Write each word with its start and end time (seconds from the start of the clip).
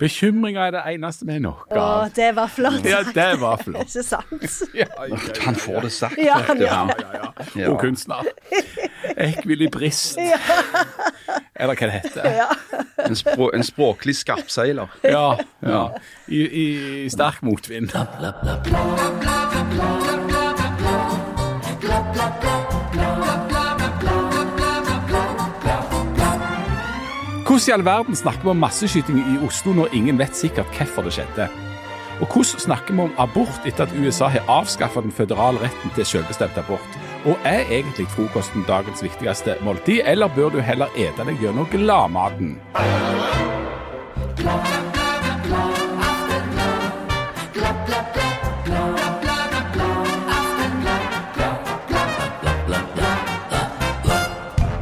Bekymringer 0.00 0.62
er 0.66 0.70
det 0.74 0.82
eneste 0.94 1.26
vi 1.28 1.36
noe. 1.44 1.66
nok 1.68 1.76
Å, 1.76 2.08
det 2.16 2.30
var 2.36 2.48
flott. 2.48 2.86
Ja, 2.88 3.02
det 3.14 3.28
var 3.40 3.60
flott. 3.60 3.84
Ikke 3.84 4.04
sant? 4.06 4.46
Ja, 4.80 4.86
ja, 5.08 5.18
Han 5.44 5.58
får 5.60 5.80
det 5.86 5.92
sagt, 5.92 6.18
Ja, 6.18 6.38
vet 6.46 6.58
du. 6.58 6.64
ja. 6.64 6.80
ja, 6.88 7.10
ja. 7.20 7.26
Ja. 7.54 7.68
God 7.68 7.78
kunstner. 7.80 8.26
Ekvilibrist. 9.16 10.18
Eller 10.20 11.74
hva 11.74 11.88
det 11.90 12.00
heter. 12.00 12.30
Ja. 12.40 12.48
En, 13.04 13.16
språ, 13.16 13.50
en 13.56 13.64
språklig 13.66 14.16
skarpseiler. 14.20 14.92
Ja, 15.04 15.38
ja. 15.64 15.82
I, 16.28 16.42
i 17.04 17.08
sterk 17.12 17.42
motvind. 17.44 17.92
Hvordan 27.50 27.68
i 27.68 27.72
all 27.72 27.82
verden 27.84 28.14
snakker 28.16 28.44
vi 28.46 28.50
om 28.52 28.60
masseskyting 28.62 29.16
i 29.18 29.38
Oslo 29.42 29.72
når 29.74 29.94
ingen 29.98 30.18
vet 30.20 30.36
sikkert 30.38 30.70
hvorfor 30.70 31.02
det 31.02 31.16
skjedde? 31.16 31.48
Og 32.22 32.28
hvordan 32.30 32.62
snakker 32.62 32.94
vi 32.94 33.02
om 33.08 33.16
abort 33.18 33.66
etter 33.66 33.88
at 33.88 33.96
USA 33.98 34.28
har 34.30 34.46
avskaffet 34.46 35.02
den 35.02 35.10
føderale 35.10 35.58
retten 35.58 35.90
til 35.96 36.06
selvbestemt 36.06 36.60
abort? 36.62 36.94
Og 37.26 37.34
er 37.42 37.66
egentlig 37.66 38.06
frokosten 38.14 38.62
dagens 38.68 39.02
viktigste 39.02 39.58
måltid, 39.66 39.98
eller 40.06 40.30
bør 40.36 40.54
du 40.54 40.60
heller 40.62 40.94
ete 40.94 41.26
deg 41.26 41.42
gjennom 41.42 41.66
gladmaten? 41.74 42.54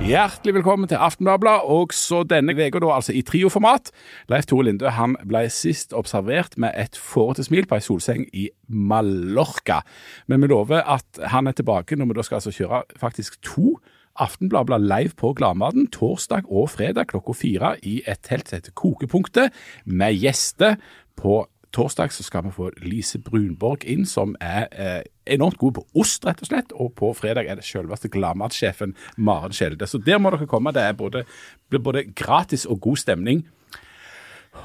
Hjertelig 0.09 0.55
velkommen 0.57 0.89
til 0.89 0.97
Aftenbladet, 1.05 1.67
og 1.69 1.91
så 1.93 2.23
denne 2.25 2.55
uka 2.57 2.81
altså 2.89 3.13
i 3.13 3.21
trioformat. 3.21 3.91
Leif 4.33 4.47
Tore 4.49 4.65
Lindø 4.65 4.89
han 4.97 5.19
ble 5.29 5.43
sist 5.53 5.93
observert 5.93 6.57
med 6.57 6.73
et 6.81 6.97
fårete 6.97 7.45
smil 7.45 7.69
på 7.69 7.77
ei 7.77 7.85
solseng 7.85 8.25
i 8.33 8.47
Mallorca. 8.73 9.83
Men 10.25 10.41
vi 10.41 10.49
lover 10.49 10.81
at 10.81 11.21
han 11.35 11.51
er 11.51 11.59
tilbake 11.59 11.99
når 11.99 12.09
vi 12.09 12.17
da 12.17 12.25
skal 12.25 12.39
altså 12.41 12.55
kjøre 12.57 12.81
faktisk 12.97 13.37
to 13.45 13.75
Aftenbladet 14.17 14.81
live 14.81 15.13
på 15.13 15.35
Gladmaten 15.37 15.91
torsdag 15.93 16.49
og 16.49 16.73
fredag 16.73 17.13
klokka 17.13 17.37
fire 17.37 17.75
i 17.85 18.01
et 18.09 18.25
telt 18.25 18.49
som 18.49 18.63
heter 18.63 18.73
Kokepunktet, 18.81 19.53
med 19.85 20.17
gjester. 20.17 20.81
På 21.21 21.45
torsdag 21.73 22.13
så 22.13 22.25
skal 22.25 22.47
vi 22.47 22.55
få 22.55 22.71
Lise 22.83 23.21
Brunborg 23.23 23.85
inn, 23.89 24.07
som 24.09 24.35
er 24.41 24.67
eh, 24.73 25.03
enormt 25.35 25.59
god 25.61 25.79
på 25.79 25.85
ost, 26.01 26.25
rett 26.27 26.41
og 26.43 26.51
slett. 26.51 26.73
Og 26.73 26.95
på 26.99 27.13
fredag 27.17 27.49
er 27.49 27.61
det 27.61 27.67
selveste 27.69 28.11
gladmatsjefen 28.13 28.95
Maren 29.17 29.55
Skjelde. 29.57 29.87
Så 29.87 30.01
der 30.03 30.21
må 30.23 30.33
dere 30.35 30.49
komme. 30.49 30.73
Det 30.73 30.83
er 30.83 30.97
både, 30.99 31.25
blir 31.69 31.85
både 31.85 32.07
gratis 32.17 32.67
og 32.67 32.81
god 32.87 33.03
stemning. 33.05 33.45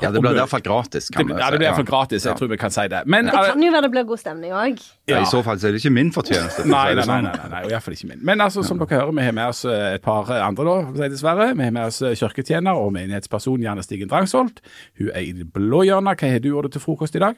Ja, 0.01 0.09
det 0.11 0.19
blir 0.21 0.31
i 0.33 0.39
hvert 0.39 0.49
fall 0.51 0.61
gratis, 0.65 1.07
Det, 1.07 1.15
kan 1.15 1.27
vi 1.27 1.33
ja, 1.39 1.49
det 1.51 1.59
blir 1.61 1.67
iallfall 1.69 1.85
gratis, 1.87 2.23
jeg 2.25 2.31
Ja. 2.31 2.35
tror 2.39 2.49
vi 2.51 2.57
kan 2.57 2.71
si 2.71 2.87
det. 2.91 3.03
Men 3.05 3.25
Det 3.25 3.31
kan 3.33 3.61
jo 3.61 3.71
være 3.71 3.81
det 3.83 3.91
blir 3.91 4.03
god 4.09 4.19
stemning 4.19 4.51
òg. 4.51 4.81
Ja, 5.07 5.21
I 5.21 5.25
så 5.25 5.43
fall 5.43 5.57
så 5.59 5.67
er 5.67 5.71
det 5.71 5.79
ikke 5.83 5.93
min 5.93 6.11
fortjeneste. 6.11 6.65
Nei, 6.65 6.93
nei, 6.93 6.95
nei, 6.95 7.03
sånn. 7.05 7.23
nei, 7.23 7.31
nei, 7.37 7.49
nei 7.53 7.61
i 7.63 7.69
hvert 7.69 7.83
fall 7.83 7.93
ikke 7.93 8.07
min. 8.09 8.19
Men 8.25 8.39
altså, 8.41 8.63
som 8.65 8.77
dere 8.79 8.99
hører, 8.99 9.13
vi 9.15 9.23
har 9.23 9.31
med 9.37 9.47
oss 9.53 9.63
eh, 9.65 9.93
et 9.95 10.01
par 10.01 10.27
andre, 10.31 10.65
da, 10.97 11.07
dessverre. 11.07 11.55
Vi 11.55 11.63
har 11.63 11.71
med 11.71 11.85
oss 11.87 12.01
eh, 12.01 12.15
kirketjener 12.15 12.73
og 12.75 12.91
menighetsperson 12.93 13.61
Janne 13.63 13.83
Stigen 13.83 14.09
Drangsholt. 14.09 14.59
Hun 14.99 15.09
er 15.13 15.21
i 15.21 15.31
det 15.31 15.47
blå 15.53 15.83
hjørnet. 15.87 16.19
Hva 16.19 16.31
har 16.33 16.39
du 16.43 16.49
gjort 16.49 16.71
til 16.73 16.81
frokost 16.81 17.15
i 17.15 17.19
dag? 17.23 17.35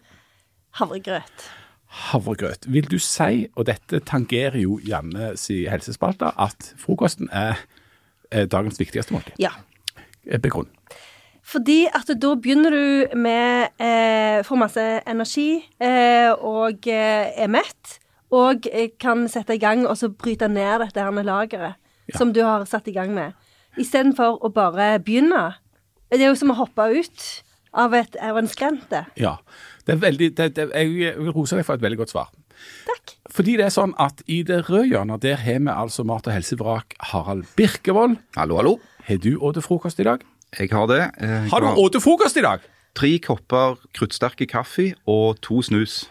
Havregrøt. 0.80 1.45
Havregrøt. 2.09 2.66
Vil 2.67 2.88
du 2.92 2.98
si, 3.00 3.48
og 3.56 3.66
dette 3.70 4.00
tangerer 4.03 4.58
jo 4.59 4.80
Janne 4.83 5.36
si 5.39 5.61
helsespalte, 5.72 6.31
at 6.38 6.73
frokosten 6.81 7.30
er 7.31 7.59
eh, 8.31 8.45
dagens 8.52 8.80
viktigste 8.81 9.14
måltid? 9.16 9.38
Ja. 9.39 9.53
Eh, 10.28 10.39
Begrunn. 10.39 10.67
Fordi 11.46 11.86
at 11.94 12.10
da 12.22 12.32
begynner 12.42 12.74
du 12.74 13.18
med 13.22 13.76
eh, 13.82 14.42
Får 14.46 14.58
masse 14.58 14.86
energi 15.06 15.62
eh, 15.80 16.32
og 16.34 16.88
eh, 16.90 17.32
er 17.38 17.52
mett. 17.54 18.00
Og 18.34 18.66
eh, 18.72 18.90
kan 19.00 19.28
sette 19.32 19.56
i 19.56 19.62
gang 19.62 19.86
og 19.86 19.98
så 20.00 20.10
bryte 20.10 20.50
ned 20.50 20.82
dette 20.88 21.04
her 21.05 21.23
lageret 21.26 21.76
Ja. 22.05 22.17
som 22.20 22.34
du 22.34 22.42
har 22.45 22.66
satt 22.70 22.88
i 22.88 22.94
gang 22.94 23.14
med. 23.16 23.34
Istedenfor 23.82 24.38
å 24.45 24.52
bare 24.54 25.00
begynne. 25.02 25.55
Det 26.11 26.22
er 26.22 26.30
jo 26.30 26.36
som 26.38 26.52
å 26.54 26.58
hoppe 26.60 26.86
ut 26.94 27.23
av, 27.73 27.94
et, 27.98 28.16
av 28.22 28.38
en 28.38 28.48
skrente. 28.48 29.05
Ja. 29.17 29.38
Det 29.86 29.95
er 29.95 30.02
veldig, 30.04 30.30
det, 30.38 30.50
det, 30.55 30.67
jeg 30.73 30.92
vil 31.17 31.32
rose 31.34 31.58
deg 31.58 31.66
for 31.66 31.78
et 31.78 31.82
veldig 31.82 31.98
godt 32.04 32.14
svar. 32.14 32.30
Takk. 32.86 33.16
Fordi 33.36 33.58
det 33.60 33.66
er 33.67 33.73
sånn 33.73 33.95
at 34.02 34.22
i 34.32 34.44
det 34.48 34.61
røde 34.70 34.88
hjørnet, 34.94 35.22
der 35.26 35.42
har 35.42 35.60
vi 35.60 35.73
altså 35.73 36.05
mat- 36.08 36.30
og 36.30 36.34
helsevrak 36.34 36.95
Harald 37.11 37.50
Birkevold. 37.58 38.17
Hallo, 38.38 38.61
hallo. 38.61 38.76
Har 39.05 39.20
du 39.22 39.34
spist 39.36 39.67
frokost 39.67 40.00
i 40.02 40.08
dag? 40.08 40.23
Jeg 40.60 40.70
har 40.71 40.88
det. 40.88 41.04
Jeg 41.20 41.49
Har 41.52 41.60
du 41.60 41.67
spist 41.67 42.02
frokost 42.04 42.38
i 42.38 42.43
dag? 42.45 42.60
Tre 42.95 43.20
kopper 43.20 43.76
kruttsterke 43.93 44.48
kaffe 44.48 44.93
og 45.05 45.42
to 45.43 45.61
snus. 45.61 46.05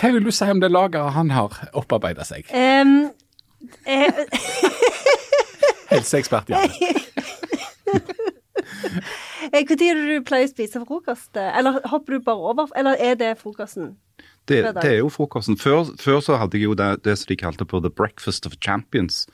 Hva 0.00 0.10
vil 0.14 0.24
du 0.24 0.32
si 0.34 0.46
om 0.50 0.60
det 0.62 0.70
lageret 0.72 1.12
han 1.14 1.30
har 1.30 1.54
opparbeidet 1.76 2.26
seg? 2.26 2.50
Um, 2.50 3.10
eh, 3.86 4.24
Helseekspert 5.92 6.50
Janne. 6.50 6.70
Når 9.50 9.56
er 9.56 9.98
det 9.98 10.06
du 10.06 10.26
pleier 10.26 10.46
å 10.46 10.50
spise 10.50 10.82
frokost? 10.86 11.34
Eller 11.36 11.80
hopper 11.90 12.16
du 12.16 12.24
bare 12.24 12.52
over? 12.52 12.70
Eller 12.78 12.98
er 13.02 13.16
det 13.18 13.32
frokosten? 13.40 13.96
Det, 14.48 14.62
det 14.76 14.86
er 14.88 14.98
jo 15.00 15.10
frokosten. 15.12 15.58
Før, 15.58 15.90
før 16.00 16.20
så 16.24 16.38
hadde 16.40 16.58
jeg 16.58 16.68
jo 16.68 16.76
det, 16.78 16.90
det 17.06 17.16
som 17.18 17.30
de 17.30 17.38
kalte 17.40 17.66
på 17.68 17.80
The 17.82 17.90
Breakfast 17.90 18.46
of 18.46 18.56
Champions, 18.62 19.26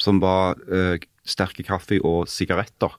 som 0.00 0.20
var 0.22 0.58
eh, 0.68 1.02
sterke 1.26 1.66
kaffe 1.66 2.00
og 2.04 2.28
sigaretter. 2.30 2.94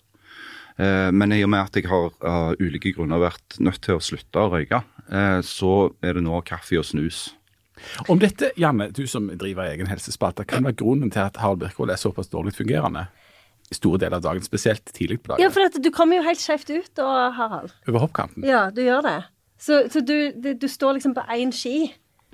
Eh, 0.77 1.09
men 1.15 1.31
i 1.31 1.41
og 1.45 1.51
med 1.53 1.69
at 1.69 1.77
jeg 1.79 1.87
har 1.87 2.11
av 2.27 2.59
ulike 2.59 2.91
grunner 2.95 3.21
vært 3.21 3.59
nødt 3.63 3.81
til 3.85 3.95
å 3.97 4.03
slutte 4.03 4.41
å 4.41 4.51
røyke, 4.51 4.81
eh, 5.07 5.39
så 5.45 5.73
er 6.03 6.17
det 6.17 6.25
nå 6.25 6.41
kaffe 6.47 6.79
og 6.81 6.87
snus. 6.87 7.29
Om 8.07 8.19
dette, 8.19 8.51
Janne, 8.59 8.89
du 8.95 9.03
som 9.07 9.27
driver 9.35 9.69
egen 9.69 9.87
helsespalte, 9.91 10.45
kan 10.47 10.63
være 10.63 10.79
grunnen 10.79 11.11
til 11.11 11.25
at 11.25 11.37
Harald 11.41 11.61
Birkvold 11.63 11.91
er 11.91 11.99
såpass 11.99 12.31
dårlig 12.31 12.55
fungerende 12.55 13.07
i 13.71 13.75
store 13.75 13.99
deler 14.03 14.19
av 14.19 14.25
dagen, 14.27 14.45
spesielt 14.45 14.85
tidlig 14.93 15.21
på 15.23 15.33
dagen. 15.33 15.43
Ja, 15.43 15.51
for 15.53 15.67
at 15.67 15.77
du 15.81 15.89
kommer 15.93 16.19
jo 16.19 16.25
helt 16.27 16.41
skjevt 16.41 16.69
ut 16.71 16.91
da, 16.97 17.31
Harald. 17.35 17.73
over 17.87 18.05
hoppkanten. 18.05 18.45
Ja, 18.47 18.67
du 18.71 18.83
gjør 18.85 19.03
det. 19.05 19.17
Så, 19.59 19.85
så 19.91 20.03
du, 20.05 20.31
du, 20.35 20.53
du 20.59 20.67
står 20.69 20.97
liksom 20.99 21.15
på 21.17 21.23
én 21.33 21.53
ski. 21.55 21.93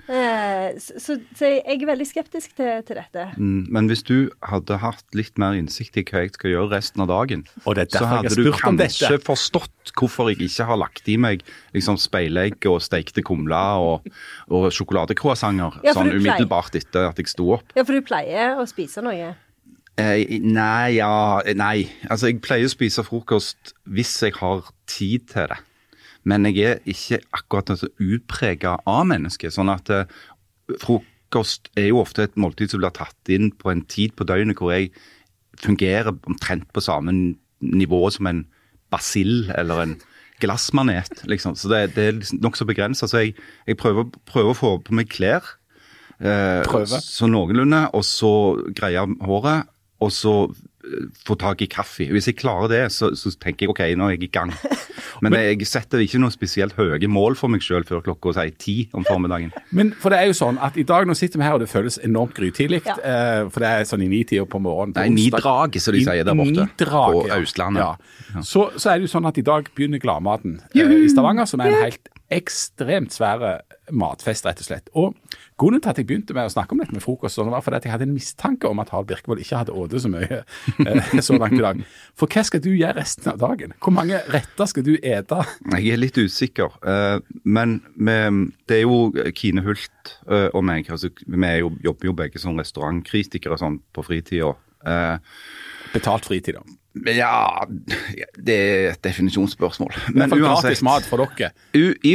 Eh, 0.09 0.79
så, 0.81 0.95
så, 0.99 1.15
så 1.37 1.49
jeg 1.49 1.77
er 1.77 1.85
veldig 1.87 2.07
skeptisk 2.09 2.55
til, 2.57 2.81
til 2.87 2.97
dette. 2.97 3.25
Mm, 3.37 3.67
Men 3.71 3.87
hvis 3.91 4.03
du 4.07 4.31
hadde 4.47 4.79
hatt 4.81 5.17
litt 5.17 5.37
mer 5.41 5.55
innsikt 5.57 5.99
i 6.01 6.05
hva 6.07 6.23
jeg 6.25 6.33
skal 6.35 6.53
gjøre 6.55 6.71
resten 6.73 7.03
av 7.05 7.11
dagen, 7.11 7.45
Og 7.65 7.77
det 7.77 7.87
er 7.87 8.01
så 8.01 8.09
hadde 8.09 8.33
du 8.35 8.49
kanskje 8.55 9.19
forstått 9.25 9.93
hvorfor 9.97 10.31
jeg 10.31 10.41
ikke 10.47 10.67
har 10.69 10.81
lagt 10.81 11.07
i 11.11 11.17
meg 11.21 11.45
liksom 11.75 11.99
speilegg 12.01 12.65
og 12.71 12.81
stekte 12.83 13.23
kumler 13.25 13.81
og, 13.83 14.09
og 14.51 14.67
sjokoladecroissanter 14.73 15.79
Ja, 15.85 15.95
sånn 15.97 16.11
umiddelbart 16.13 16.75
etter 16.79 17.09
at 17.11 17.21
jeg 17.21 17.31
sto 17.31 17.51
opp. 17.57 17.71
Ja, 17.77 17.85
for 17.85 17.95
du 17.95 18.03
pleier 18.05 18.59
å 18.61 18.67
spise 18.69 19.03
noe. 19.05 19.33
Eh, 19.99 20.39
nei, 20.39 20.97
ja 20.97 21.41
Nei. 21.57 21.89
Altså, 22.09 22.31
jeg 22.31 22.39
pleier 22.43 22.69
å 22.69 22.71
spise 22.71 23.03
frokost 23.05 23.75
hvis 23.91 24.13
jeg 24.23 24.37
har 24.39 24.63
tid 24.89 25.27
til 25.31 25.51
det. 25.51 25.59
Men 26.27 26.45
jeg 26.49 26.65
er 26.67 26.83
ikke 26.89 27.21
akkurat 27.33 27.73
så 27.79 27.89
utprega 28.01 28.75
av 28.89 29.07
mennesket. 29.09 29.53
Sånn 29.55 29.71
at 29.73 29.89
eh, 29.93 30.19
frokost 30.81 31.71
er 31.79 31.89
jo 31.91 32.01
ofte 32.03 32.27
et 32.27 32.37
måltid 32.39 32.73
som 32.73 32.83
blir 32.83 32.93
tatt 32.95 33.33
inn 33.33 33.49
på 33.57 33.71
en 33.73 33.83
tid 33.89 34.13
på 34.17 34.27
døgnet 34.29 34.61
hvor 34.61 34.73
jeg 34.75 34.91
fungerer 35.61 36.13
omtrent 36.29 36.69
på 36.73 36.83
samme 36.83 37.13
nivå 37.61 38.01
som 38.13 38.29
en 38.29 38.45
basill 38.93 39.49
eller 39.55 39.85
en 39.85 39.97
glassmanet. 40.41 41.23
Liksom. 41.29 41.55
Så 41.55 41.69
det, 41.71 41.95
det 41.95 42.05
er 42.05 42.17
liksom 42.17 42.41
nokså 42.41 42.65
begrensa. 42.69 43.09
Så 43.09 43.25
jeg, 43.25 43.35
jeg 43.69 43.77
prøver, 43.81 44.09
prøver 44.29 44.53
å 44.53 44.57
få 44.57 44.71
på 44.85 44.95
meg 44.97 45.11
klær. 45.13 45.45
Eh, 46.21 46.61
Prøve. 46.67 47.01
Så 47.01 47.29
noenlunde, 47.29 47.87
og 47.97 48.05
så 48.05 48.33
greie 48.77 49.05
håret, 49.25 49.69
og 50.01 50.13
så 50.13 50.35
få 51.27 51.35
tak 51.39 51.61
i 51.61 51.67
kaffe. 51.71 52.07
Hvis 52.11 52.27
jeg 52.29 52.37
klarer 52.39 52.71
det, 52.71 52.81
så, 52.93 53.11
så 53.17 53.31
tenker 53.41 53.67
jeg 53.67 53.73
OK, 53.73 53.81
nå 53.97 54.07
er 54.09 54.15
jeg 54.15 54.25
i 54.27 54.31
gang. 54.33 54.53
Men 55.23 55.35
jeg 55.37 55.67
setter 55.69 56.01
ikke 56.01 56.21
noe 56.21 56.33
spesielt 56.33 56.73
høye 56.77 57.09
mål 57.11 57.35
for 57.37 57.51
meg 57.51 57.63
sjøl 57.65 57.85
før 57.87 58.01
klokka 58.05 58.33
si 58.37 58.47
ti 58.61 58.75
om 58.97 59.05
formiddagen. 59.05 59.51
Men 59.77 59.93
for 60.01 60.13
det 60.13 60.21
er 60.21 60.31
jo 60.31 60.37
sånn 60.37 60.57
at 60.63 60.79
i 60.81 60.85
dag 60.87 61.05
nå 61.09 61.15
sitter 61.17 61.41
vi 61.41 61.45
her, 61.47 61.57
og 61.59 61.63
det 61.65 61.69
føles 61.71 61.99
enormt 62.05 62.33
grytidlig. 62.37 62.81
Ja. 62.87 62.97
Eh, 62.97 63.43
for 63.51 63.63
det 63.63 63.73
er 63.73 63.89
sånn 63.89 64.05
i 64.05 64.09
nitida 64.11 64.47
på 64.49 64.61
morgenen. 64.63 64.95
på 64.97 65.03
Nei, 65.03 65.13
ni-drag, 65.17 65.77
som 65.81 65.97
de 65.97 66.05
sier 66.07 66.25
der 66.25 66.37
borte. 66.37 66.65
nidraget, 66.65 67.19
På 67.19 67.27
ja. 67.29 67.41
Østlandet. 67.41 68.07
Ja. 68.31 68.45
Så, 68.47 68.69
så 68.77 68.93
er 68.93 68.99
det 69.01 69.09
jo 69.09 69.13
sånn 69.13 69.29
at 69.29 69.37
i 69.41 69.45
dag 69.45 69.69
begynner 69.77 70.01
Gladmaten 70.01 70.59
eh, 70.73 70.97
i 71.05 71.11
Stavanger, 71.11 71.49
som 71.49 71.61
er 71.63 71.75
en 71.75 71.85
helt 71.89 72.11
ekstremt 72.31 73.11
svære 73.15 73.57
matfest, 73.91 74.45
rett 74.47 74.61
og 74.63 74.65
slett. 74.67 74.87
Og 74.95 75.15
grunnen 75.59 75.81
til 75.83 75.91
at 75.91 75.97
jeg 75.99 76.07
begynte 76.07 76.35
med 76.35 76.47
å 76.47 76.53
snakke 76.53 76.71
om 76.75 76.79
dette 76.81 76.95
med 76.95 77.03
frokost, 77.03 77.35
sånn, 77.35 77.49
var 77.51 77.63
fordi 77.65 77.79
at 77.81 77.87
jeg 77.87 77.91
hadde 77.93 78.07
en 78.07 78.13
mistanke 78.15 78.69
om 78.69 78.79
at 78.79 78.93
Harald 78.93 79.09
Birkevold 79.09 79.41
ikke 79.43 79.59
hadde 79.61 79.75
ådet 79.75 80.01
så 80.05 80.11
mye 80.13 80.39
eh, 80.87 81.11
så 81.19 81.35
langt 81.37 81.57
i 81.57 81.63
dag. 81.63 81.81
For 82.17 82.31
hva 82.31 82.43
skal 82.47 82.63
du 82.63 82.69
gjøre 82.71 82.95
resten 83.01 83.31
av 83.33 83.41
dagen? 83.43 83.75
Hvor 83.83 83.95
mange 83.97 84.21
retter 84.31 84.69
skal 84.71 84.87
du 84.87 84.93
ete? 84.95 85.41
Jeg 85.75 85.91
er 85.91 85.99
litt 85.99 86.17
usikker. 86.21 86.77
eh, 86.87 87.19
Men 87.43 87.79
det 87.99 88.79
er 88.79 88.85
jo 88.85 89.11
Kine 89.35 89.65
Hult 89.67 90.15
eh, 90.29 90.47
og 90.53 90.63
meg. 90.67 90.87
altså 90.89 91.11
Vi 91.25 91.43
er 91.47 91.59
jo, 91.65 91.73
jobber 91.83 92.11
jo 92.11 92.17
begge 92.23 92.39
som 92.41 92.57
restaurantkritikere 92.59 93.59
sånn 93.59 93.81
på 93.91 94.07
fritida. 94.07 94.55
Betalt 95.91 96.27
fritid, 96.27 96.55
da. 96.59 96.77
Ja, 96.91 97.63
det 98.35 98.55
er 98.55 98.89
et 98.91 99.03
definisjonsspørsmål. 99.05 99.93
Men 100.11 100.27
gratis 100.27 100.43
uansett, 100.43 100.83
mat 100.83 101.07
for 101.07 101.23
dere. 101.23 101.53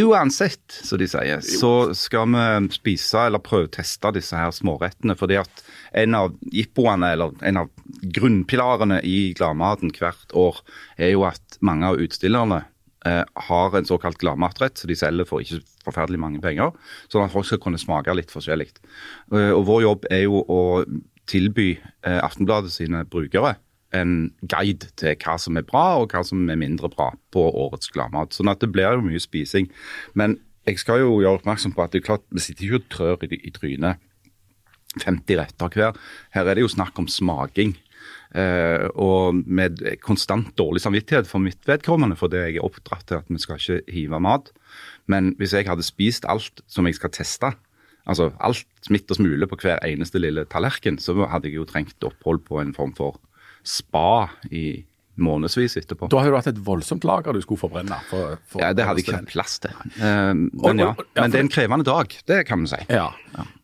uansett, 0.05 0.65
som 0.85 1.01
de 1.01 1.09
sier, 1.09 1.41
så 1.41 1.73
skal 1.97 2.29
vi 2.35 2.77
spise 2.77 3.25
eller 3.31 3.41
prøveteste 3.45 4.13
disse 4.19 4.37
her 4.37 4.53
smårettene. 4.53 5.17
Fordi 5.17 5.41
at 5.41 5.65
en 5.97 6.19
av 6.19 6.37
jippoene, 6.53 7.15
eller 7.17 7.33
en 7.49 7.63
av 7.65 7.73
grunnpilarene 8.19 9.01
i 9.01 9.33
gladmaten 9.39 9.95
hvert 9.97 10.37
år, 10.37 10.61
er 11.01 11.15
jo 11.15 11.25
at 11.29 11.61
mange 11.65 11.89
av 11.89 12.05
utstillerne 12.05 12.63
eh, 13.09 13.25
har 13.49 13.81
en 13.81 13.89
såkalt 13.89 14.21
gladmatrett, 14.21 14.77
så 14.77 14.93
de 14.93 15.01
selger 15.01 15.29
for 15.29 15.41
ikke 15.41 15.65
forferdelig 15.89 16.21
mange 16.21 16.45
penger. 16.45 16.77
Sånn 17.09 17.25
at 17.25 17.33
folk 17.33 17.49
skal 17.49 17.65
kunne 17.65 17.81
smake 17.81 18.13
litt 18.13 18.35
forskjellig. 18.35 18.75
Eh, 19.33 19.53
og 19.57 19.65
vår 19.73 19.87
jobb 19.89 20.11
er 20.13 20.27
jo 20.29 20.45
å 20.45 20.65
tilby 21.27 21.73
eh, 22.05 22.21
Aftenbladet 22.21 22.77
sine 22.77 23.07
brukere 23.09 23.57
en 23.97 24.17
guide 24.43 24.91
til 25.01 25.17
hva 25.23 25.37
som 25.41 25.59
er 25.59 25.67
bra 25.67 25.87
og 26.01 26.13
hva 26.13 26.23
som 26.27 26.45
er 26.53 26.61
mindre 26.61 26.91
bra 26.93 27.13
på 27.35 27.47
årets 27.67 27.93
gladmat. 27.95 28.37
Sånn 28.37 28.53
at 28.53 28.63
det 28.63 28.73
blir 28.75 28.97
jo 28.97 29.05
mye 29.07 29.23
spising. 29.23 29.71
Men 30.15 30.39
jeg 30.67 30.83
skal 30.83 31.03
jo 31.05 31.21
gjøre 31.23 31.41
oppmerksom 31.41 31.75
på 31.77 31.85
at 31.85 31.95
det 31.95 32.03
er 32.03 32.09
klart, 32.11 32.27
vi 32.35 32.43
sitter 32.43 32.67
ikke 32.67 32.83
og 32.83 32.93
trør 32.93 33.27
i, 33.29 33.41
i 33.49 33.55
trynet 33.55 34.03
50 35.03 35.41
retter 35.41 35.75
hver. 35.77 35.99
Her 36.35 36.49
er 36.49 36.57
det 36.57 36.65
jo 36.65 36.73
snakk 36.73 36.99
om 37.01 37.11
smaking. 37.11 37.77
Uh, 38.37 38.91
og 38.99 39.39
med 39.47 39.81
konstant 40.03 40.51
dårlig 40.59 40.83
samvittighet 40.83 41.29
for 41.31 41.41
mitt 41.41 41.63
vedkommende, 41.69 42.19
fordi 42.19 42.43
jeg 42.43 42.57
er 42.59 42.67
oppdratt 42.67 43.07
til 43.09 43.21
at 43.21 43.31
vi 43.31 43.39
skal 43.41 43.61
ikke 43.61 43.95
hive 43.95 44.21
mat. 44.21 44.51
Men 45.11 45.35
hvis 45.39 45.55
jeg 45.57 45.69
hadde 45.69 45.87
spist 45.87 46.27
alt 46.29 46.61
som 46.71 46.89
jeg 46.89 46.99
skal 46.99 47.15
teste, 47.15 47.53
altså 48.07 48.31
alt 48.45 48.67
smitt 48.87 49.11
og 49.11 49.21
smule 49.21 49.49
på 49.51 49.59
hver 49.63 49.81
eneste 49.87 50.21
lille 50.23 50.45
tallerken, 50.51 50.99
så 51.03 51.17
hadde 51.31 51.49
jeg 51.51 51.61
jo 51.61 51.69
trengt 51.69 52.07
opphold 52.07 52.43
på 52.47 52.61
en 52.63 52.75
form 52.77 52.95
for 52.99 53.21
spa 53.67 54.29
i 54.51 54.85
månedsvis 55.17 55.77
etterpå. 55.81 56.11
Da 56.13 56.21
har 56.21 56.31
du 56.31 56.37
hatt 56.37 56.49
et 56.51 56.59
voldsomt 56.61 57.05
lager 57.09 57.33
du 57.33 57.41
skulle 57.41 57.61
forbrenne. 57.61 57.97
For, 58.11 58.37
for 58.51 58.61
Ja, 58.61 58.73
Det 58.77 58.85
hadde 58.85 59.01
jeg 59.01 59.07
ikke 59.09 59.17
hatt 59.17 59.31
plass 59.33 59.59
til. 59.65 59.73
Eh, 59.97 60.33
men 60.37 60.83
ja, 60.83 60.91
men 61.17 61.33
det 61.33 61.41
er 61.41 61.47
en 61.47 61.53
krevende 61.53 61.87
dag, 61.89 62.13
det 62.29 62.43
kan 62.49 62.65
vi 62.65 62.73
si. 62.75 62.81
Ja. 62.93 63.09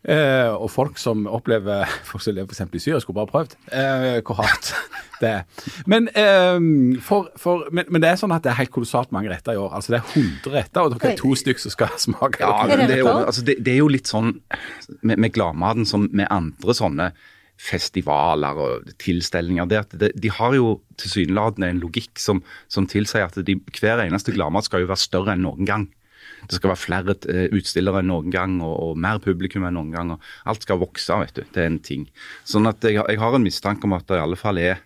Eh, 0.03 0.49
og 0.51 0.71
folk 0.73 0.99
som 0.99 1.27
opplever 1.31 1.85
Folk 2.09 2.25
som 2.25 2.35
lever 2.35 2.49
f.eks. 2.51 2.65
i 2.75 2.81
Syria, 2.83 3.01
skulle 3.05 3.21
bare 3.21 3.31
prøvd 3.31 3.57
eh, 3.69 4.17
hvor 4.25 4.41
hardt 4.41 4.73
det 5.23 5.29
er. 5.29 5.69
Men, 5.87 6.09
eh, 6.17 6.97
for, 7.05 7.29
for, 7.41 7.69
men, 7.71 7.87
men 7.93 8.03
det 8.05 8.15
er 8.15 8.23
sånn 8.23 8.33
at 8.35 8.47
det 8.47 8.55
er 8.55 8.61
helt 8.63 8.73
kolossalt 8.75 9.13
mange 9.15 9.31
retter 9.33 9.55
i 9.55 9.61
år. 9.61 9.77
Altså 9.77 9.95
Det 9.95 10.01
er 10.01 10.17
100 10.23 10.57
retter, 10.57 10.81
og 10.87 10.97
dere 10.97 11.13
er 11.13 11.21
to 11.21 11.35
stykker 11.37 11.67
som 11.67 11.77
skal 11.77 11.93
smake. 12.09 12.41
Ja, 12.41 12.65
det, 12.73 12.89
er 12.97 13.05
jo, 13.05 13.13
altså 13.21 13.45
det, 13.45 13.61
det 13.61 13.77
er 13.77 13.83
jo 13.85 13.93
litt 13.93 14.09
sånn 14.11 14.39
med, 15.03 15.21
med 15.21 15.37
gladmaten 15.37 15.85
som 15.89 16.09
med 16.17 16.33
andre 16.33 16.81
sånne 16.81 17.13
festivaler 17.61 18.59
og 18.59 18.93
tilstelninger. 19.03 19.69
Det 19.69 20.13
de 20.19 20.31
har 20.35 20.55
jo 20.57 20.77
tilsynelatende 21.01 21.71
en 21.71 21.83
logikk 21.83 22.19
som, 22.19 22.43
som 22.69 22.89
tilsier 22.91 23.29
at 23.29 23.39
de, 23.47 23.59
hver 23.79 24.03
eneste 24.03 24.35
gladmat 24.35 24.67
skal 24.67 24.83
jo 24.83 24.91
være 24.91 25.05
større 25.05 25.37
enn 25.37 25.45
noen 25.47 25.69
gang. 25.69 25.89
Det 26.49 26.59
skal 26.59 26.73
være 26.73 26.83
flere 26.83 27.15
eh, 27.31 27.53
utstillere 27.55 28.03
enn 28.03 28.11
noen 28.11 28.33
gang, 28.35 28.57
og, 28.65 28.75
og 28.83 28.99
mer 28.99 29.21
publikum 29.23 29.67
enn 29.67 29.77
noen 29.79 29.93
gang. 29.95 30.15
og 30.15 30.49
Alt 30.51 30.67
skal 30.67 30.81
vokse, 30.83 31.19
vet 31.23 31.37
du. 31.39 31.45
Det 31.55 31.63
er 31.63 31.71
en 31.71 31.83
ting. 31.83 32.09
Sånn 32.49 32.67
at 32.71 32.83
jeg, 32.83 32.99
jeg 32.99 33.21
har 33.23 33.37
en 33.37 33.47
mistanke 33.47 33.87
om 33.87 33.95
at 33.99 34.09
det 34.11 34.19
i 34.19 34.25
alle 34.25 34.39
fall 34.41 34.59
er 34.63 34.83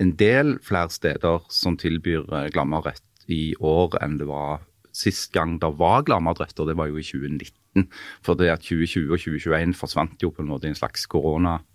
en 0.00 0.12
del 0.20 0.56
flere 0.64 0.92
steder 0.92 1.44
som 1.52 1.76
tilbyr 1.80 2.24
eh, 2.24 2.48
gladmatrett 2.54 3.04
i 3.32 3.56
år 3.58 3.96
enn 4.04 4.18
det 4.20 4.28
var 4.28 4.64
sist 4.96 5.32
gang 5.34 5.58
det 5.60 5.74
var 5.76 6.04
gladmatrett, 6.08 6.56
og 6.60 6.70
det 6.70 6.76
var 6.78 6.88
jo 6.88 7.00
i 7.00 7.04
2019. 7.04 7.88
For 8.24 8.38
det 8.38 8.52
at 8.54 8.64
2020 8.64 9.10
og 9.12 9.20
2021 9.20 9.74
forsvant 9.76 10.22
jo 10.24 10.32
på 10.32 10.44
en 10.44 10.48
måte 10.48 10.68
i 10.68 10.72
en 10.72 10.78
slags 10.78 11.04
koronatilstand. 11.12 11.72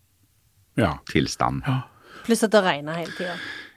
Ja. 0.79 0.93
Pluss 2.25 2.43
at 2.45 2.51
det 2.53 2.61
regner 2.63 2.93
hele 3.01 3.11
tida. 3.17 3.33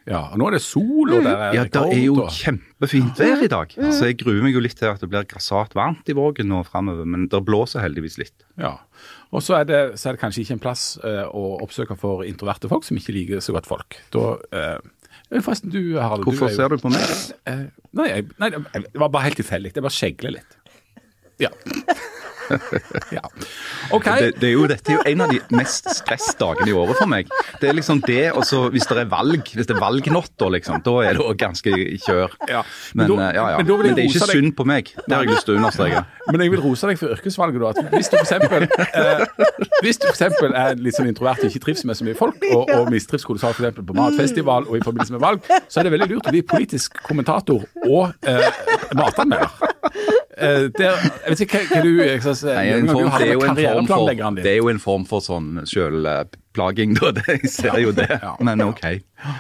ja. 0.07 0.21
Og 0.33 0.39
nå 0.39 0.47
er 0.51 0.57
det 0.59 0.63
sol, 0.63 1.15
og 1.17 1.23
det 1.25 1.33
er 1.33 1.55
Ja, 1.57 1.63
det 1.65 1.81
er 1.97 2.03
jo 2.05 2.27
kjempefint 2.29 3.17
vær 3.19 3.43
i 3.43 3.49
dag. 3.49 3.73
Så 3.75 4.05
jeg 4.11 4.19
gruer 4.21 4.43
meg 4.45 4.53
jo 4.55 4.61
litt 4.61 4.77
til 4.79 4.89
at 4.93 5.01
det 5.01 5.09
blir 5.11 5.25
grassat 5.27 5.73
varmt 5.75 6.07
i 6.13 6.17
Vågen 6.17 6.47
nå 6.53 6.63
framover, 6.69 7.05
men 7.09 7.27
det 7.33 7.41
blåser 7.45 7.81
heldigvis 7.81 8.19
litt. 8.21 8.45
Ja. 8.61 8.75
Og 9.33 9.43
så 9.43 9.57
er, 9.61 9.65
det, 9.65 9.81
så 9.99 10.11
er 10.11 10.13
det 10.19 10.21
kanskje 10.23 10.45
ikke 10.45 10.53
en 10.59 10.63
plass 10.63 10.85
eh, 11.03 11.25
å 11.27 11.57
oppsøke 11.65 11.97
for 11.99 12.23
introverte 12.29 12.69
folk 12.71 12.85
som 12.85 12.97
ikke 13.01 13.17
liker 13.17 13.41
så 13.43 13.57
godt 13.57 13.67
folk. 13.67 13.97
Da 14.15 14.37
eh, 14.53 14.79
Forresten, 15.41 15.71
du 15.73 15.97
Harald. 15.99 16.23
Hvorfor 16.29 16.47
er 16.47 16.53
jo- 16.53 16.57
ser 16.61 16.69
du 16.69 16.77
på 16.85 16.91
meg? 16.93 17.15
Eh, 17.49 17.65
nei, 17.97 18.09
nei, 18.39 18.51
det 18.53 19.01
var 19.01 19.09
bare 19.09 19.25
helt 19.31 19.41
tilfeldig. 19.41 19.73
Det 19.75 19.83
bare 19.83 19.97
skjegler 19.97 20.37
litt. 20.37 20.59
Ja. 21.43 21.51
Ja. 23.15 23.23
okay. 23.95 24.21
Det, 24.27 24.41
det 24.41 24.49
er 24.51 24.55
jo, 24.55 24.67
dette 24.71 24.93
er 24.93 24.99
jo 24.99 25.05
en 25.13 25.25
av 25.25 25.33
de 25.33 25.41
mest 25.57 25.89
stressdagene 25.99 26.71
i 26.71 26.77
året 26.77 26.99
for 27.01 27.11
meg. 27.11 27.31
Det 27.61 27.71
er 27.71 27.77
liksom 27.79 28.03
det, 28.07 28.33
og 28.33 28.45
så 28.49 28.65
hvis 28.75 28.87
det 28.91 28.99
er 29.05 29.11
valg, 29.11 29.51
hvis 29.55 29.69
det 29.71 29.77
er 29.77 29.81
valgnatta, 29.83 30.51
liksom, 30.57 30.83
da 30.87 30.97
er 31.05 31.19
det 31.19 31.25
òg 31.25 31.39
ganske 31.41 31.75
kjør. 32.05 32.35
Ja, 32.51 32.63
men 32.95 33.05
Men, 33.05 33.17
da- 33.17 33.29
eh, 33.29 33.35
ja, 33.35 33.47
ja. 33.55 33.57
men 33.63 33.73
men 33.85 33.95
det 33.97 34.05
er 34.05 34.11
ikke 34.11 34.27
deg. 34.27 34.35
synd 34.39 34.57
på 34.57 34.67
meg. 34.69 34.93
Det 34.95 35.15
har 35.15 35.25
jeg 35.25 35.33
lyst 35.35 35.49
til 35.49 35.57
å 35.57 35.61
understreke. 35.63 36.05
Men 36.33 36.41
jeg 36.41 36.51
vil 36.55 36.61
rose 36.65 36.89
deg 36.89 36.97
for 36.97 37.13
yrkesvalget. 37.13 37.61
da, 37.61 37.69
at 37.69 37.93
Hvis 37.93 38.09
du 38.09 38.17
eksempel, 38.17 38.63
eh, 38.65 39.25
hvis 39.85 39.99
du 40.01 40.07
for 40.09 40.55
er 40.57 40.79
litt 40.81 40.97
sånn 40.97 41.11
introvert 41.11 41.43
og 41.45 41.51
ikke 41.53 41.61
trives 41.67 41.85
med 41.85 41.99
så 41.99 42.07
mye 42.07 42.17
folk, 42.17 42.41
og, 42.49 42.71
og 42.73 42.89
mistrives 42.93 43.27
kolossalt 43.29 43.61
f.eks. 43.61 43.83
på 43.85 43.97
matfestival 43.99 44.65
og 44.69 44.79
i 44.79 44.83
forbindelse 44.85 45.13
med 45.17 45.21
valg, 45.25 45.45
så 45.69 45.81
er 45.83 45.89
det 45.89 45.93
veldig 45.99 46.09
lurt 46.15 46.31
å 46.31 46.35
bli 46.35 46.43
politisk 46.49 46.97
kommentator 47.05 47.67
og 47.85 48.15
eh, 48.25 48.49
matanmelder. 48.97 49.74
Eh, 50.39 50.69
der, 50.79 50.97
jeg 50.99 51.31
vet 51.31 51.41
ikke 51.45 51.59
hva, 51.61 51.67
hva 51.71 51.81
du 51.85 51.91
jeg 52.03 52.23
Nei, 52.25 52.65
en 52.75 52.89
form, 52.91 53.11
det, 53.15 53.29
er 53.29 53.33
jo 53.37 53.45
en 53.45 53.59
form 53.59 53.87
for, 53.87 54.33
det 54.41 54.51
er 54.51 54.57
jo 54.57 54.69
en 54.73 54.81
form 54.83 55.05
for 55.07 55.23
sånn 55.23 55.51
sjølplaging, 55.71 56.97
da. 56.99 57.13
Jeg 57.31 57.51
ser 57.53 57.79
jo 57.85 57.93
det. 57.95 58.09
Men 58.43 58.65
OK. 58.67 58.83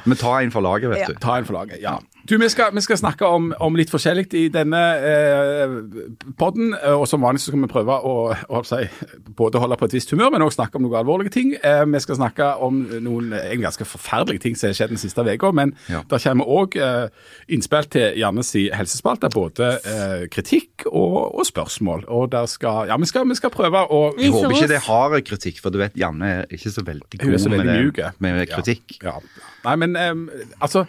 Men 0.06 0.20
ta 0.20 0.37
en 0.44 0.55
for 0.55 0.62
laget, 0.64 0.93
vet 0.93 1.02
Ja. 1.02 1.08
du. 1.11 1.19
Ta 1.23 1.38
en 1.41 1.49
for 1.49 1.58
laget, 1.58 1.82
ja. 1.82 1.96
Du, 2.29 2.38
Vi 2.41 2.49
skal, 2.49 2.71
vi 2.75 2.81
skal 2.81 2.97
snakke 2.97 3.26
om, 3.29 3.50
om 3.61 3.75
litt 3.76 3.91
forskjellig 3.93 4.23
i 4.38 4.47
denne 4.49 4.79
eh, 5.05 5.73
podden. 6.41 6.71
eh, 6.73 6.94
Og 6.97 7.05
som 7.11 7.21
vanlig 7.21 7.43
så 7.43 7.50
skal 7.50 7.61
vi 7.61 7.69
prøve 7.69 7.99
å, 8.00 8.15
å 8.49 8.62
si, 8.65 8.79
både 9.37 9.61
holde 9.61 9.76
på 9.76 9.88
et 9.91 9.97
visst 9.99 10.15
humør, 10.15 10.31
men 10.32 10.44
også 10.47 10.62
snakke 10.62 10.81
om 10.81 10.87
noen 10.87 10.97
alvorlige 11.03 11.35
ting. 11.35 11.50
Eh, 11.61 11.82
vi 11.93 12.00
skal 12.00 12.17
snakke 12.23 12.47
om 12.65 12.79
noen 13.05 13.29
en 13.37 13.67
ganske 13.67 13.85
forferdelige 13.91 14.41
ting 14.47 14.56
som 14.56 14.71
har 14.71 14.79
skjedd 14.79 14.94
den 14.94 15.03
siste 15.05 15.21
uka. 15.29 15.53
Men 15.53 15.75
Ja. 15.93 16.00
der 16.09 16.25
kommer 16.25 16.49
òg 16.49 16.79
eh, 16.81 17.12
innspill 17.53 17.91
til 17.93 18.17
Jannes 18.23 18.55
i 18.56 18.65
helsespalte. 18.73 19.29
Både 19.37 19.75
eh, 19.85 20.25
kritikk 20.32 20.88
og, 20.88 21.21
og 21.37 21.44
spørsmål. 21.53 22.06
Og 22.09 22.32
der 22.32 22.49
skal, 22.49 22.88
ja, 22.88 22.97
vi 22.97 23.12
skal, 23.12 23.29
vi 23.29 23.37
skal 23.37 23.53
prøve 23.53 23.85
å 23.85 24.03
Jeg 24.17 24.32
håper 24.32 24.56
ikke 24.56 24.73
det 24.73 24.81
er 24.81 24.88
hard 24.88 25.21
kritikk, 25.29 25.61
for 25.61 25.76
du 25.76 25.82
vet 25.85 26.00
Janne 26.00 26.32
er 26.41 26.49
ikke 26.56 26.73
så 26.73 26.88
veldig 26.88 27.21
god 27.21 27.38
så 27.38 27.53
med, 27.53 27.61
veldig 27.69 27.97
det, 28.00 28.12
med 28.25 28.44
kritikk. 28.56 28.97
Ja, 29.05 29.19
ja. 29.21 29.49
Nei, 29.69 29.76
men 29.85 30.00
eh, 30.00 30.47
altså 30.65 30.88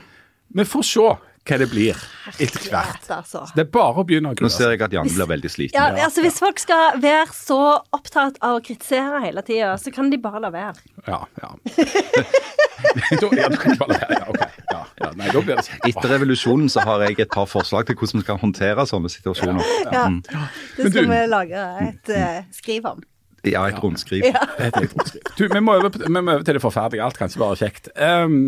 Vi 0.54 0.66
får 0.66 0.84
se 0.84 1.06
hva 1.46 1.58
det 1.62 1.68
blir 1.70 1.98
etter 2.42 2.64
hvert. 2.72 3.04
Altså. 3.14 3.44
Det 3.54 3.68
er 3.68 3.70
bare 3.70 4.02
å 4.02 4.06
begynne 4.08 4.32
å 4.32 4.34
Nå 4.34 4.40
grue 4.40 4.50
seg. 4.50 4.64
ser 4.64 4.72
jeg 4.74 4.82
at 4.82 4.94
Janne 4.98 5.14
blir 5.14 5.28
veldig 5.30 5.52
sliten. 5.54 5.78
Ja, 5.78 6.06
altså 6.08 6.24
Hvis 6.26 6.40
folk 6.42 6.58
skal 6.60 6.98
være 7.04 7.28
så 7.38 7.60
opptatt 7.94 8.40
av 8.42 8.58
å 8.58 8.64
kritisere 8.66 9.20
hele 9.28 9.44
tida, 9.46 9.76
så 9.78 9.94
kan 9.94 10.10
de 10.10 10.18
bare 10.18 10.42
la 10.42 10.50
være. 10.50 10.74
Ja, 11.06 11.20
ja. 11.44 11.52
da, 13.22 13.30
ja, 13.38 13.50
du 13.50 13.58
kan 13.62 13.76
ikke 13.76 13.82
bare 13.84 13.94
la 13.94 14.00
være. 14.02 14.18
Ja, 14.18 14.26
okay. 14.34 14.50
Ja, 14.72 14.82
ja, 15.04 15.12
nei, 15.20 15.30
da 15.32 15.42
blir 15.46 15.60
det. 15.62 15.80
Etter 15.92 16.14
revolusjonen 16.16 16.72
så 16.72 16.82
har 16.88 17.06
jeg 17.06 17.20
et 17.28 17.34
par 17.34 17.46
forslag 17.50 17.86
til 17.90 17.98
hvordan 18.00 18.22
vi 18.22 18.26
skal 18.26 18.40
håndtere 18.42 18.86
sånne 18.90 19.12
situasjoner. 19.14 19.74
Ja. 19.94 20.08
Mm. 20.10 20.22
Det 20.26 20.90
skal 20.90 20.98
du- 21.06 21.12
vi 21.14 21.22
lage 21.30 21.66
et 21.90 22.16
uh, 22.16 22.40
skriv 22.58 22.90
om. 22.90 23.04
Ja, 23.46 23.68
et 23.70 23.78
rundskriv. 23.78 24.24
Ja. 24.26 24.42
Helt. 24.58 24.96
Du, 25.38 25.44
vi 25.46 25.60
må 25.62 25.76
over, 25.78 25.92
vi 25.94 26.10
må 26.10 26.24
over 26.34 26.42
til 26.42 26.58
det 26.58 26.62
forferdelige. 26.64 27.04
Alt 27.06 27.20
kan 27.20 27.30
ikke 27.30 27.44
være 27.44 27.60
kjekt. 27.60 27.90
Ehm, 27.94 28.40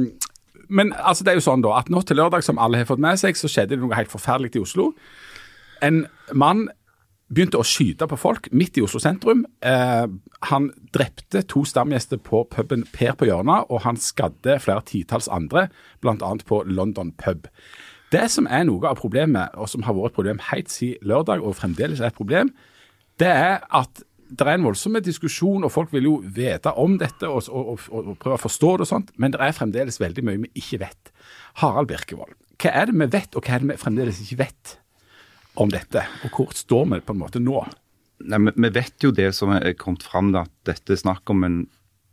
men 0.68 0.94
altså, 0.98 1.24
det 1.24 1.34
er 1.34 1.40
jo 1.40 1.48
sånn 1.48 1.64
da, 1.66 1.76
at 1.80 1.92
nå 1.94 2.02
til 2.06 2.20
lørdag, 2.20 2.46
som 2.46 2.60
alle 2.62 2.82
har 2.82 2.90
fått 2.90 3.04
med 3.04 3.20
seg, 3.22 3.38
så 3.40 3.50
skjedde 3.52 3.76
det 3.76 3.84
noe 3.84 3.98
helt 3.98 4.12
forferdelig 4.12 4.56
i 4.58 4.64
Oslo. 4.64 4.92
En 5.86 6.06
mann 6.34 6.68
begynte 7.28 7.60
å 7.60 7.66
skyte 7.68 8.08
på 8.08 8.20
folk 8.20 8.48
midt 8.56 8.80
i 8.80 8.84
Oslo 8.86 9.02
sentrum. 9.04 9.44
Eh, 9.60 10.06
han 10.52 10.70
drepte 10.96 11.44
to 11.52 11.66
stamgjester 11.68 12.22
på 12.24 12.46
puben 12.54 12.86
Per 12.94 13.18
på 13.20 13.28
hjørnet, 13.28 13.68
og 13.68 13.84
han 13.84 14.00
skadde 14.00 14.60
flere 14.64 14.86
titalls 14.88 15.28
andre, 15.28 15.68
bl.a. 16.04 16.32
på 16.48 16.64
London 16.70 17.12
pub. 17.20 17.50
Det 18.14 18.24
som 18.32 18.48
er 18.48 18.64
noe 18.70 18.88
av 18.88 19.00
problemet, 19.02 19.56
og 19.60 19.68
som 19.68 19.84
har 19.84 19.98
vært 19.98 20.14
et 20.14 20.20
problem 20.22 20.44
helt 20.54 20.72
siden 20.72 21.10
lørdag, 21.10 21.44
og 21.44 21.58
fremdeles 21.60 22.00
er 22.00 22.14
et 22.14 22.20
problem, 22.20 22.54
det 23.20 23.34
er 23.34 23.60
at 23.76 24.04
det 24.30 24.44
er 24.44 24.58
en 24.58 24.66
voldsom 24.68 24.98
diskusjon, 25.04 25.64
og 25.64 25.72
folk 25.74 25.94
vil 25.96 26.08
jo 26.08 26.16
vite 26.22 26.74
om 26.80 26.98
dette 27.00 27.30
og, 27.30 27.48
og, 27.48 27.78
og, 27.88 28.12
og 28.14 28.18
prøve 28.22 28.38
å 28.38 28.44
forstå 28.44 28.74
det 28.76 28.88
og 28.88 28.92
sånt, 28.92 29.14
men 29.16 29.34
det 29.34 29.42
er 29.44 29.56
fremdeles 29.56 30.00
veldig 30.02 30.26
mye 30.28 30.44
vi 30.46 30.52
ikke 30.64 30.82
vet. 30.84 31.12
Harald 31.62 31.90
Birkevold, 31.92 32.36
hva 32.62 32.74
er 32.74 32.90
det 32.90 32.98
vi 32.98 33.10
vet, 33.18 33.38
og 33.38 33.46
hva 33.46 33.56
er 33.56 33.64
det 33.64 33.72
vi 33.72 33.82
fremdeles 33.82 34.22
ikke 34.24 34.40
vet 34.44 34.78
om 35.62 35.72
dette? 35.74 36.04
Og 36.28 36.40
hvor 36.40 36.56
står 36.58 36.88
vi 36.94 37.02
på 37.06 37.16
en 37.16 37.22
måte 37.22 37.42
nå? 37.44 37.64
Nei, 38.28 38.40
vi, 38.50 38.72
vet 38.74 39.06
jo 39.06 39.14
det 39.14 39.30
som 39.38 39.54
er 39.54 39.76
kommet 39.78 40.06
fram, 40.06 40.32
da, 40.34 40.46
at 40.48 40.72
dette 40.72 40.96
er 40.96 41.02
snakk 41.04 41.30
om 41.34 41.46
en 41.46 41.60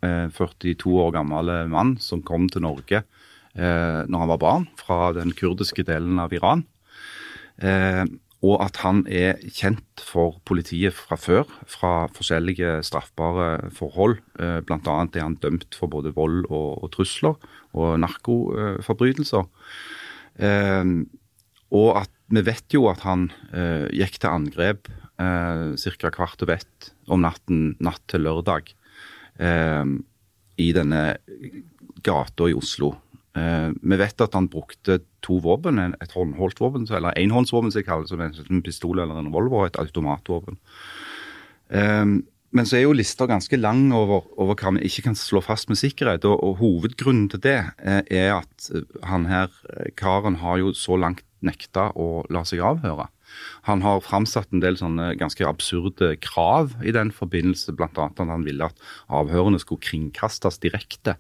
eh, 0.05 0.29
42 0.37 0.93
år 1.01 1.15
gammel 1.17 1.53
mann 1.73 1.97
som 2.03 2.23
kom 2.27 2.51
til 2.53 2.67
Norge 2.67 3.01
eh, 3.01 4.01
når 4.05 4.25
han 4.25 4.33
var 4.35 4.43
barn, 4.43 4.69
fra 4.81 5.15
den 5.17 5.33
kurdiske 5.37 5.87
delen 5.89 6.21
av 6.21 6.35
Iran. 6.37 6.67
Eh, 7.57 8.05
og 8.45 8.61
at 8.61 8.81
han 8.83 9.05
er 9.09 9.39
kjent 9.57 10.03
for 10.05 10.39
politiet 10.49 10.95
fra 10.97 11.17
før, 11.17 11.45
fra 11.71 11.93
forskjellige 12.13 12.83
straffbare 12.85 13.71
forhold. 13.73 14.19
Eh, 14.39 14.59
Bl.a. 14.67 14.97
er 15.05 15.23
han 15.23 15.39
dømt 15.41 15.77
for 15.79 15.89
både 15.93 16.13
vold 16.17 16.45
og, 16.51 16.83
og 16.85 16.91
trusler 16.93 17.39
og 17.73 17.95
narkoforbrytelser. 18.03 19.49
Eh, 20.45 20.85
og 21.75 21.89
at 22.03 22.13
vi 22.35 22.45
vet 22.45 22.75
jo 22.75 22.89
at 22.91 23.05
han 23.07 23.29
eh, 23.55 23.87
gikk 23.95 24.21
til 24.21 24.33
angrep 24.33 24.93
ca. 25.15 26.09
kvart 26.11 26.41
over 26.43 26.57
ett 26.57 26.89
om 27.07 27.21
natten 27.23 27.77
natt 27.79 28.03
til 28.11 28.25
lørdag 28.27 28.73
i 30.59 30.67
denne 30.75 31.03
gata 32.03 32.49
i 32.51 32.57
Oslo. 32.59 32.89
Eh, 33.35 33.71
vi 33.83 33.99
vet 33.99 34.23
at 34.23 34.37
han 34.37 34.47
brukte 34.51 35.01
to 35.25 35.41
våpen, 35.43 35.81
et 35.81 36.15
håndholdt 36.15 36.61
våpen, 36.63 36.87
eller 36.91 37.17
enhåndsvåpen 37.19 37.73
som 37.73 37.81
jeg 37.81 37.89
kaller 37.89 38.07
det, 38.07 38.13
som 38.39 38.55
en, 38.55 38.63
pistol 38.63 39.03
eller 39.03 39.19
en 39.19 39.33
revolver, 39.33 39.65
og 39.65 39.67
et 39.73 39.81
automatvåpen. 39.83 40.61
Eh, 41.75 42.05
men 42.55 42.69
så 42.71 42.79
er 42.79 42.85
jo 42.85 42.95
lista 42.95 43.27
ganske 43.27 43.59
lang 43.59 43.89
over, 43.97 44.29
over 44.39 44.55
hva 44.55 44.77
vi 44.77 44.87
ikke 44.87 45.09
kan 45.09 45.19
slå 45.19 45.43
fast 45.43 45.67
med 45.67 45.81
sikkerhet. 45.81 46.27
Og, 46.31 46.39
og 46.39 46.61
hovedgrunnen 46.63 47.27
til 47.33 47.43
det 47.43 47.59
eh, 47.83 48.05
er 48.07 48.37
at 48.37 48.71
han 49.11 49.27
her, 49.27 49.51
karen, 49.99 50.39
har 50.39 50.63
jo 50.63 50.71
så 50.79 50.95
langt 51.01 51.27
nekta 51.45 51.91
å 51.99 52.23
la 52.33 52.45
seg 52.47 52.63
avhøre. 52.65 53.09
Han 53.67 53.83
har 53.83 54.05
framsatt 54.05 54.53
en 54.55 54.63
del 54.63 54.79
sånne 54.79 55.11
ganske 55.19 55.43
absurde 55.49 56.13
krav 56.23 56.77
i 56.87 56.95
den 56.95 57.11
forbindelse, 57.15 57.75
bl.a. 57.75 57.91
at 58.07 58.23
han 58.23 58.47
ville 58.47 58.69
at 58.71 58.79
avhørene 59.11 59.59
skulle 59.59 59.83
kringkastes 59.83 60.61
direkte. 60.63 61.17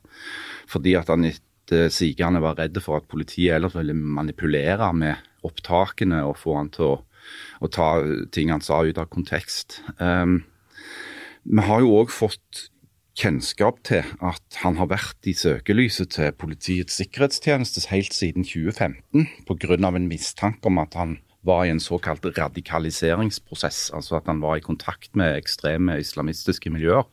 Fordi 0.71 0.95
at 1.01 1.11
han 1.11 1.27
etter 1.65 1.89
sigende 1.93 2.43
var 2.45 2.59
redd 2.61 2.77
for 2.85 3.01
at 3.01 3.09
politiet 3.09 3.57
ellers 3.57 3.75
ville 3.77 3.95
manipulere 3.97 4.93
med 4.93 5.17
opptakene 5.45 6.23
og 6.25 6.37
få 6.41 6.59
han 6.59 6.71
til 6.73 6.85
å, 6.85 7.01
å 7.65 7.69
ta 7.73 7.89
ting 8.33 8.53
han 8.53 8.65
sa 8.65 8.83
ut 8.85 9.01
av 9.01 9.09
kontekst. 9.09 9.81
Um, 9.99 10.45
vi 11.45 11.65
har 11.65 11.81
jo 11.81 11.97
òg 12.01 12.13
fått 12.13 12.69
kjennskap 13.15 13.79
til 13.87 14.03
at 14.25 14.59
han 14.65 14.77
har 14.81 14.91
vært 14.91 15.29
i 15.29 15.35
søkelyset 15.39 16.17
til 16.17 16.33
Politiets 16.37 16.97
sikkerhetstjeneste 16.99 17.87
helt 17.93 18.13
siden 18.17 18.45
2015 18.45 19.29
pga. 19.47 19.77
en 19.79 20.09
mistanke 20.09 20.67
om 20.67 20.79
at 20.79 20.95
han 20.95 21.19
var 21.45 21.65
i 21.65 21.71
en 21.71 21.81
såkalt 21.81 22.25
radikaliseringsprosess. 22.25 23.93
Altså 23.95 24.17
at 24.17 24.27
han 24.27 24.41
var 24.41 24.57
i 24.57 24.65
kontakt 24.65 25.15
med 25.15 25.37
ekstreme 25.37 26.01
islamistiske 26.01 26.71
miljøer. 26.71 27.05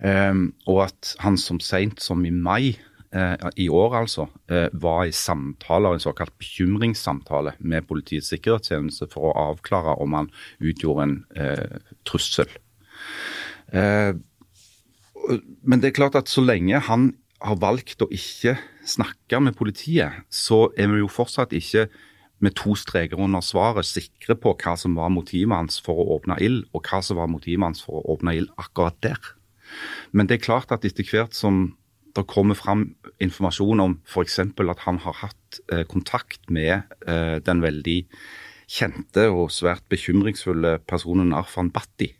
Um, 0.00 0.54
og 0.66 0.88
at 0.88 1.14
han 1.20 1.36
som 1.38 1.60
seint 1.60 2.02
som 2.02 2.24
i 2.24 2.30
mai 2.30 2.74
eh, 2.74 2.93
i 3.56 3.68
år 3.70 3.94
altså, 3.94 4.26
eh, 4.50 4.66
var 4.72 5.04
i 5.06 5.12
samtaler, 5.14 5.94
en 5.94 6.02
såkalt 6.02 6.34
bekymringssamtale 6.38 7.54
med 7.60 7.86
Politiets 7.86 8.32
sikkerhetstjeneste 8.32 9.06
for 9.12 9.30
å 9.30 9.50
avklare 9.52 9.94
om 10.02 10.16
han 10.18 10.30
utgjorde 10.58 11.06
en 11.06 11.16
eh, 11.38 11.82
trussel. 12.08 12.50
Eh, 13.70 14.14
men 15.62 15.80
det 15.80 15.92
er 15.92 16.00
klart 16.00 16.18
at 16.18 16.32
så 16.32 16.42
lenge 16.44 16.80
han 16.88 17.12
har 17.44 17.60
valgt 17.60 18.02
å 18.02 18.10
ikke 18.12 18.56
snakke 18.88 19.40
med 19.40 19.56
politiet, 19.56 20.24
så 20.32 20.68
er 20.80 20.90
vi 20.92 21.00
jo 21.02 21.12
fortsatt 21.12 21.54
ikke 21.56 21.86
med 22.44 22.56
to 22.58 22.74
streker 22.76 23.20
under 23.20 23.44
svaret 23.44 23.86
sikre 23.88 24.36
på 24.36 24.52
hva 24.60 24.74
som 24.80 24.96
var 24.98 25.12
motivet 25.12 25.54
hans 25.54 25.78
for 25.80 26.00
å 26.00 26.18
åpne 26.18 26.36
ild, 26.44 26.66
og 26.74 26.84
hva 26.88 27.00
som 27.04 27.20
var 27.20 27.30
motivet 27.30 27.64
hans 27.64 27.84
for 27.84 28.00
å 28.00 28.16
åpne 28.16 28.36
ild 28.40 28.52
akkurat 28.60 28.98
der. 29.04 29.20
Men 30.12 30.28
det 30.28 30.38
er 30.38 30.46
klart 30.46 30.72
at 30.74 30.84
etter 30.84 31.06
hvert 31.08 31.36
som 31.36 31.76
det 32.14 32.26
kommer 32.30 32.58
fram 32.58 32.86
informasjon 33.22 33.82
om 33.82 33.98
f.eks. 34.06 34.38
at 34.44 34.84
han 34.86 35.00
har 35.02 35.18
hatt 35.24 35.60
eh, 35.72 35.84
kontakt 35.90 36.46
med 36.50 36.82
eh, 37.06 37.40
den 37.42 37.62
veldig 37.64 37.98
kjente 38.70 39.28
og 39.32 39.50
svært 39.52 39.84
bekymringsfulle 39.92 40.78
personen 40.88 41.34
Arfan 41.36 41.72
Bhatti, 41.74 42.12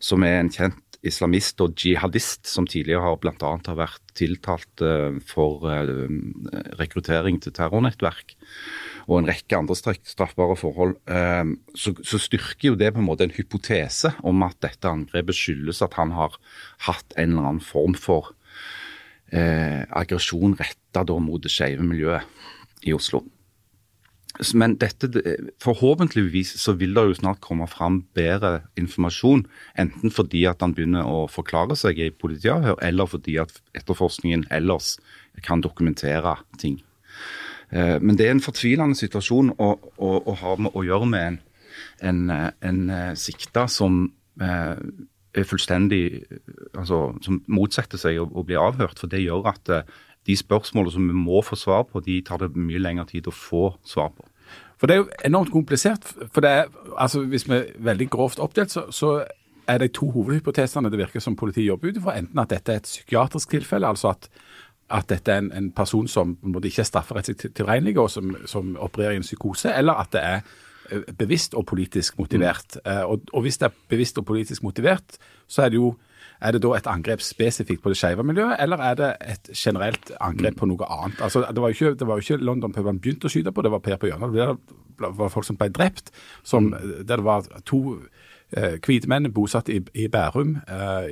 som 0.00 0.24
er 0.26 0.40
en 0.40 0.52
kjent 0.52 0.82
islamist 1.06 1.60
og 1.62 1.76
jihadist 1.78 2.48
som 2.50 2.66
tidligere 2.66 3.04
har 3.04 3.18
bl.a. 3.22 3.36
har 3.36 3.78
vært 3.78 4.16
tiltalt 4.18 4.82
eh, 4.82 5.20
for 5.28 5.68
rekruttering 6.80 7.38
til 7.44 7.54
terrornettverk 7.54 8.34
og 9.06 9.20
en 9.20 9.28
rekke 9.28 9.54
andre 9.54 9.76
straffbare 9.78 10.56
forhold, 10.58 10.96
så 11.78 12.18
styrker 12.18 12.72
jo 12.72 12.78
det 12.80 12.88
på 12.90 12.98
en 12.98 13.06
måte 13.06 13.22
en 13.22 13.34
hypotese 13.36 14.10
om 14.26 14.42
at 14.42 14.56
dette 14.64 14.90
angrepet 14.90 15.38
skyldes 15.38 15.78
at 15.86 15.94
han 15.94 16.10
har 16.16 16.34
hatt 16.88 17.14
en 17.14 17.36
eller 17.36 17.52
annen 17.52 17.62
form 17.62 17.94
for 17.94 18.32
eh, 19.32 19.82
aggresjon 19.90 20.56
retta 20.58 21.04
mot 21.20 21.42
det 21.42 21.52
skeive 21.52 21.82
miljøet 21.82 22.24
i 22.86 22.94
Oslo. 22.96 23.24
Men 24.54 24.74
dette, 24.76 25.08
forhåpentligvis 25.62 26.56
så 26.60 26.74
vil 26.76 26.94
det 26.94 27.04
jo 27.08 27.14
snart 27.16 27.40
komme 27.40 27.66
fram 27.70 28.02
bedre 28.14 28.66
informasjon. 28.76 29.46
Enten 29.78 30.12
fordi 30.12 30.44
at 30.44 30.60
han 30.60 30.74
begynner 30.76 31.08
å 31.08 31.24
forklare 31.30 31.76
seg 31.78 32.00
i 32.02 32.10
politiavhør, 32.10 32.76
eller 32.84 33.08
fordi 33.08 33.38
at 33.40 33.54
etterforskningen 33.74 34.44
ellers 34.50 34.96
kan 35.46 35.64
dokumentere 35.64 36.36
ting. 36.60 36.82
Eh, 37.70 37.98
Men 38.00 38.16
det 38.16 38.26
er 38.26 38.36
en 38.36 38.44
fortvilende 38.44 38.96
situasjon 38.96 39.54
å, 39.58 39.72
å, 39.96 40.10
å 40.20 40.36
ha 40.42 40.56
med 40.56 40.76
å 40.76 40.84
gjøre 40.84 41.06
med 41.06 41.26
en, 41.26 41.40
en, 42.00 42.30
eh, 42.30 42.50
en 42.60 42.90
eh, 42.90 43.14
sikta 43.16 43.66
som 43.68 44.12
er 44.36 45.46
fullstendig 45.48 46.26
altså, 46.78 47.14
Som 47.24 47.42
motsetter 47.48 47.98
seg 48.00 48.20
å, 48.22 48.28
å 48.30 48.44
bli 48.46 48.56
avhørt. 48.60 48.98
For 49.02 49.10
det 49.12 49.22
gjør 49.24 49.48
at 49.52 49.68
eh, 49.72 49.82
de 50.26 50.36
spørsmålene 50.36 50.92
som 50.92 51.06
vi 51.08 51.14
må 51.14 51.42
få 51.46 51.56
svar 51.58 51.84
på, 51.90 52.00
de 52.02 52.20
tar 52.26 52.38
det 52.42 52.52
mye 52.58 52.80
lengre 52.82 53.06
tid 53.10 53.28
å 53.30 53.34
få 53.34 53.68
svar 53.86 54.10
på. 54.16 54.26
For 54.76 54.86
det 54.90 54.94
er 54.96 55.02
jo 55.04 55.10
enormt 55.24 55.52
komplisert. 55.54 56.04
For 56.34 56.44
det 56.44 56.50
er, 56.50 56.66
altså 57.00 57.22
Hvis 57.24 57.46
vi 57.48 57.54
er 57.56 57.70
veldig 57.78 58.08
grovt 58.12 58.38
oppdelt, 58.42 58.70
så, 58.74 58.82
så 58.92 59.12
er 59.66 59.78
det 59.82 59.92
to 59.96 60.10
hovedhypotesene 60.14 60.90
det 60.92 60.98
virker 61.00 61.22
som 61.22 61.34
politiet 61.38 61.66
jobber 61.66 61.88
ut 61.90 61.96
ifra. 62.02 62.16
Enten 62.20 62.38
at 62.42 62.50
dette 62.52 62.72
er 62.74 62.82
et 62.82 62.86
psykiatrisk 62.90 63.50
tilfelle, 63.56 63.88
altså 63.88 64.12
at, 64.12 64.28
at 64.94 65.08
dette 65.10 65.32
er 65.32 65.40
en, 65.42 65.48
en 65.58 65.70
person 65.74 66.06
som 66.10 66.36
måtte 66.42 66.68
ikke 66.70 66.84
er 66.84 66.90
strafferettslig 66.90 67.38
til- 67.40 67.54
tilregnelig, 67.62 67.96
og 67.98 68.10
som, 68.12 68.36
som 68.46 68.76
opererer 68.78 69.16
i 69.16 69.22
en 69.22 69.26
psykose, 69.26 69.72
eller 69.74 69.98
at 70.04 70.12
det 70.14 70.22
er 70.22 70.36
eh, 70.92 71.08
bevisst 71.18 71.56
og 71.58 71.66
politisk 71.66 72.18
motivert. 72.20 72.76
Eh, 72.84 73.02
Og, 73.10 73.24
og 73.32 73.42
hvis 73.46 73.58
det 73.58 73.70
er 73.70 73.74
bevisst 73.90 74.18
og 74.22 74.26
politisk 74.28 74.62
motivert, 74.62 75.18
så 75.48 75.62
er 75.66 75.72
det 75.74 75.80
jo 75.80 75.94
er 76.40 76.52
det 76.52 76.62
da 76.64 76.72
et 76.76 76.88
angrep 76.90 77.22
spesifikt 77.24 77.82
på 77.82 77.92
det 77.92 77.98
skeive 78.00 78.24
miljøet, 78.26 78.56
eller 78.60 78.82
er 78.82 78.98
det 78.98 79.10
et 79.34 79.50
generelt 79.56 80.10
angrep 80.20 80.58
på 80.60 80.68
noe 80.68 80.88
annet? 80.88 81.20
Altså, 81.22 81.46
Det 81.48 81.62
var 81.62 81.72
jo 81.72 81.78
ikke, 81.78 81.98
det 81.98 82.06
var 82.06 82.20
jo 82.20 82.26
ikke 82.26 82.44
London 82.44 82.72
Pub 82.72 82.90
begynte 83.00 83.28
å 83.28 83.32
skyte 83.32 83.52
på, 83.52 83.62
det 83.62 83.72
var 83.72 83.84
Per 83.84 83.96
på 83.96 84.10
hjørnet. 84.10 84.32
Det 84.32 85.08
var 85.18 85.32
folk 85.32 85.46
som 85.46 85.56
ble 85.56 85.68
drept, 85.68 86.12
som, 86.42 86.70
der 86.72 87.16
det 87.16 87.24
var 87.24 87.48
to 87.64 88.00
hvite 88.54 89.08
menn 89.10 89.26
bosatt 89.34 89.68
i, 89.72 89.80
i 89.98 90.06
Bærum, 90.12 90.56
eh, 90.70 91.08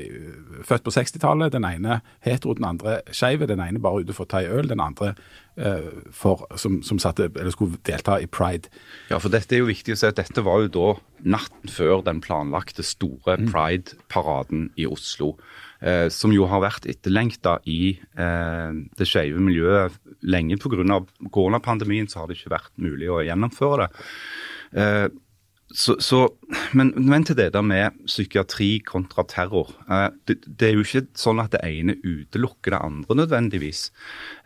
født 0.64 0.84
på 0.86 0.92
60-tallet. 0.94 1.52
Den 1.52 1.66
ene 1.66 2.00
hetero, 2.24 2.54
den 2.54 2.68
andre 2.68 3.00
skeiv. 3.10 3.42
Den 3.50 3.62
ene 3.64 3.82
bare 3.82 4.04
ute 4.04 4.14
for 4.14 4.26
å 4.26 4.30
ta 4.30 4.42
en 4.44 4.54
øl, 4.54 4.68
den 4.70 4.82
andre 4.82 5.14
eh, 5.56 5.90
for, 6.14 6.46
som, 6.60 6.78
som 6.86 7.00
satte, 7.02 7.30
eller 7.32 7.50
skulle 7.54 7.80
delta 7.86 8.20
i 8.22 8.30
pride. 8.30 8.70
Ja, 9.10 9.18
for 9.18 9.34
dette 9.34 9.56
er 9.56 9.64
jo 9.64 9.72
viktig 9.72 9.96
å 9.96 9.98
si 9.98 10.08
at 10.08 10.20
dette 10.20 10.46
var 10.46 10.62
jo 10.62 10.72
da 10.78 10.88
natten 11.24 11.72
før 11.72 12.04
den 12.06 12.20
planlagte 12.22 12.84
store 12.86 13.38
Pride-paraden 13.50 14.68
i 14.78 14.86
Oslo. 14.86 15.34
Eh, 15.84 16.06
som 16.08 16.32
jo 16.32 16.46
har 16.48 16.62
vært 16.64 16.86
etterlengta 16.88 17.58
i 17.68 17.96
eh, 17.98 18.76
det 18.96 19.08
skeive 19.08 19.42
miljøet 19.42 19.98
lenge 20.24 20.56
pga. 20.62 21.02
koronapandemien. 21.34 22.08
Så 22.08 22.22
har 22.22 22.30
det 22.30 22.38
ikke 22.38 22.54
vært 22.54 22.72
mulig 22.80 23.10
å 23.10 23.20
gjennomføre 23.26 23.84
det. 23.84 24.06
Eh, 24.80 25.06
så, 25.74 25.96
så, 25.98 26.20
men, 26.72 26.92
men 26.94 27.24
til 27.26 27.36
det 27.36 27.48
der 27.54 27.64
med 27.66 27.96
psykiatri 28.06 28.78
kontra 28.86 29.24
terror. 29.26 29.72
Eh, 29.90 30.06
det, 30.28 30.36
det 30.46 30.68
er 30.68 30.76
jo 30.76 30.84
ikke 30.86 31.02
sånn 31.18 31.42
at 31.42 31.50
det 31.56 31.64
ene 31.66 31.96
utelukker 32.04 32.76
det 32.76 32.82
andre 32.86 33.16
nødvendigvis. 33.24 33.88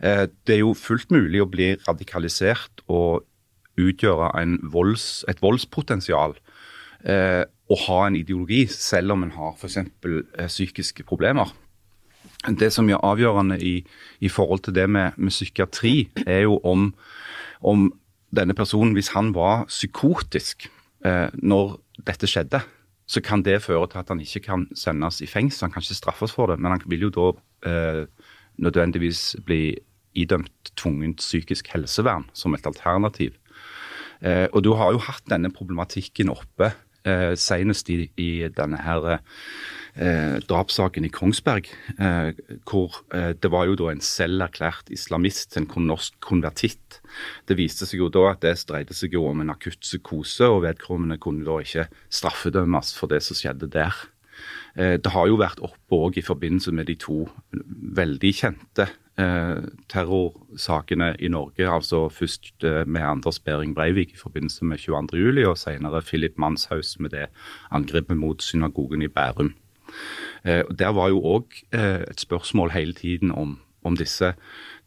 Eh, 0.01 0.25
det 0.49 0.57
er 0.57 0.63
jo 0.63 0.73
fullt 0.73 1.13
mulig 1.13 1.43
å 1.43 1.49
bli 1.49 1.75
radikalisert 1.85 2.81
og 2.87 3.27
utgjøre 3.79 4.31
volds, 4.73 5.23
et 5.29 5.41
voldspotensial. 5.45 6.33
Eh, 7.05 7.43
og 7.69 7.83
ha 7.85 7.99
en 8.07 8.17
ideologi, 8.17 8.63
selv 8.73 9.13
om 9.13 9.23
en 9.23 9.35
har 9.37 9.53
f.eks. 9.53 9.77
Eh, 9.77 10.49
psykiske 10.49 11.05
problemer. 11.05 11.53
Det 12.57 12.71
som 12.73 12.89
er 12.89 13.03
avgjørende 13.05 13.59
i, 13.61 13.83
i 14.19 14.33
forhold 14.33 14.65
til 14.65 14.73
det 14.75 14.87
med, 14.89 15.13
med 15.17 15.29
psykiatri, 15.29 16.09
er 16.25 16.47
jo 16.47 16.57
om, 16.65 16.89
om 17.61 17.91
denne 18.35 18.57
personen, 18.57 18.95
hvis 18.97 19.13
han 19.13 19.33
var 19.35 19.67
psykotisk 19.69 20.71
når 20.99 21.77
dette 22.05 22.27
skjedde, 22.27 22.59
så 23.09 23.21
kan 23.25 23.41
det 23.41 23.61
føre 23.65 23.87
til 23.89 24.01
at 24.01 24.11
han 24.11 24.21
ikke 24.21 24.43
kan 24.45 24.67
sendes 24.77 25.21
i 25.25 25.27
fengsel. 25.29 25.65
Han 25.65 25.73
kan 25.73 25.81
ikke 25.85 25.97
straffes 25.97 26.33
for 26.35 26.51
det, 26.51 26.59
men 26.61 26.75
han 26.75 26.83
vil 26.85 27.07
jo 27.07 27.13
da 27.15 27.29
eh, 27.69 28.03
nødvendigvis 28.61 29.35
bli 29.45 29.77
idømt 30.13 30.73
tvungent 30.77 31.23
psykisk 31.23 31.71
helsevern 31.73 32.27
som 32.33 32.53
et 32.53 32.65
alternativ. 32.69 33.33
Eh, 34.21 34.47
og 34.53 34.63
du 34.63 34.75
har 34.77 34.93
jo 34.93 35.01
hatt 35.01 35.25
denne 35.31 35.49
problematikken 35.49 36.29
oppe 36.29 36.69
eh, 37.05 37.33
senest 37.33 37.89
i, 37.89 38.11
i 38.17 38.29
denne 38.53 38.77
her 38.83 39.17
eh, 39.99 40.37
drapssaken 40.49 41.05
i 41.05 41.11
Kongsberg, 41.13 41.69
eh, 41.99 42.31
hvor 42.69 43.01
eh, 43.15 43.31
det 43.35 43.51
var 43.51 43.69
jo 43.69 43.77
da 43.79 43.91
en 43.91 44.03
selverklært 44.03 44.91
islamist, 44.95 45.57
en 45.59 45.67
norsk 45.85 46.17
konvertitt. 46.23 47.01
Det 47.49 47.57
viste 47.59 47.87
seg 47.89 48.03
jo 48.03 48.11
da 48.13 48.29
at 48.33 48.43
det 48.45 48.55
dreide 48.69 48.95
seg 48.97 49.13
jo 49.17 49.27
om 49.29 49.43
en 49.43 49.53
akutt 49.53 49.83
psykose, 49.83 50.47
og 50.47 50.63
vedkommende 50.67 51.19
kunne 51.21 51.47
da 51.47 51.59
ikke 51.63 51.89
straffedømmes 52.09 52.95
for 52.97 53.11
det 53.11 53.21
som 53.25 53.37
skjedde 53.37 53.71
der. 53.73 54.07
Eh, 54.75 54.95
det 55.01 55.11
har 55.13 55.27
jo 55.27 55.39
vært 55.39 55.61
oppe 55.65 55.97
òg 55.97 56.19
i 56.19 56.25
forbindelse 56.25 56.73
med 56.75 56.89
de 56.89 56.95
to 56.99 57.23
veldig 57.99 58.31
kjente 58.35 58.87
eh, 59.19 59.63
terrorsakene 59.91 61.13
i 61.19 61.31
Norge. 61.31 61.65
altså 61.67 62.07
Først 62.13 62.63
eh, 62.63 62.85
med 62.85 63.03
Anders 63.03 63.39
Behring 63.39 63.75
Breivik 63.75 64.13
i 64.13 64.21
forbindelse 64.21 64.65
med 64.65 64.79
22.07, 64.79 65.47
og 65.47 65.57
senere 65.57 66.03
Philip 66.05 66.37
Manshaus 66.37 66.97
med 66.99 67.15
det 67.15 67.27
angrepet 67.71 68.17
mot 68.17 68.43
synagogen 68.43 69.01
i 69.01 69.11
Bærum. 69.11 69.55
Eh, 70.43 70.63
der 70.69 70.93
var 70.95 71.11
jo 71.13 71.21
òg 71.37 71.61
eh, 71.75 72.05
et 72.07 72.21
spørsmål 72.23 72.73
hele 72.75 72.95
tiden 72.97 73.31
om, 73.31 73.57
om 73.83 73.97
disse 73.99 74.33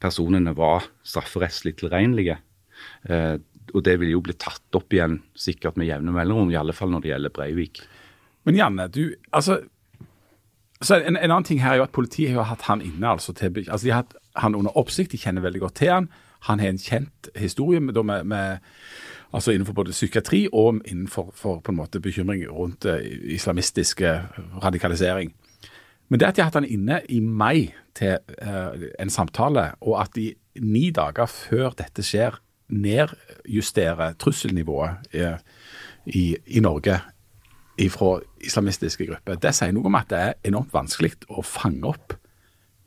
personene 0.02 0.54
var 0.56 0.88
strafferettslig 1.06 1.76
tilregnelige. 1.80 2.38
Eh, 3.08 3.36
og 3.72 3.84
det 3.86 3.98
vil 4.00 4.12
jo 4.14 4.22
bli 4.24 4.34
tatt 4.36 4.76
opp 4.76 4.92
igjen 4.92 5.20
sikkert 5.38 5.78
med 5.80 5.88
jevne 5.88 6.14
mellomrom, 6.14 6.50
i 6.50 6.58
alle 6.58 6.74
fall 6.76 6.90
når 6.92 7.04
det 7.04 7.12
gjelder 7.12 7.34
Breivik. 7.36 7.84
Men 8.44 8.58
Janne, 8.58 8.88
du, 8.90 9.14
altså, 9.30 9.60
en, 10.90 11.16
en, 11.16 11.30
annen 11.30 11.46
ting 11.46 11.62
her 11.62 11.76
er 11.76 11.82
jo 11.82 11.86
at 11.86 11.94
politiet 11.94 12.34
har 12.34 12.50
hatt 12.50 12.66
han 12.66 12.82
inne. 12.82 13.14
altså, 13.14 13.32
til, 13.32 13.54
altså 13.68 13.86
De 13.86 13.94
har 13.94 14.02
hatt 14.02 14.18
han 14.42 14.58
under 14.58 14.76
oppsikt, 14.78 15.12
de 15.12 15.20
kjenner 15.20 15.44
veldig 15.44 15.62
godt 15.62 15.78
til 15.80 15.92
han. 15.92 16.10
Han 16.48 16.58
har 16.58 16.72
en 16.72 16.80
kjent 16.82 17.28
historie 17.38 17.80
med, 17.80 17.94
med, 18.02 18.24
med 18.26 18.58
altså 19.32 19.52
innenfor 19.52 19.76
både 19.76 19.94
psykiatri 19.94 20.46
og 20.52 20.82
innenfor 20.84 21.32
for, 21.34 21.60
på 21.64 21.72
en 21.72 21.78
måte 21.78 22.00
bekymring 22.00 22.44
rundt 22.50 22.84
islamistiske 22.84 24.20
radikalisering. 24.62 25.32
Men 26.08 26.20
det 26.20 26.28
at 26.28 26.36
de 26.36 26.42
har 26.42 26.50
hatt 26.50 26.60
han 26.60 26.68
inne 26.68 27.00
i 27.08 27.20
mai 27.24 27.72
til 27.96 28.18
uh, 28.42 28.76
en 29.00 29.10
samtale, 29.10 29.70
og 29.80 29.96
at 30.02 30.12
de 30.16 30.34
ni 30.60 30.90
dager 30.92 31.26
før 31.30 31.72
dette 31.78 32.04
skjer, 32.04 32.36
nedjusterer 32.72 34.18
trusselnivået 34.20 35.14
i, 35.16 35.24
i, 36.06 36.24
i, 36.46 36.60
Norge 36.60 36.98
fra 37.92 38.10
islamistiske 38.44 39.06
grupper, 39.08 39.40
det 39.40 39.54
sier 39.56 39.72
noe 39.72 39.88
om 39.88 39.96
at 39.96 40.10
det 40.12 40.20
er 40.20 40.36
enormt 40.52 40.72
vanskelig 40.74 41.14
å 41.32 41.44
fange 41.44 41.88
opp 41.88 42.14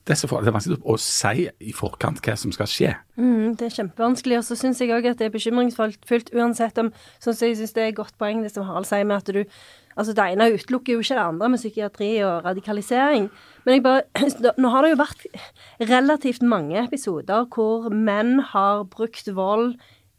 Det 0.06 0.14
er 0.22 0.54
vanskelig 0.54 0.78
å 0.86 0.96
si 1.02 1.48
i 1.66 1.72
forkant 1.74 2.20
hva 2.22 2.36
som 2.38 2.52
skal 2.54 2.68
skje. 2.70 2.92
Mm, 3.18 3.56
det 3.58 3.66
er 3.66 3.78
kjempevanskelig. 3.80 4.38
Og 4.38 4.46
så 4.46 4.58
syns 4.60 4.82
jeg 4.82 4.94
òg 4.94 5.08
at 5.10 5.18
det 5.18 5.32
er 5.32 5.34
bekymringsfullt 5.34 6.30
uansett 6.36 6.78
om 6.78 6.92
Sånn 7.18 7.34
som 7.34 7.48
jeg 7.48 7.58
syns 7.58 7.74
det 7.74 7.82
er 7.82 7.90
et 7.90 7.98
godt 7.98 8.14
poeng 8.22 8.44
det 8.46 8.52
som 8.54 8.68
Harald 8.68 8.86
sier 8.86 9.08
med 9.08 9.24
at 9.24 9.34
du 9.34 9.42
Altså 9.96 10.12
det 10.12 10.26
ene 10.28 10.50
utelukker 10.52 10.98
jo 10.98 11.02
ikke 11.02 11.16
det 11.16 11.24
andre 11.24 11.50
med 11.54 11.62
psykiatri 11.62 12.10
og 12.28 12.44
radikalisering. 12.44 13.30
Men 13.64 13.78
jeg 13.78 13.84
bare 13.86 14.58
Nå 14.62 14.72
har 14.74 14.84
det 14.84 14.92
jo 14.92 15.02
vært 15.02 15.26
relativt 15.90 16.46
mange 16.46 16.78
episoder 16.84 17.48
hvor 17.56 17.88
menn 17.90 18.42
har 18.52 18.84
brukt 18.92 19.32
vold 19.34 19.74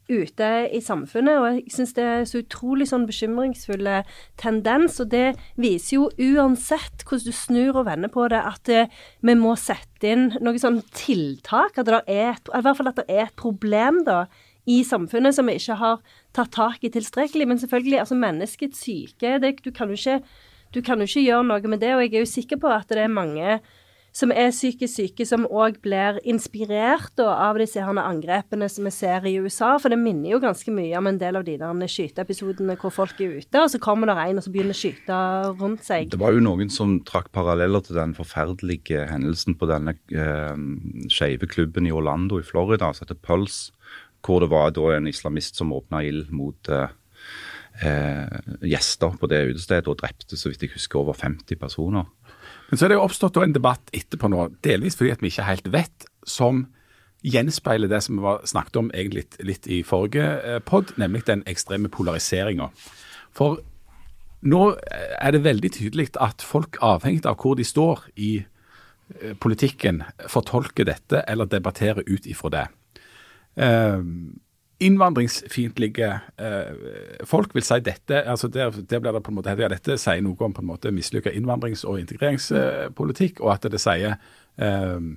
ute 0.09 0.49
i 0.73 0.81
samfunnet. 0.83 1.39
Og 1.39 1.47
jeg 1.49 1.75
syns 1.75 1.93
det 1.97 2.05
er 2.05 2.25
så 2.27 2.41
utrolig 2.41 2.87
sånn 2.89 3.07
bekymringsfulle 3.09 4.01
tendens. 4.39 4.99
Og 5.03 5.11
det 5.13 5.35
viser 5.59 5.97
jo 5.97 6.09
uansett 6.15 7.05
hvordan 7.07 7.27
du 7.27 7.35
snur 7.35 7.81
og 7.81 7.87
vender 7.89 8.11
på 8.13 8.27
det, 8.31 8.41
at 8.41 8.73
eh, 8.73 8.91
vi 9.25 9.37
må 9.39 9.55
sette 9.59 10.11
inn 10.11 10.29
noen 10.39 10.61
sånne 10.61 10.85
tiltak. 10.97 11.79
At 11.79 11.89
det 11.89 12.03
er 12.05 12.35
et, 12.35 12.51
I 12.51 12.63
hvert 12.65 12.79
fall 12.79 12.91
at 12.91 13.01
det 13.01 13.07
er 13.09 13.25
et 13.27 13.39
problem 13.39 14.03
da 14.07 14.25
i 14.67 14.81
samfunnet 14.83 15.35
som 15.35 15.47
vi 15.47 15.55
ikke 15.59 15.79
har 15.79 15.99
tatt 16.35 16.53
tak 16.55 16.83
i 16.83 16.91
tilstrekkelig. 16.91 17.47
Men 17.47 17.59
selvfølgelig, 17.61 18.01
altså 18.03 18.19
menneskets 18.19 18.83
syke 18.83 19.37
det, 19.43 19.57
du, 19.63 19.71
kan 19.71 19.91
jo 19.91 19.99
ikke, 19.99 20.21
du 20.75 20.81
kan 20.83 20.99
jo 20.99 21.07
ikke 21.07 21.25
gjøre 21.27 21.49
noe 21.51 21.71
med 21.71 21.83
det. 21.83 21.93
Og 21.95 22.03
jeg 22.03 22.15
er 22.15 22.25
jo 22.25 22.35
sikker 22.35 22.59
på 22.63 22.71
at 22.71 22.91
det 22.91 23.05
er 23.05 23.11
mange 23.11 23.59
som 24.17 24.31
er 24.33 24.49
psykisk 24.49 24.95
syke, 24.97 25.25
som 25.29 25.45
òg 25.45 25.77
blir 25.83 26.17
inspirert 26.27 27.21
av 27.21 27.59
disse 27.61 27.83
her 27.83 27.99
angrepene 28.01 28.69
som 28.71 28.87
vi 28.87 28.93
ser 28.95 29.27
i 29.29 29.35
USA. 29.37 29.75
For 29.81 29.93
det 29.93 29.99
minner 30.01 30.31
jo 30.33 30.41
ganske 30.41 30.73
mye 30.73 30.97
om 30.97 31.09
en 31.11 31.19
del 31.21 31.37
av 31.37 31.45
de 31.45 31.57
der 31.61 31.91
skyteepisodene 31.93 32.77
hvor 32.81 32.93
folk 32.95 33.21
er 33.21 33.37
ute, 33.37 33.61
og 33.61 33.69
så 33.73 33.81
kommer 33.83 34.09
det 34.09 34.17
en 34.23 34.41
og 34.41 34.45
så 34.45 34.53
begynner 34.53 34.73
å 34.73 34.79
skyte 34.81 35.19
rundt 35.61 35.85
seg. 35.85 36.09
Det 36.13 36.21
var 36.21 36.33
jo 36.33 36.43
noen 36.43 36.71
som 36.73 36.97
trakk 37.07 37.29
paralleller 37.35 37.85
til 37.85 37.99
den 37.99 38.15
forferdelige 38.17 39.05
hendelsen 39.11 39.57
på 39.59 39.69
denne 39.69 39.97
eh, 40.09 40.55
skeive 41.13 41.49
klubben 41.51 41.89
i 41.89 41.93
Orlando 41.93 42.41
i 42.41 42.47
Florida, 42.47 42.89
som 42.93 43.05
heter 43.05 43.21
Pulse, 43.21 43.75
hvor 44.25 44.41
det 44.41 44.49
var 44.51 44.73
da 44.75 44.95
en 44.95 45.07
islamist 45.07 45.59
som 45.59 45.75
åpna 45.75 46.01
ild 46.03 46.33
mot 46.35 46.73
eh, 46.73 46.89
eh, 47.85 48.39
gjester 48.65 49.13
på 49.19 49.29
det 49.29 49.45
utestedet 49.53 49.91
og 49.91 50.01
drepte, 50.01 50.39
så 50.39 50.49
vidt 50.49 50.65
jeg 50.65 50.73
husker, 50.73 51.05
over 51.05 51.17
50 51.17 51.61
personer. 51.61 52.09
Men 52.69 52.79
så 52.79 52.85
er 52.85 52.91
det 52.91 52.97
jo 52.97 53.05
oppstått 53.05 53.37
en 53.41 53.55
debatt 53.55 53.93
etterpå 53.95 54.29
nå, 54.31 54.49
delvis 54.65 54.97
fordi 54.99 55.13
at 55.13 55.23
vi 55.23 55.31
ikke 55.31 55.47
helt 55.47 55.69
vet, 55.71 56.07
som 56.27 56.65
gjenspeiler 57.25 57.89
det 57.91 58.01
som 58.05 58.19
vi 58.21 58.35
snakket 58.47 58.79
om 58.81 58.91
egentlig 58.93 59.25
litt, 59.47 59.67
i 59.67 59.81
forrige 59.87 60.27
eh, 60.43 60.59
pod, 60.63 60.93
nemlig 61.01 61.25
den 61.27 61.43
ekstreme 61.49 61.89
polariseringa. 61.91 62.69
For 63.35 63.61
nå 64.47 64.61
er 65.17 65.33
det 65.33 65.45
veldig 65.45 65.71
tydelig 65.79 66.11
at 66.21 66.45
folk, 66.45 66.77
avhengig 66.83 67.25
av 67.25 67.39
hvor 67.41 67.57
de 67.57 67.65
står 67.65 68.05
i 68.15 68.31
eh, 68.43 69.33
politikken, 69.39 70.03
fortolker 70.29 70.87
dette 70.87 71.23
eller 71.27 71.49
debatterer 71.49 72.05
ut 72.07 72.27
ifra 72.29 72.53
det. 72.53 72.67
Uh, 73.57 74.03
innvandringsfiendtlige 74.79 76.09
eh, 76.37 77.23
folk 77.25 77.55
vil 77.55 77.65
si 77.65 77.79
dette 77.81 78.21
altså 78.29 78.47
der, 78.47 78.75
der 78.89 79.01
blir 79.01 79.15
det 79.15 79.23
på 79.25 79.31
en 79.31 79.39
måte, 79.39 79.55
ja, 79.57 79.69
Dette 79.71 79.97
sier 79.97 80.21
noe 80.21 80.37
om 80.45 80.53
på 80.53 80.61
en 80.61 80.69
måte 80.69 80.91
mislykka 80.93 81.33
innvandrings- 81.33 81.85
og 81.87 81.97
integreringspolitikk, 82.03 83.41
og 83.41 83.55
at 83.55 83.65
det 83.73 83.81
sier 83.81 84.13
eh, 84.13 85.07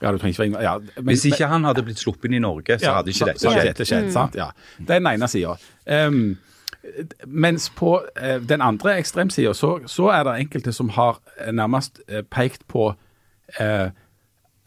ja, 0.00 0.12
du 0.12 0.18
trenger 0.18 0.44
ikke 0.44 0.62
ja, 0.64 0.74
men, 0.78 1.12
Hvis 1.12 1.24
ikke 1.28 1.48
han 1.48 1.64
hadde 1.64 1.84
blitt 1.84 2.00
sluppet 2.00 2.28
inn 2.28 2.38
i 2.38 2.42
Norge, 2.44 2.78
så 2.80 2.98
hadde 2.98 3.12
ikke 3.12 3.30
dette 3.30 3.44
skjedd. 3.44 3.68
Dette 3.70 3.86
skjedd 3.88 4.10
sant? 4.12 4.36
Ja. 4.36 4.50
Det 4.76 4.92
er 4.98 5.00
den 5.00 5.08
ene 5.08 5.28
sida. 5.32 5.54
Um, 5.88 6.36
mens 7.26 7.70
på 7.72 7.94
uh, 8.04 8.34
den 8.44 8.60
andre 8.62 8.98
ekstremsida 9.00 9.54
så, 9.56 9.78
så, 9.88 10.10
er 10.12 10.26
det 10.28 10.34
enkelte 10.44 10.74
som 10.76 10.92
har 10.92 11.16
nærmest 11.48 12.02
uh, 12.12 12.20
pekt 12.28 12.66
på 12.68 12.90
uh, 12.92 13.88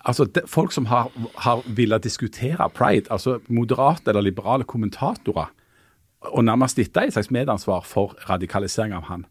altså 0.06 0.26
de, 0.26 0.42
Folk 0.48 0.72
som 0.72 0.86
har, 0.86 1.12
har 1.38 1.64
villet 1.66 2.04
diskutere 2.04 2.70
pride, 2.70 3.12
altså 3.12 3.40
moderate 3.48 4.10
eller 4.12 4.22
liberale 4.22 4.64
kommentatorer, 4.64 5.52
og 6.22 6.44
nærmest 6.44 6.78
dem 6.78 7.04
et 7.08 7.14
slags 7.14 7.32
medansvar 7.32 7.82
for 7.82 8.16
radikalisering 8.30 8.94
av 8.94 9.02
han. 9.08 9.26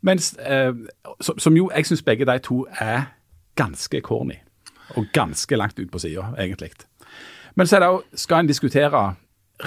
Mens, 0.00 0.36
eh, 0.38 0.74
som, 1.20 1.38
som, 1.38 1.56
jo 1.56 1.70
jeg 1.74 1.86
syns 1.86 2.02
begge 2.02 2.26
de 2.26 2.38
to 2.38 2.66
er 2.80 3.12
ganske 3.56 4.00
corny, 4.00 4.40
og 4.96 5.06
ganske 5.12 5.56
langt 5.56 5.78
ut 5.78 5.90
på 5.90 5.98
sida, 5.98 6.32
egentlig. 6.38 6.70
Men 7.54 7.66
så 7.66 7.76
er 7.76 7.80
det 7.80 7.88
jo, 7.88 8.02
skal 8.14 8.42
en 8.42 8.46
diskutere 8.46 9.14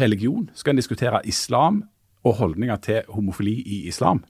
religion, 0.01 0.49
skal 0.53 0.73
en 0.73 0.81
diskutere 0.81 1.21
islam 1.25 1.83
og 2.23 2.33
holdninger 2.33 2.75
til 2.75 3.01
homofili 3.09 3.61
i 3.61 3.87
islam. 3.87 4.23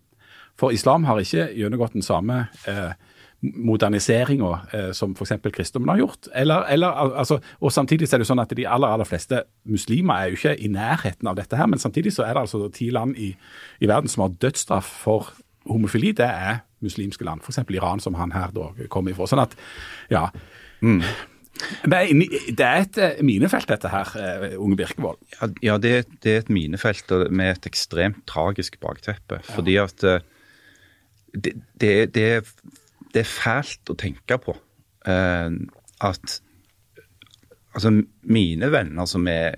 For 0.60 0.72
islam 0.72 1.04
har 1.04 1.20
ikke 1.20 1.50
gjennomgått 1.56 1.94
den 1.94 2.06
samme 2.06 2.48
eh, 2.68 2.94
moderniseringa 3.42 4.52
eh, 4.74 4.92
som 4.96 5.14
f.eks. 5.16 5.34
kristendommen 5.54 5.94
har 5.94 6.02
gjort. 6.06 6.30
Eller, 6.34 6.66
eller, 6.72 6.88
altså, 7.20 7.40
og 7.60 7.74
Samtidig 7.74 8.08
er 8.14 8.22
det 8.22 8.30
sånn 8.30 8.42
at 8.42 8.54
de 8.58 8.68
aller 8.68 8.96
aller 8.96 9.08
fleste 9.08 9.44
muslimer 9.70 10.16
er 10.16 10.32
jo 10.32 10.40
ikke 10.40 10.56
i 10.58 10.72
nærheten 10.72 11.30
av 11.30 11.38
dette. 11.40 11.58
her, 11.58 11.68
Men 11.68 11.80
samtidig 11.80 12.14
så 12.16 12.26
er 12.26 12.34
det 12.34 12.46
altså 12.46 12.70
ti 12.74 12.90
land 12.90 13.18
i, 13.18 13.36
i 13.80 13.88
verden 13.92 14.10
som 14.10 14.26
har 14.26 14.36
dødsstraff 14.42 14.90
for 15.04 15.34
homofili. 15.70 16.14
Det 16.16 16.26
er 16.26 16.64
muslimske 16.86 17.26
land, 17.26 17.42
f.eks. 17.42 17.64
Iran, 17.70 18.00
som 18.00 18.18
han 18.20 18.32
her 18.36 18.54
da 18.56 18.72
kom 18.90 19.08
ifra. 19.12 19.30
Sånn 19.30 19.44
at, 19.46 19.56
ja... 20.10 20.30
Mm. 20.82 21.02
Det 21.86 21.96
er, 21.96 22.10
det 22.52 22.66
er, 22.66 22.82
et 22.84 22.98
eh, 23.00 23.20
minefelt, 23.24 23.70
dette 23.72 23.88
her, 23.88 24.10
uh, 24.20 24.58
Unge 24.60 24.76
Birkevold. 24.76 25.22
Ja, 25.38 25.48
ja 25.64 25.78
det, 25.80 25.94
det, 26.20 26.34
er 26.34 26.42
et 26.44 26.50
minefelt 26.52 27.14
med 27.32 27.54
et 27.54 27.70
ekstremt 27.70 28.26
tragisk 28.28 28.76
bakteppe. 28.84 29.40
Ja. 29.40 29.54
Fordi 29.56 29.78
at 29.80 30.04
det, 30.04 31.54
det, 31.80 31.94
det, 32.16 32.26
er 32.26 32.42
det 33.16 33.24
er 33.24 33.32
fælt 33.32 33.92
å 33.92 33.96
tenke 33.98 34.38
på 34.44 34.54
eh, 35.08 35.56
at 36.04 36.40
altså 37.76 37.92
mine 38.22 38.72
venner 38.72 39.08
som 39.10 39.28
er 39.28 39.56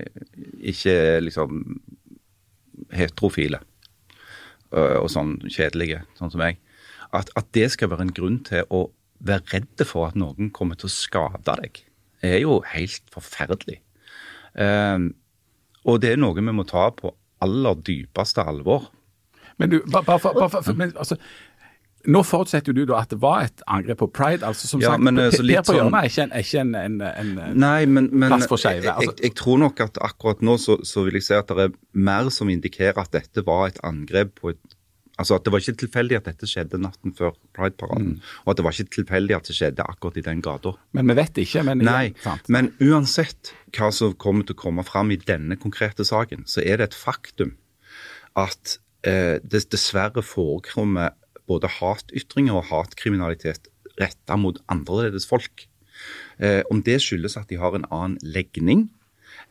ikke 0.58 1.20
liksom 1.26 1.64
heterofile 2.94 3.60
uh, 4.74 4.98
og 5.02 5.10
sånn 5.14 5.38
kjedelige, 5.46 6.04
sånn 6.18 6.32
som 6.34 6.42
meg, 6.42 6.60
at, 7.16 7.32
at, 7.40 7.50
det 7.56 7.70
skal 7.74 7.92
være 7.92 8.08
en 8.08 8.16
grunn 8.16 8.40
til 8.48 8.66
å 8.74 8.88
være 9.28 9.54
redde 9.54 9.88
for 9.88 10.10
at 10.10 10.18
noen 10.20 10.52
kommer 10.54 10.78
til 10.78 10.90
å 10.90 10.94
skade 10.94 11.58
deg, 11.62 11.82
er 12.26 12.40
jo 12.42 12.60
helt 12.74 13.06
forferdelig. 13.14 13.80
Uh, 14.58 15.10
og 15.88 16.02
det 16.04 16.14
er 16.14 16.22
noe 16.22 16.38
vi 16.38 16.54
må 16.54 16.66
ta 16.68 16.90
på 16.94 17.14
aller 17.44 17.82
dypeste 17.86 18.44
alvor. 18.44 18.90
Men 19.58 19.72
du, 19.72 19.80
bare, 19.90 20.06
bare, 20.06 20.22
bare, 20.22 20.50
bare 20.54 20.78
men, 20.78 20.94
altså, 20.98 21.18
nå 22.08 22.22
forutsetter 22.24 22.76
du 22.76 22.86
da 22.88 23.02
at 23.04 23.12
det 23.12 23.20
var 23.22 23.48
et 23.48 23.64
angrep 23.68 24.00
på 24.00 24.08
pride. 24.16 24.46
altså 24.48 24.70
som 24.70 24.82
ja, 24.84 24.94
sagt, 24.94 25.04
men, 25.04 25.20
Per 25.20 25.32
på 25.32 25.42
sånn, 25.42 25.80
hjørnet 25.80 26.00
er 26.00 26.08
ikke 26.08 26.24
en, 26.24 26.32
er 26.32 26.46
ikke 26.46 26.62
en, 26.64 26.74
en, 26.80 27.02
en 27.08 27.60
nei, 27.60 27.82
men, 27.86 28.10
men, 28.14 28.32
plass 28.32 28.48
for 28.48 28.62
skeive. 28.62 28.88
Altså. 28.94 29.12
Jeg, 29.12 29.20
jeg, 29.28 29.36
tror 29.42 29.60
nok 29.66 29.84
at 29.84 30.00
akkurat 30.06 30.44
nå 30.46 30.56
så, 30.62 30.80
så, 30.88 31.04
vil 31.08 31.20
jeg 31.20 31.28
si 31.28 31.36
at 31.38 31.52
det 31.52 31.68
er 31.68 31.76
mer 32.08 32.32
som 32.34 32.52
indikerer 32.52 33.02
at 33.04 33.12
dette 33.16 33.44
var 33.48 33.68
et 33.72 33.80
angrep 33.88 34.38
på 34.40 34.56
et 34.56 34.64
Altså 35.18 35.34
at 35.34 35.46
Det 35.46 35.50
var 35.50 35.64
ikke 35.64 35.82
tilfeldig 35.82 36.18
at 36.20 36.28
dette 36.30 36.46
skjedde 36.46 36.78
natten 36.78 37.14
før 37.18 37.32
Pride-paraden. 37.58 38.20
Og 38.46 38.52
at 38.52 38.60
det 38.60 38.66
var 38.68 38.76
ikke 38.76 38.96
tilfeldig 39.00 39.34
at 39.34 39.48
det 39.50 39.56
skjedde 39.58 39.86
akkurat 39.90 40.20
i 40.22 40.24
den 40.28 40.44
gata. 40.46 40.76
Men 40.94 41.10
vi 41.10 41.16
vet 41.18 41.40
ikke. 41.42 41.64
Men, 41.66 41.82
Nei, 41.88 42.12
sant. 42.22 42.46
men 42.54 42.70
uansett 42.78 43.50
hva 43.74 43.90
som 43.90 44.14
kommer 44.14 44.46
til 44.46 44.54
å 44.54 44.62
komme 44.62 44.86
fram 44.86 45.10
i 45.10 45.18
denne 45.18 45.58
konkrete 45.58 46.06
saken, 46.06 46.46
så 46.46 46.62
er 46.62 46.78
det 46.78 46.92
et 46.92 47.00
faktum 47.00 47.56
at 48.38 48.78
eh, 49.10 49.42
det 49.42 49.66
dessverre 49.74 50.22
forekommer 50.22 51.18
både 51.48 51.72
hatytringer 51.80 52.60
og 52.60 52.68
hatkriminalitet 52.72 53.70
retta 54.02 54.38
mot 54.40 54.60
annerledes 54.70 55.28
folk. 55.30 55.66
Eh, 56.38 56.62
om 56.72 56.84
det 56.86 57.00
skyldes 57.02 57.38
at 57.40 57.50
de 57.50 57.58
har 57.62 57.76
en 57.76 57.88
annen 57.90 58.20
legning, 58.22 58.88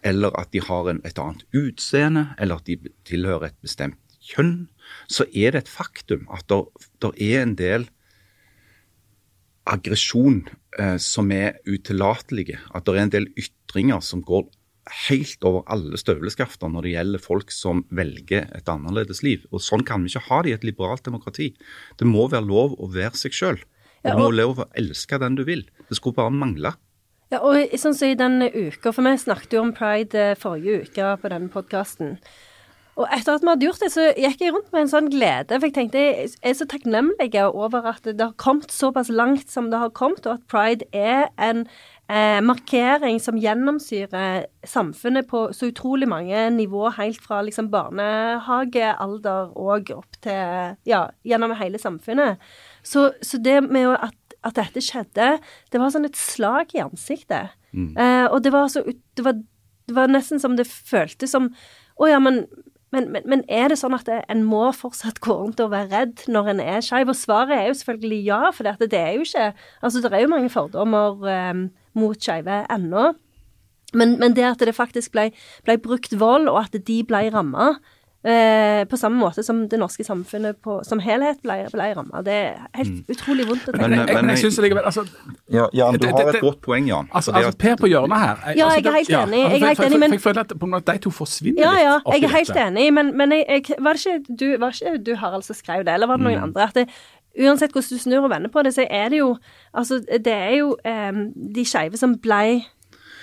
eller 0.07 0.35
at 0.39 0.53
de 0.55 0.63
har 0.63 0.91
en, 0.91 1.01
et 1.09 1.19
annet 1.19 1.43
utseende, 1.57 2.29
eller 2.39 2.61
at 2.61 2.69
de 2.69 2.93
tilhører 3.09 3.51
et 3.51 3.61
bestemt 3.65 3.99
kjønn, 4.27 4.69
så 5.11 5.27
er 5.35 5.55
det 5.55 5.65
et 5.65 5.73
faktum 5.73 6.27
at 6.35 6.51
det 6.51 7.13
er 7.23 7.43
en 7.43 7.57
del 7.59 7.89
aggresjon 9.67 10.45
eh, 10.79 10.97
som 11.03 11.31
er 11.35 11.59
utilatelige. 11.67 12.61
At 12.75 12.87
det 12.87 12.95
er 12.95 13.07
en 13.07 13.15
del 13.15 13.29
ytringer 13.35 14.03
som 14.05 14.23
går 14.23 14.47
helt 15.09 15.44
over 15.46 15.64
alle 15.72 15.99
støvleskafter 15.99 16.70
når 16.70 16.87
det 16.87 16.94
gjelder 16.94 17.22
folk 17.22 17.53
som 17.55 17.85
velger 17.94 18.46
et 18.55 18.68
annerledes 18.70 19.22
liv. 19.27 19.46
Og 19.51 19.62
Sånn 19.64 19.85
kan 19.87 20.05
vi 20.05 20.12
ikke 20.12 20.27
ha 20.29 20.42
det 20.44 20.53
i 20.53 20.57
et 20.57 20.66
liberalt 20.66 21.05
demokrati. 21.07 21.53
Det 21.99 22.09
må 22.09 22.29
være 22.31 22.46
lov 22.46 22.77
å 22.79 22.90
være 22.94 23.18
seg 23.18 23.37
sjøl. 23.37 23.62
Du 24.07 24.12
må 24.14 24.31
lov 24.31 24.62
å 24.62 24.68
elske 24.79 25.18
den 25.18 25.38
du 25.38 25.42
vil. 25.46 25.64
Det 25.88 25.99
skulle 25.99 26.18
bare 26.18 26.35
mangle. 26.35 26.77
Ja, 27.35 27.40
og 27.42 27.59
sånn 27.75 27.96
som 27.96 28.12
i 28.12 28.18
den 28.18 28.38
uka, 28.44 28.92
for 28.94 29.03
vi 29.03 29.16
snakket 29.18 29.57
jo 29.57 29.64
om 29.64 29.72
pride 29.75 30.29
eh, 30.31 30.37
forrige 30.38 30.85
uke 30.87 31.09
på 31.18 31.33
denne 31.33 31.51
podkasten. 31.51 32.20
Og 32.96 33.11
etter 33.12 33.35
at 33.35 33.42
vi 33.42 33.51
hadde 33.51 33.66
gjort 33.66 33.83
det, 33.83 33.90
så 33.92 34.05
gikk 34.16 34.40
jeg 34.40 34.53
rundt 34.55 34.70
med 34.72 34.87
en 34.87 34.92
sånn 34.92 35.11
glede. 35.12 35.59
For 35.59 35.68
jeg 35.68 35.75
tenkte 35.77 36.01
jeg 36.01 36.31
er 36.40 36.55
så 36.57 36.64
takknemlig 36.70 37.29
over 37.44 37.90
at 37.90 38.07
det 38.07 38.22
har 38.22 38.33
kommet 38.40 38.72
såpass 38.72 39.11
langt 39.12 39.53
som 39.53 39.68
det 39.72 39.83
har 39.83 39.92
kommet, 39.92 40.25
og 40.25 40.38
at 40.38 40.46
pride 40.49 40.88
er 40.96 41.29
en 41.37 41.66
eh, 42.09 42.40
markering 42.45 43.21
som 43.23 43.38
gjennomsyrer 43.40 44.47
samfunnet 44.66 45.29
på 45.31 45.47
så 45.57 45.71
utrolig 45.71 46.09
mange 46.11 46.49
nivå, 46.55 46.88
helt 46.99 47.21
fra 47.23 47.42
liksom 47.47 47.71
barnehagealder 47.73 49.57
og 49.57 49.90
opp 49.97 50.21
til 50.25 50.77
Ja, 50.88 51.07
gjennom 51.27 51.57
hele 51.59 51.81
samfunnet. 51.83 52.42
Så, 52.87 53.11
så 53.23 53.42
det 53.42 53.61
med 53.66 53.97
at 53.97 54.16
at 54.47 54.59
dette 54.59 54.83
skjedde, 54.85 55.37
det 55.73 55.81
var 55.81 55.92
sånn 55.92 56.09
et 56.09 56.19
slag 56.19 56.75
i 56.77 56.83
ansiktet. 56.85 57.57
Eh, 57.99 58.27
og 58.31 58.40
det 58.45 58.53
var 58.55 58.71
så 58.73 58.85
det 58.87 59.25
var, 59.27 59.40
det 59.88 59.97
var 59.97 60.12
nesten 60.12 60.40
som 60.40 60.55
det 60.57 60.69
føltes 60.69 61.35
som 61.35 61.51
Å 61.97 62.09
ja, 62.11 62.19
men, 62.21 62.42
men, 62.94 63.09
men, 63.12 63.25
men 63.27 63.42
er 63.51 63.68
det 63.72 63.81
sånn 63.81 63.96
at 63.96 64.09
en 64.14 64.44
må 64.46 64.68
fortsatt 64.77 65.18
gå 65.25 65.35
rundt 65.35 65.61
og 65.62 65.72
være 65.72 65.90
redd 65.90 66.27
når 66.31 66.53
en 66.53 66.62
er 66.62 66.85
skeiv? 66.85 67.11
Og 67.11 67.18
svaret 67.18 67.57
er 67.57 67.68
jo 67.68 67.79
selvfølgelig 67.81 68.20
ja, 68.29 68.40
for 68.55 68.68
det, 68.68 68.90
det 68.92 69.01
er 69.01 69.16
jo 69.16 69.27
ikke 69.27 69.46
Altså, 69.83 70.03
det 70.05 70.12
er 70.12 70.22
jo 70.22 70.31
mange 70.31 70.53
fordommer 70.53 71.27
eh, 71.31 71.64
mot 71.99 72.22
skeive 72.22 72.62
ennå. 72.72 73.11
Men, 73.96 74.16
men 74.20 74.37
det 74.37 74.44
at 74.46 74.62
det 74.62 74.75
faktisk 74.77 75.14
ble, 75.14 75.31
ble 75.66 75.79
brukt 75.83 76.14
vold, 76.18 76.49
og 76.53 76.64
at 76.64 76.79
de 76.87 77.01
ble 77.07 77.27
ramma 77.35 77.75
eh, 78.27 78.83
på 78.91 78.99
samme 78.99 79.21
måte 79.23 79.43
som 79.47 79.61
det 79.71 79.79
norske 79.79 80.05
samfunnet 80.05 80.57
på, 80.65 80.81
som 80.85 80.99
helhet 81.05 81.39
ble, 81.45 81.57
ble 81.73 81.87
ramma, 81.97 82.23
det 82.27 82.35
er 82.35 82.57
helt 82.75 83.07
utrolig 83.15 83.47
vondt 83.47 83.69
å 83.69 83.73
tenke 83.73 83.81
Men- 83.81 83.91
Men, 83.91 83.99
jeg, 84.09 84.15
men 84.17 84.25
jeg 84.25 84.37
jeg- 84.37 84.43
synes 84.45 84.59
likevel 84.67 84.85
altså, 84.91 85.05
Ja, 85.53 85.67
Jan, 85.73 85.93
du 85.95 85.99
Det- 85.99 86.11
har 86.11 86.25
det- 86.27 86.35
et 86.35 86.41
godt 86.43 86.61
poeng, 86.61 86.87
Jan. 86.89 87.09
altså, 87.15 87.31
altså, 87.33 87.33
det 87.33 87.47
altså 87.47 87.59
Per 87.59 87.77
på 87.77 87.87
hjørnet 87.93 88.19
her 88.19 88.37
Ja, 88.57 88.65
altså, 88.67 88.83
jeg 88.83 88.87
er 88.87 88.93
helt 88.93 89.09
enig, 89.09 89.39
jeg 89.39 89.62
er 89.62 89.67
helt 89.67 89.81
enig, 89.87 90.01
men- 90.01 90.12
Jeg 90.12 90.21
føler 90.21 90.41
at 90.41 90.49
på 90.59 90.65
en 90.67 90.71
måte 90.71 90.93
de 90.93 90.99
to 90.99 91.11
forsvinner 91.11 91.61
Ja, 91.62 91.73
ja, 91.79 91.95
litt 91.95 92.07
Ja, 92.07 92.12
jeg 92.12 92.25
er 92.25 92.37
helt 92.37 92.57
enig, 92.67 92.93
men, 92.93 93.17
men 93.17 93.31
jeg, 93.33 93.45
jeg, 93.49 93.77
var, 93.81 93.93
det 93.93 94.07
ikke 94.07 94.37
du, 94.37 94.57
var 94.59 94.71
det 94.71 94.83
ikke 94.83 95.05
du, 95.05 95.15
Harald, 95.17 95.43
som 95.45 95.55
skrev 95.55 95.85
det, 95.85 95.95
eller 95.95 96.07
var 96.07 96.17
det 96.17 96.25
noen 96.27 96.43
andre? 96.43 96.62
At 96.62 96.75
det, 96.75 96.89
uansett 97.39 97.71
hvordan 97.73 97.91
du 97.91 97.99
snur 97.99 98.25
og 98.25 98.31
vender 98.31 98.49
på 98.49 98.62
det, 98.65 98.73
så 98.75 98.87
er 98.91 99.09
det 99.11 99.19
jo 99.19 99.37
Altså, 99.77 100.01
det 100.09 100.27
er 100.33 100.57
jo 100.57 100.77
em, 100.85 101.33
de 101.55 101.65
skeive 101.65 101.97
som 101.99 102.15
ble 102.17 102.65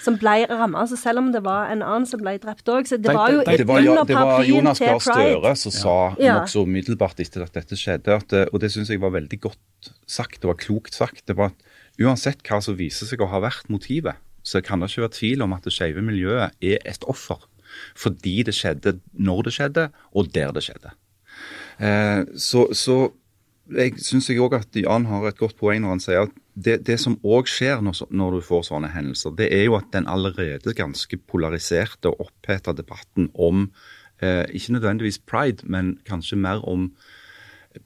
som 0.04 0.18
ble 0.20 0.34
ramma, 0.50 0.84
Så 0.89 0.98
selv 1.00 1.20
om 1.24 1.32
det 1.32 1.42
var 1.46 1.72
en 1.72 1.82
annen 1.82 2.06
som 2.10 2.20
ble 2.22 2.36
drept 2.44 2.68
òg. 2.70 2.86
Så 2.89 2.98
det 3.00 3.08
De- 3.10 3.16
var 3.16 3.32
jo 3.32 3.39
de- 3.44 3.58
Det 3.58 3.68
var, 3.68 3.80
under 3.80 4.04
det 4.06 4.16
var 4.16 4.26
paraplyen 4.26 4.50
Jonas 4.56 4.78
til 4.78 4.88
Gahr 4.88 5.00
Støre 5.00 5.56
som 5.58 5.72
sa 5.72 6.16
Ja. 6.20 6.39
nokså 6.39 6.63
umiddelbart 6.68 7.20
etter 7.20 7.44
at 7.44 7.54
dette 7.54 7.76
skjedde, 7.80 8.08
at, 8.16 8.34
eh, 8.34 8.46
og 8.54 8.60
det 8.60 8.72
syns 8.72 8.89
jeg 8.89 9.00
var 9.02 9.12
veldig 9.12 9.39
godt 9.39 9.92
sagt, 10.08 10.42
det 10.42 10.48
var 10.48 10.56
klokt 10.56 10.94
sagt. 10.94 11.26
det 11.26 11.36
var 11.38 11.46
at 11.48 11.54
Uansett 12.02 12.42
hva 12.44 12.58
som 12.62 12.76
viser 12.76 13.06
seg 13.06 13.20
å 13.20 13.30
ha 13.30 13.39
vært 13.39 13.70
motivet, 13.70 14.16
så 14.44 14.63
kan 14.63 14.80
det 14.80 14.89
ikke 14.89 15.04
være 15.08 15.20
tvil 15.20 15.42
om 15.44 15.54
at 15.54 15.62
det 15.63 15.74
skeive 15.74 16.02
miljøet 16.02 16.52
er 16.62 16.80
et 16.86 17.04
offer. 17.08 17.38
Fordi 17.96 18.44
det 18.44 18.54
skjedde 18.56 19.00
når 19.18 19.44
det 19.44 19.54
skjedde, 19.54 19.89
og 20.16 20.32
der 20.34 20.52
det 20.52 20.63
skjedde. 20.63 20.92
Eh, 21.80 22.24
så, 22.36 22.68
så 22.74 23.12
jeg 23.74 23.94
syns 24.04 24.28
òg 24.30 24.54
at 24.60 24.76
Jan 24.76 25.06
har 25.06 25.28
et 25.28 25.38
godt 25.38 25.56
poeng 25.58 25.82
når 25.82 25.94
han 25.96 26.00
sier 26.04 26.22
at 26.28 26.34
det, 26.54 26.78
det 26.88 27.00
som 27.02 27.18
òg 27.26 27.50
skjer 27.50 27.82
når, 27.82 28.06
når 28.13 28.38
du 28.38 28.46
får 28.46 28.68
sånne 28.70 28.92
hendelser, 28.94 29.34
det 29.38 29.50
er 29.56 29.66
jo 29.68 29.78
at 29.80 29.89
den 29.94 30.08
allerede 30.10 30.76
ganske 30.78 31.18
polariserte 31.30 32.12
og 32.12 32.28
oppheta 32.28 32.76
debatten 32.78 33.32
om 33.34 33.68
eh, 34.22 34.46
ikke 34.54 34.78
nødvendigvis 34.78 35.22
pride, 35.26 35.66
men 35.66 35.98
kanskje 36.08 36.38
mer 36.38 36.62
om 36.70 36.92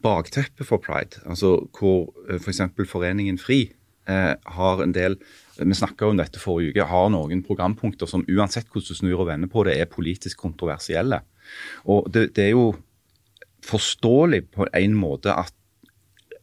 bakteppet 0.04 0.68
for 0.68 0.84
pride. 0.84 1.22
Altså 1.26 1.58
hvor 1.80 2.12
eh, 2.28 2.42
f.eks. 2.42 2.66
For 2.76 2.92
Foreningen 2.98 3.40
FRI 3.40 3.62
eh, 4.10 4.34
har 4.36 4.84
en 4.84 4.96
del 4.96 5.20
Vi 5.58 5.74
snakka 5.74 6.06
om 6.06 6.20
dette 6.20 6.38
forrige 6.38 6.70
uke. 6.70 6.84
Har 6.86 7.08
noen 7.10 7.40
programpunkter 7.42 8.06
som 8.06 8.22
uansett 8.30 8.68
hvordan 8.70 8.92
du 8.92 8.98
snur 9.00 9.24
og 9.24 9.30
vender 9.32 9.50
på 9.50 9.64
det, 9.66 9.74
er 9.74 9.90
politisk 9.90 10.38
kontroversielle. 10.38 11.24
Og 11.90 12.06
det, 12.14 12.36
det 12.36 12.44
er 12.44 12.52
jo 12.52 12.76
forståelig 13.66 14.44
på 14.54 14.68
en 14.70 14.94
måte 14.94 15.34
at 15.34 15.57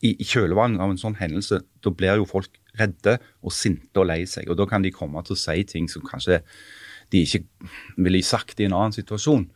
i, 0.04 0.12
i 0.20 0.26
av 0.36 0.90
en 0.90 1.00
sånn 1.00 1.16
hendelse, 1.16 1.62
da 1.80 1.90
blir 1.90 2.20
jo 2.20 2.28
folk 2.28 2.60
redde 2.78 3.18
og 3.42 3.54
sinte 3.54 4.00
og 4.00 4.08
lei 4.10 4.24
seg. 4.28 4.50
Og 4.50 4.58
da 4.58 4.66
kan 4.68 4.82
de 4.84 4.92
komme 4.92 5.22
til 5.24 5.36
å 5.36 5.40
si 5.40 5.64
ting 5.64 5.88
som 5.88 6.04
kanskje 6.04 6.42
de 7.12 7.22
ikke 7.24 7.44
ville 7.96 8.22
sagt 8.24 8.60
i 8.60 8.66
en 8.68 8.76
annen 8.76 8.94
situasjon. 8.94 9.46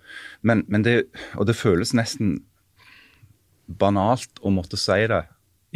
Men, 0.42 0.64
men 0.68 0.84
det, 0.86 1.08
og 1.36 1.48
det 1.48 1.58
føles 1.58 1.94
nesten 1.96 2.38
banalt 3.68 4.40
å 4.40 4.52
måtte 4.54 4.80
si 4.80 5.00
det, 5.10 5.24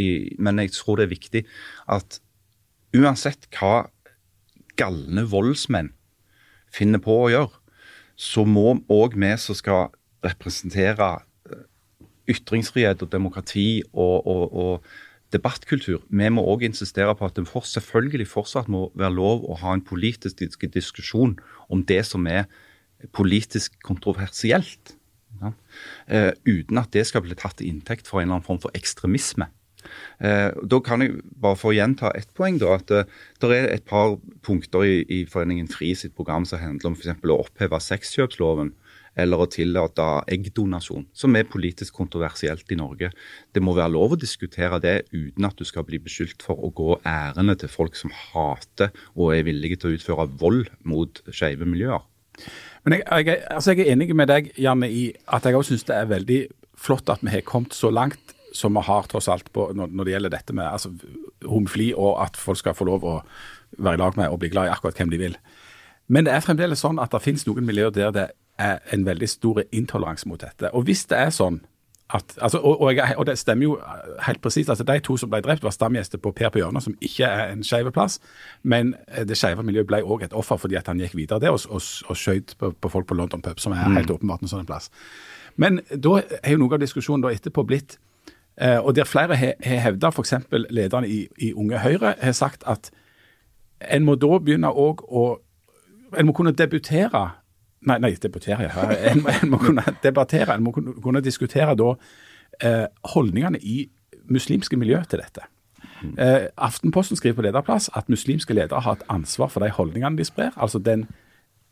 i, 0.00 0.32
men 0.40 0.56
jeg 0.62 0.72
tror 0.72 0.96
det 0.96 1.04
er 1.04 1.12
viktig 1.12 1.42
at 1.92 2.22
uansett 2.96 3.44
hva 3.52 3.90
galne 4.80 5.26
voldsmenn 5.28 5.90
finner 6.72 7.02
på 7.04 7.18
å 7.26 7.28
gjøre, 7.32 7.58
så 8.16 8.46
må 8.48 8.78
òg 8.92 9.18
vi 9.20 9.35
som 9.40 9.56
skal 9.58 9.92
representere 10.24 11.11
ytringsfrihet 12.30 13.02
og 13.02 13.11
demokrati 13.12 13.82
og, 13.92 14.26
og, 14.26 14.44
og 14.52 14.92
debattkultur, 15.32 16.02
vi 16.12 16.28
må 16.32 16.44
òg 16.44 16.66
insistere 16.68 17.14
på 17.16 17.26
at 17.26 17.38
det 17.38 17.46
for, 17.48 17.64
selvfølgelig 17.66 18.28
fortsatt 18.28 18.68
må 18.72 18.90
være 18.98 19.16
lov 19.16 19.46
å 19.48 19.56
ha 19.62 19.72
en 19.76 19.85
politisk 19.85 20.66
diskusjon 20.74 21.38
om 21.72 21.85
det 21.88 22.02
som 22.06 22.28
er 22.28 22.44
politisk 23.16 23.78
kontroversielt. 23.87 24.94
Ja. 25.40 25.52
Eh, 26.06 26.30
uten 26.46 26.78
at 26.78 26.92
det 26.94 27.06
skal 27.08 27.24
bli 27.24 27.35
tatt 27.38 27.58
til 27.58 27.72
inntekt 27.72 28.06
for 28.06 28.20
en 28.20 28.28
eller 28.28 28.38
annen 28.38 28.46
form 28.46 28.61
for 28.62 28.74
ekstremisme. 28.78 29.48
Eh, 30.22 30.52
da 30.54 30.78
kan 30.85 31.02
jeg 31.02 31.22
bare 31.42 31.58
få 31.58 31.72
gjenta 31.74 32.12
ett 32.14 32.30
poeng. 32.37 32.61
da, 32.61 32.76
at 32.76 32.90
eh, 32.90 33.08
Det 33.40 33.50
er 33.50 33.72
et 33.72 33.85
par 33.85 34.18
punkter 34.42 34.85
i, 34.85 35.02
i 35.08 35.24
Foreningen 35.26 35.68
FRI 35.68 35.94
sitt 35.94 36.14
program 36.14 36.44
som 36.44 36.61
handler 36.61 36.92
om 36.92 36.94
for 36.94 37.02
eksempel 37.02 37.35
å 37.35 37.40
oppheve 37.42 37.80
sexkjøpsloven 37.80 38.72
eller 39.18 39.42
å 39.42 39.48
tillate 39.51 40.05
eggdonasjon, 40.33 41.07
som 41.12 41.37
er 41.37 41.48
politisk 41.51 41.96
kontroversielt 42.01 42.70
i 42.72 42.79
Norge. 42.81 43.11
Det 43.53 43.62
må 43.64 43.75
være 43.77 43.92
lov 43.92 44.14
å 44.14 44.20
diskutere 44.20 44.81
det 44.83 44.96
uten 45.12 45.48
at 45.48 45.59
du 45.59 45.66
skal 45.68 45.87
bli 45.88 46.01
beskyldt 46.03 46.44
for 46.44 46.61
å 46.61 46.72
gå 46.72 46.96
ærende 47.09 47.57
til 47.61 47.72
folk 47.72 47.98
som 47.98 48.14
hater 48.33 48.92
og 49.14 49.35
er 49.37 49.46
villige 49.48 49.83
til 49.83 49.92
å 49.92 49.98
utføre 49.98 50.29
vold 50.40 50.72
mot 50.88 51.22
skeive 51.31 51.68
miljøer. 51.68 52.05
Men 52.87 52.98
jeg, 52.98 53.07
jeg, 53.29 53.40
altså 53.53 53.75
jeg 53.75 53.85
er 53.85 53.94
enig 53.94 54.14
med 54.16 54.31
deg, 54.33 54.53
Janne, 54.59 54.88
i 54.88 55.11
at 55.29 55.44
jeg 55.46 55.59
også 55.59 55.75
syns 55.75 55.88
det 55.90 55.98
er 55.98 56.12
veldig 56.12 56.40
flott 56.83 57.12
at 57.12 57.22
vi 57.22 57.35
har 57.35 57.44
kommet 57.46 57.77
så 57.77 57.92
langt 57.92 58.33
som 58.57 58.75
vi 58.77 58.85
har 58.85 59.09
tross 59.09 59.31
alt 59.33 59.48
på, 59.53 59.70
når, 59.77 59.92
når 59.92 60.05
det 60.05 60.14
gjelder 60.14 60.33
dette 60.35 60.55
med 60.57 60.66
altså, 60.68 60.90
homofili, 61.48 61.92
og 61.96 62.18
at 62.25 62.37
folk 62.37 62.61
skal 62.61 62.77
få 62.77 62.88
lov 62.88 63.05
å 63.05 63.18
være 63.79 63.96
i 63.96 64.03
lag 64.03 64.18
med 64.18 64.33
og 64.33 64.40
bli 64.42 64.51
glad 64.53 64.68
i 64.68 64.75
akkurat 64.75 64.98
hvem 64.98 65.12
de 65.12 65.20
vil. 65.20 65.37
Men 66.12 66.27
det 66.27 66.35
er 66.35 66.44
fremdeles 66.44 66.83
sånn 66.83 67.01
at 67.01 67.14
det 67.14 67.22
finnes 67.25 67.46
noen 67.48 67.64
miljøer 67.68 67.94
der 67.94 68.12
det 68.12 68.27
er 68.58 68.78
en 68.92 69.06
veldig 69.06 69.28
stor 69.28 69.62
intoleranse 69.72 70.28
mot 70.28 70.40
dette. 70.40 70.70
Og 70.74 70.84
hvis 70.88 71.06
det 71.10 71.18
er 71.18 71.30
sånn 71.34 71.60
at, 72.14 72.38
altså, 72.40 72.58
og, 72.58 72.80
og, 72.80 72.96
jeg, 72.96 73.14
og 73.16 73.26
det 73.26 73.38
stemmer 73.38 73.64
jo 73.64 73.78
helt 74.26 74.40
presist. 74.40 74.68
Altså, 74.68 74.84
de 74.84 74.98
to 75.00 75.16
som 75.16 75.30
ble 75.30 75.40
drept, 75.40 75.62
var 75.64 75.72
stamgjester 75.72 76.20
på 76.20 76.32
Per 76.36 76.50
på 76.52 76.60
hjørnet, 76.60 76.84
som 76.84 76.96
ikke 77.00 77.24
er 77.24 77.52
en 77.52 77.64
skeiv 77.64 77.90
plass. 77.90 78.18
Men 78.62 78.94
eh, 79.08 79.24
det 79.28 79.38
skeive 79.38 79.64
miljøet 79.64 79.88
ble 79.88 80.02
òg 80.04 80.26
et 80.26 80.36
offer 80.36 80.60
fordi 80.60 80.76
at 80.76 80.90
han 80.90 81.00
gikk 81.00 81.16
videre 81.16 81.40
der 81.40 81.54
og, 81.56 81.64
og, 81.70 81.80
og 82.08 82.18
skjøt 82.18 82.56
på, 82.58 82.72
på 82.72 82.92
folk 82.92 83.08
på 83.08 83.16
London 83.16 83.42
pub, 83.42 83.60
som 83.60 83.72
er 83.72 83.96
helt 83.96 84.12
åpenbart 84.12 84.44
en 84.44 84.52
sånn 84.52 84.68
plass. 84.68 84.90
Men 85.56 85.80
da 85.90 86.18
er 86.42 86.54
jo 86.54 86.62
noe 86.62 86.76
av 86.76 86.82
diskusjonen 86.82 87.24
da 87.24 87.32
etterpå 87.32 87.64
blitt 87.68 87.98
eh, 88.56 88.78
Og 88.78 88.94
der 88.96 89.08
flere 89.08 89.36
har 89.36 89.56
he, 89.60 89.78
hevda, 89.84 90.08
f.eks. 90.12 90.34
lederne 90.50 91.08
i, 91.08 91.26
i 91.36 91.52
Unge 91.52 91.80
Høyre, 91.80 92.14
har 92.20 92.36
sagt 92.36 92.64
at 92.68 92.92
en 93.82 94.04
må 94.04 94.14
da 94.20 94.38
begynne 94.38 94.68
òg 94.68 95.04
å 95.08 95.24
En 96.12 96.26
må 96.28 96.34
kunne 96.36 96.52
debutere 96.52 97.30
Nei, 97.88 97.99
nei 97.99 98.12
debattere. 98.23 98.68
En, 99.11 99.25
en 99.27 99.51
må 99.51 99.59
kunne 99.62 99.83
debattere, 100.05 100.55
en 100.55 100.62
må 100.62 100.75
kunne, 100.75 100.95
kunne 101.03 101.23
diskutere 101.25 101.75
da 101.79 101.95
eh, 102.62 102.87
holdningene 103.14 103.59
i 103.59 103.88
muslimske 104.31 104.79
miljø 104.79 105.01
til 105.11 105.23
dette. 105.23 105.49
Eh, 106.18 106.49
Aftenposten 106.57 107.16
skriver 107.16 107.35
på 107.35 107.42
lederplass 107.47 107.90
at 107.95 108.09
muslimske 108.09 108.55
ledere 108.55 108.81
har 108.81 108.99
et 108.99 109.05
ansvar 109.09 109.51
for 109.51 109.64
de 109.64 109.71
holdningene 109.71 110.18
de 110.18 110.25
sprer. 110.25 110.51
altså 110.57 110.79
den 110.79 111.07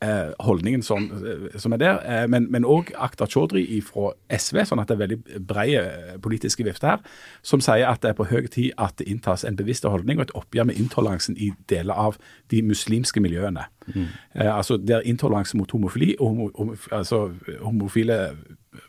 eh, 0.02 0.32
holdningen 0.40 0.82
som, 0.82 1.10
eh, 1.12 1.58
som 1.58 1.72
er 1.72 1.76
der. 1.76 2.00
Eh, 2.04 2.26
men 2.28 2.64
òg 2.64 2.92
Akhtar 2.96 3.26
Chaudhry 3.26 3.64
fra 3.84 4.12
SV, 4.30 4.62
sånn 4.64 4.80
at 4.82 4.88
det 4.88 4.96
er 4.96 5.02
veldig 5.02 5.18
brede 5.46 5.82
eh, 5.82 6.16
politiske 6.22 6.64
vifter 6.64 6.94
her, 6.94 7.04
som 7.42 7.60
sier 7.64 7.88
at 7.88 8.02
det 8.02 8.12
er 8.12 8.18
på 8.18 8.28
høy 8.30 8.48
tid 8.48 8.72
at 8.78 8.96
det 8.98 9.08
inntas 9.08 9.44
en 9.44 9.58
bevisst 9.58 9.84
holdning 9.84 10.18
og 10.18 10.28
et 10.28 10.36
oppgjør 10.38 10.70
med 10.70 10.80
intoleransen 10.80 11.36
i 11.36 11.52
deler 11.70 11.94
av 11.94 12.18
de 12.50 12.62
muslimske 12.62 13.20
miljøene. 13.20 13.66
Mm. 13.94 14.08
Eh, 14.34 14.56
altså 14.56 14.76
Der 14.76 15.04
intoleranse 15.04 15.56
mot 15.56 15.70
homofili 15.70 16.16
og 16.18 16.26
homo, 16.28 16.50
homo, 16.54 16.76
altså, 16.90 17.30
homofile 17.60 18.34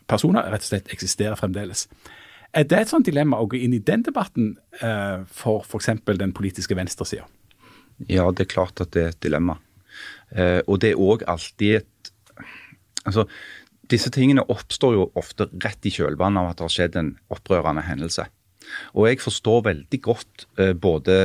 personer 0.08 0.50
rett 0.50 0.62
og 0.62 0.70
slett 0.72 0.92
eksisterer 0.92 1.36
fremdeles. 1.36 1.88
Er 2.52 2.66
det 2.68 2.78
et 2.78 2.90
sånt 2.90 3.06
dilemma 3.08 3.38
å 3.40 3.48
gå 3.48 3.56
inn 3.56 3.72
i 3.72 3.80
den 3.80 4.02
debatten 4.04 4.56
eh, 4.80 5.24
for 5.32 5.64
f.eks. 5.64 5.88
den 6.04 6.34
politiske 6.36 6.76
venstresida? 6.76 7.24
Ja, 8.08 8.30
det 8.32 8.46
er 8.46 8.52
klart 8.52 8.80
at 8.82 8.92
det 8.92 9.02
er 9.02 9.14
et 9.14 9.22
dilemma. 9.24 9.56
Eh, 10.34 10.60
og 10.66 10.80
det 10.82 10.92
er 10.92 11.02
òg 11.02 11.26
alltid 11.28 11.82
et 11.82 12.12
Altså, 13.02 13.24
disse 13.90 14.12
tingene 14.14 14.44
oppstår 14.46 14.92
jo 14.94 15.08
ofte 15.18 15.48
rett 15.64 15.88
i 15.88 15.90
kjølvannet 15.90 16.38
av 16.38 16.52
at 16.52 16.60
det 16.60 16.64
har 16.68 16.70
skjedd 16.70 16.98
en 17.00 17.08
opprørende 17.34 17.82
hendelse. 17.82 18.28
Og 18.94 19.08
jeg 19.08 19.20
forstår 19.22 19.64
veldig 19.66 20.00
godt 20.04 20.46
eh, 20.62 20.72
både 20.72 21.16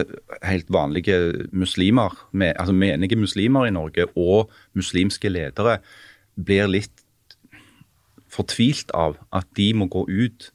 helt 0.41 0.69
vanlige 0.73 1.47
muslimer, 1.51 2.15
med, 2.32 2.56
altså 2.58 2.73
menige 2.73 3.19
muslimer 3.19 3.67
i 3.67 3.75
Norge 3.75 4.08
og 4.15 4.51
muslimske 4.73 5.30
ledere 5.30 5.77
blir 6.36 6.69
litt 6.71 7.06
fortvilt 8.32 8.91
av 8.97 9.17
at 9.36 9.47
de 9.58 9.71
må 9.77 9.88
gå 9.91 10.03
ut 10.10 10.51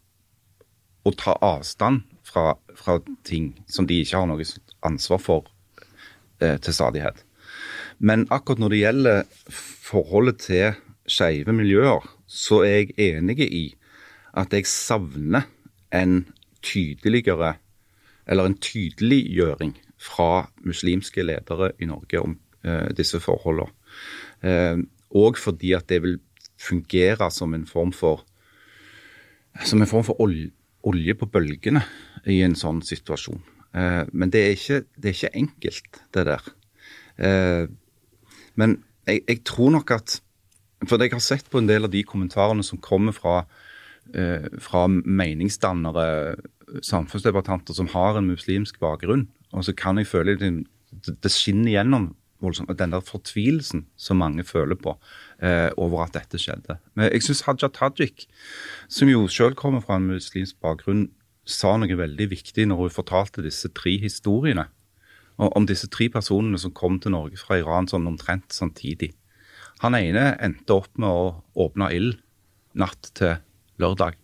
og 1.09 1.17
ta 1.19 1.35
avstand 1.43 2.05
fra, 2.27 2.53
fra 2.79 2.99
ting 3.27 3.53
som 3.71 3.89
de 3.89 4.03
ikke 4.03 4.21
har 4.21 4.29
noe 4.31 4.47
ansvar 4.87 5.23
for 5.23 5.51
eh, 6.41 6.59
til 6.63 6.77
stadighet. 6.77 7.25
Men 8.03 8.27
akkurat 8.35 8.59
når 8.59 8.73
det 8.73 8.81
gjelder 8.83 9.23
forholdet 9.87 10.41
til 10.43 10.79
skeive 11.07 11.55
miljøer, 11.55 12.03
så 12.27 12.63
er 12.67 12.83
jeg 12.83 12.95
enig 13.15 13.47
i 13.47 13.65
at 14.39 14.55
jeg 14.55 14.67
savner 14.67 15.47
en 15.95 16.25
tydeligere 16.65 17.55
eller 18.27 18.49
en 18.49 18.59
tydeliggjøring 18.59 19.77
fra 20.03 20.49
muslimske 20.67 21.23
ledere 21.23 21.73
i 21.79 21.87
Norge 21.91 22.23
om 22.23 22.37
eh, 22.65 22.91
disse 22.97 23.21
forholdene. 23.23 23.71
Eh, 24.43 24.83
og 25.15 25.39
fordi 25.39 25.75
at 25.77 25.89
det 25.91 26.01
vil 26.03 26.19
fungere 26.59 27.31
som 27.31 27.55
en 27.55 27.67
form 27.67 27.93
for 27.93 28.25
som 29.69 29.83
en 29.83 29.91
form 29.91 30.05
for 30.07 30.21
olje, 30.25 30.49
olje 30.89 31.15
på 31.15 31.29
bølgene 31.29 31.83
i 32.27 32.39
en 32.43 32.55
sånn 32.57 32.81
situasjon. 32.87 33.43
Eh, 33.77 34.03
men 34.11 34.33
det 34.33 34.43
er, 34.47 34.57
ikke, 34.57 34.81
det 34.97 35.11
er, 35.11 35.19
ikke, 35.19 35.37
enkelt, 35.43 36.03
det 36.15 36.27
der. 36.31 36.53
Men 38.59 38.81
jeg, 39.07 39.23
jeg, 39.29 39.43
tror 39.49 39.73
nok 39.75 39.91
at 39.91 40.21
For 40.89 40.99
jeg 40.99 41.13
har 41.13 41.23
sett 41.23 41.51
på 41.51 41.61
en 41.63 41.69
del 41.69 41.87
av 41.87 41.93
de 41.93 42.03
kommentarene 42.03 42.65
som 42.67 42.81
kommer 42.83 43.15
fra, 43.15 43.45
eh, 44.15 44.49
fra 44.59 44.89
meningsdannere, 44.91 46.35
samfunnsdebattanter 46.83 47.77
som 47.77 47.91
har 47.93 48.19
en 48.19 48.27
muslimsk 48.27 48.81
bakgrunn. 48.83 49.29
Og 49.53 49.67
så 49.67 49.75
kan 49.77 50.01
jeg 50.01 50.09
føle 50.11 50.35
det, 50.41 50.51
det 51.23 51.31
skinner 51.31 51.71
gjennom 51.71 52.11
voldsomt, 52.43 52.73
den 52.79 52.95
der 52.95 53.05
fortvilelsen 53.05 53.87
som 53.97 54.19
mange 54.19 54.45
føler 54.45 54.75
på 54.75 54.97
eh, 55.43 55.71
over 55.79 56.07
at 56.07 56.17
dette 56.17 56.41
skjedde. 56.41 56.79
Men 56.99 57.11
jeg 57.13 57.23
syns 57.27 57.45
Haja 57.47 57.71
Tajik, 57.71 58.27
som 58.91 59.11
jo 59.11 59.29
selv 59.31 59.55
kommer 59.61 59.85
fra 59.85 60.01
en 60.01 60.11
muslimsk 60.11 60.59
bakgrunn, 60.65 61.11
sa 61.47 61.75
noe 61.79 61.99
veldig 61.99 62.29
viktig 62.31 62.69
når 62.71 62.85
hun 62.85 62.95
fortalte 62.95 63.45
disse 63.45 63.71
tre 63.75 63.97
historiene. 64.03 64.69
Om 65.41 65.67
disse 65.67 65.89
tre 65.91 66.09
personene 66.13 66.59
som 66.61 66.75
kom 66.77 66.99
til 67.01 67.15
Norge 67.15 67.41
fra 67.41 67.57
Iran 67.61 67.89
sånn 67.89 68.07
omtrent 68.11 68.53
samtidig. 68.53 69.13
Han 69.83 69.97
ene 69.99 70.37
endte 70.45 70.77
opp 70.77 70.91
med 71.01 71.09
å 71.09 71.23
åpne 71.65 71.89
ild 71.97 72.19
natt 72.79 73.11
til 73.19 73.41
lørdag. 73.83 74.19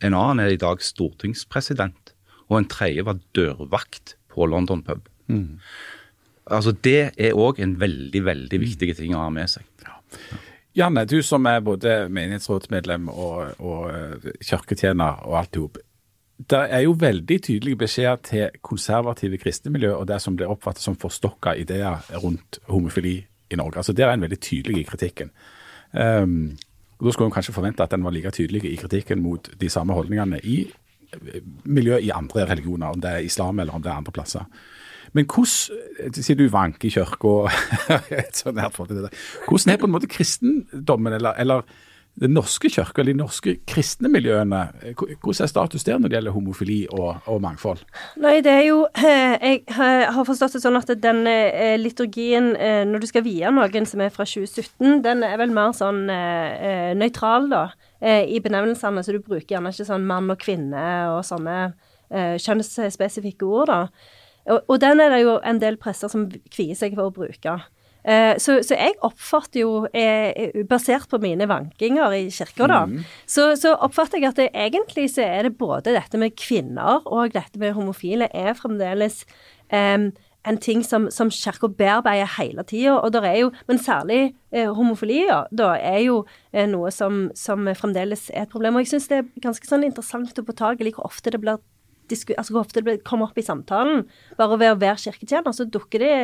En 0.00 0.16
annen 0.16 0.44
er 0.46 0.54
i 0.54 0.60
dag 0.60 0.80
stortingspresident, 0.80 2.14
og 2.48 2.60
en 2.60 2.68
tredje 2.70 3.04
var 3.04 3.20
dørvakt 3.36 4.14
på 4.32 4.46
London 4.48 4.82
pub. 4.86 5.10
Mm. 5.28 5.58
Altså 6.50 6.72
Det 6.72 7.12
er 7.14 7.36
òg 7.36 7.60
en 7.62 7.76
veldig 7.80 8.24
veldig 8.24 8.62
viktig 8.62 8.94
ting 8.98 9.14
å 9.14 9.26
ha 9.26 9.34
med 9.34 9.50
seg. 9.52 9.66
Ja. 9.84 9.98
Janne, 10.80 11.04
du 11.04 11.18
som 11.26 11.46
er 11.50 11.60
både 11.66 12.08
menighetsrådsmedlem 12.14 13.08
og, 13.10 13.56
og 13.58 13.86
eh, 13.90 14.28
kirketjener 14.46 15.24
og 15.26 15.38
alt 15.42 15.58
i 15.58 15.62
hop. 15.64 15.80
Det 16.40 16.60
er 16.72 16.80
jo 16.86 16.94
veldig 16.96 17.36
tydelige 17.42 17.76
beskjeder 17.76 18.20
til 18.24 18.60
konservative 18.64 19.38
kristne 19.38 19.72
miljø 19.74 19.92
og 19.92 20.06
det 20.08 20.20
som 20.22 20.36
blir 20.36 20.48
oppfattet 20.48 20.82
som 20.82 20.96
forstokka 20.96 21.52
ideer 21.60 22.00
rundt 22.22 22.58
homofili 22.68 23.18
i 23.50 23.56
Norge. 23.56 23.76
Altså 23.76 23.92
Der 23.92 24.08
er 24.08 24.12
en 24.12 24.24
veldig 24.24 24.40
tydelig 24.40 24.80
i 24.80 24.88
kritikken. 24.88 25.30
Um, 25.92 26.56
og 26.98 27.06
Da 27.06 27.12
skulle 27.12 27.26
en 27.26 27.32
kanskje 27.32 27.52
forvente 27.52 27.82
at 27.82 27.90
den 27.90 28.04
var 28.04 28.10
like 28.10 28.30
tydelig 28.30 28.64
i 28.64 28.76
kritikken 28.76 29.22
mot 29.22 29.50
de 29.60 29.68
samme 29.68 29.92
holdningene 29.92 30.40
i 30.44 30.72
miljøet 31.10 31.44
miljø 31.64 31.96
i 31.96 32.10
andre 32.14 32.44
religioner, 32.46 32.86
om 32.86 33.00
det 33.00 33.10
er 33.10 33.16
islam 33.26 33.58
eller 33.58 33.72
om 33.72 33.82
det 33.82 33.90
er 33.90 33.96
andre 33.96 34.12
plasser. 34.12 34.44
Men 35.12 35.26
hvordan, 35.26 36.14
sier 36.14 36.36
du 36.36 36.48
vanker 36.48 36.86
i 36.86 36.90
kirka 36.94 37.50
Hvordan 39.48 39.72
er 39.72 39.76
på 39.80 39.86
en 39.86 39.90
måte 39.90 40.06
kristendommen, 40.06 41.12
eller, 41.12 41.32
eller 41.32 41.62
den 42.18 42.34
norske 42.34 42.68
kirka, 42.68 43.04
de 43.06 43.14
norske 43.16 43.54
kristne 43.68 44.10
miljøene, 44.12 44.64
hvordan 44.92 45.44
er 45.44 45.50
status 45.50 45.86
der 45.86 45.98
når 45.98 46.10
det 46.10 46.16
gjelder 46.18 46.34
homofili 46.34 46.78
og, 46.92 47.20
og, 47.24 47.38
mangfold? 47.40 47.80
Nei, 48.20 48.40
det 48.44 48.52
er 48.52 48.64
jo 48.66 48.80
Jeg 49.00 49.62
har 49.70 50.26
forstått 50.28 50.58
det 50.58 50.62
sånn 50.64 50.78
at 50.80 50.90
den 51.00 51.22
eh, 51.30 51.78
liturgien, 51.80 52.52
eh, 52.56 52.82
når 52.88 53.04
du 53.04 53.08
skal 53.08 53.24
vie 53.24 53.52
noen 53.54 53.88
som 53.88 54.02
er 54.04 54.12
fra 54.12 54.26
2017, 54.28 55.00
den 55.06 55.24
er 55.24 55.38
vel 55.40 55.54
mer 55.54 55.72
sånn 55.76 56.02
eh, 56.12 56.92
nøytral, 56.98 57.48
da, 57.50 57.64
i 58.00 58.40
benevnelsene. 58.40 59.04
Så 59.04 59.12
du 59.12 59.20
bruker 59.20 59.56
gjerne 59.56 59.72
ikke 59.72 59.88
sånn 59.88 60.06
mann 60.08 60.30
og 60.32 60.40
kvinne 60.40 60.84
og 61.12 61.20
sånne 61.28 61.74
kjønnsspesifikke 62.10 63.46
ord, 63.46 63.70
da. 63.70 63.82
Og, 64.50 64.64
og, 64.64 64.78
den 64.82 65.02
er 65.04 65.12
det 65.12 65.20
jo 65.22 65.36
en 65.46 65.60
del 65.62 65.76
presser 65.78 66.10
som 66.10 66.24
kvier 66.50 66.78
seg 66.78 66.96
for 66.96 67.10
å 67.10 67.14
bruke. 67.14 67.58
Eh, 68.04 68.38
så, 68.40 68.58
så, 68.64 68.76
jeg 68.78 68.96
oppfatter 69.04 69.60
jo, 69.62 69.72
eh, 69.92 70.62
basert 70.68 71.10
på 71.10 71.20
mine 71.22 71.48
vankinger 71.50 72.16
i 72.16 72.24
kirka, 72.32 72.68
da, 72.70 72.80
mm. 72.88 73.04
så, 73.28 73.50
så, 73.60 73.74
oppfatter 73.76 74.22
jeg 74.22 74.30
at 74.30 74.40
det, 74.40 74.48
egentlig 74.56 75.10
så 75.12 75.26
er 75.26 75.48
det 75.48 75.58
både 75.60 75.96
dette 75.96 76.20
med 76.20 76.36
kvinner 76.38 77.04
og 77.04 77.36
dette 77.36 77.60
med 77.60 77.76
homofile 77.76 78.30
er 78.32 78.56
fremdeles 78.56 79.22
um, 79.68 80.10
en 80.48 80.58
ting 80.60 80.80
som, 80.84 81.08
som 81.12 81.30
kirka 81.32 81.68
bearbeider 81.68 82.28
hele 82.38 82.64
tida. 82.64 82.96
Og 82.96 83.12
der 83.12 83.26
er 83.28 83.36
jo, 83.42 83.50
men 83.68 83.80
særlig 83.80 84.20
eh, 84.52 84.70
homofili 84.72 85.26
da 85.52 85.74
er 85.76 85.98
jo 86.06 86.22
eh, 86.52 86.68
noe 86.70 86.92
som, 86.94 87.26
som, 87.36 87.68
fremdeles 87.76 88.30
er 88.32 88.46
et 88.46 88.52
problem. 88.52 88.78
Og 88.78 88.86
jeg 88.86 88.94
syns 88.94 89.10
det 89.10 89.20
er 89.20 89.28
ganske 89.44 89.68
sånn 89.68 89.84
interessant 89.84 90.40
og 90.40 90.48
påtagelig 90.48 90.96
hvor 90.96 91.10
ofte 91.10 91.34
det 91.34 91.42
blir 91.42 91.60
altså 92.10 92.50
hvor 92.50 92.64
ofte 92.64 92.80
det 92.80 92.86
blir, 92.88 93.02
kommer 93.06 93.28
opp 93.28 93.36
i 93.38 93.44
samtalen. 93.46 94.00
Bare 94.38 94.56
ved 94.58 94.72
å 94.72 94.80
være 94.80 94.98
kirketjener, 94.98 95.54
så 95.54 95.68
dukker 95.68 96.02
det 96.02 96.14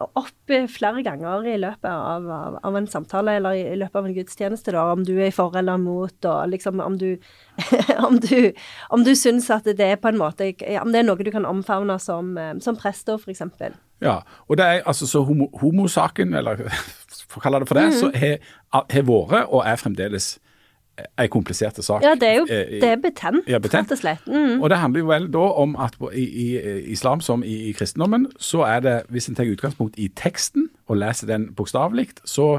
opp 0.00 0.52
flere 0.72 1.02
ganger 1.06 1.46
i 1.48 1.56
løpet 1.60 1.88
av, 1.90 2.26
av, 2.30 2.58
av, 2.62 2.76
en 2.76 2.88
samtale 2.90 3.36
eller 3.38 3.58
i, 3.58 3.76
løpet 3.78 4.00
av 4.00 4.08
en 4.08 4.16
gudstjeneste, 4.16 4.74
da, 4.74 4.84
om 4.94 5.04
du 5.06 5.12
er 5.20 5.34
for 5.34 5.54
eller 5.58 5.80
mot, 5.80 6.16
og 6.24 6.50
liksom 6.50 6.80
om 6.84 6.98
du 7.00 7.10
om 8.08 8.18
du, 8.22 8.52
om 8.90 9.04
du 9.04 9.12
syns 9.18 9.50
at 9.52 9.68
det 9.68 9.86
er 9.86 10.00
på 10.00 10.08
en 10.08 10.18
måte 10.20 10.52
Om 10.80 10.92
det 10.92 11.02
er 11.02 11.06
noe 11.06 11.24
du 11.24 11.30
kan 11.30 11.46
omfavne 11.46 11.98
som, 12.00 12.32
som 12.60 12.78
prest, 12.78 13.08
f.eks. 13.08 13.42
Ja, 14.00 14.20
og 14.48 14.56
det 14.56 14.66
er 14.66 14.86
altså 14.88 15.06
så 15.06 15.22
homo, 15.26 15.50
homosaken, 15.60 16.34
eller 16.34 16.64
for 17.28 17.40
å 17.40 17.44
kalle 17.44 17.60
det 17.60 17.68
for 17.68 17.78
det, 17.78 17.90
mm. 17.90 17.98
så 18.00 18.10
har 18.16 18.38
vært 19.04 19.50
og 19.50 19.66
er 19.66 19.76
fremdeles 19.80 20.38
en 21.18 21.30
komplisert 21.32 21.78
sak. 21.84 22.02
Ja, 22.04 22.14
det 22.18 22.28
er 22.28 22.40
jo 22.40 22.46
eh, 22.48 22.74
det 22.80 22.90
er 22.90 23.00
betent, 23.00 23.48
ja, 23.50 23.60
betent. 23.62 23.88
rett 23.88 23.96
og 23.96 24.02
slett. 24.02 24.26
Mm. 24.26 24.58
Og 24.60 24.70
det 24.70 24.80
handler 24.80 25.04
jo 25.04 25.10
vel 25.12 25.30
da 25.32 25.46
om 25.62 25.76
at 25.80 25.96
i, 26.12 26.26
i 26.26 26.48
islam 26.92 27.22
som 27.24 27.44
i, 27.44 27.56
i, 27.70 27.72
kristendommen, 27.76 28.28
så 28.38 28.64
er 28.68 28.84
det, 28.84 28.96
hvis 29.08 29.30
en 29.30 29.38
tar 29.38 29.48
utgangspunkt 29.50 29.98
i 29.98 30.10
teksten 30.16 30.68
og 30.90 31.00
leser 31.00 31.30
den 31.30 31.50
bokstavelig, 31.56 32.10
så 32.24 32.58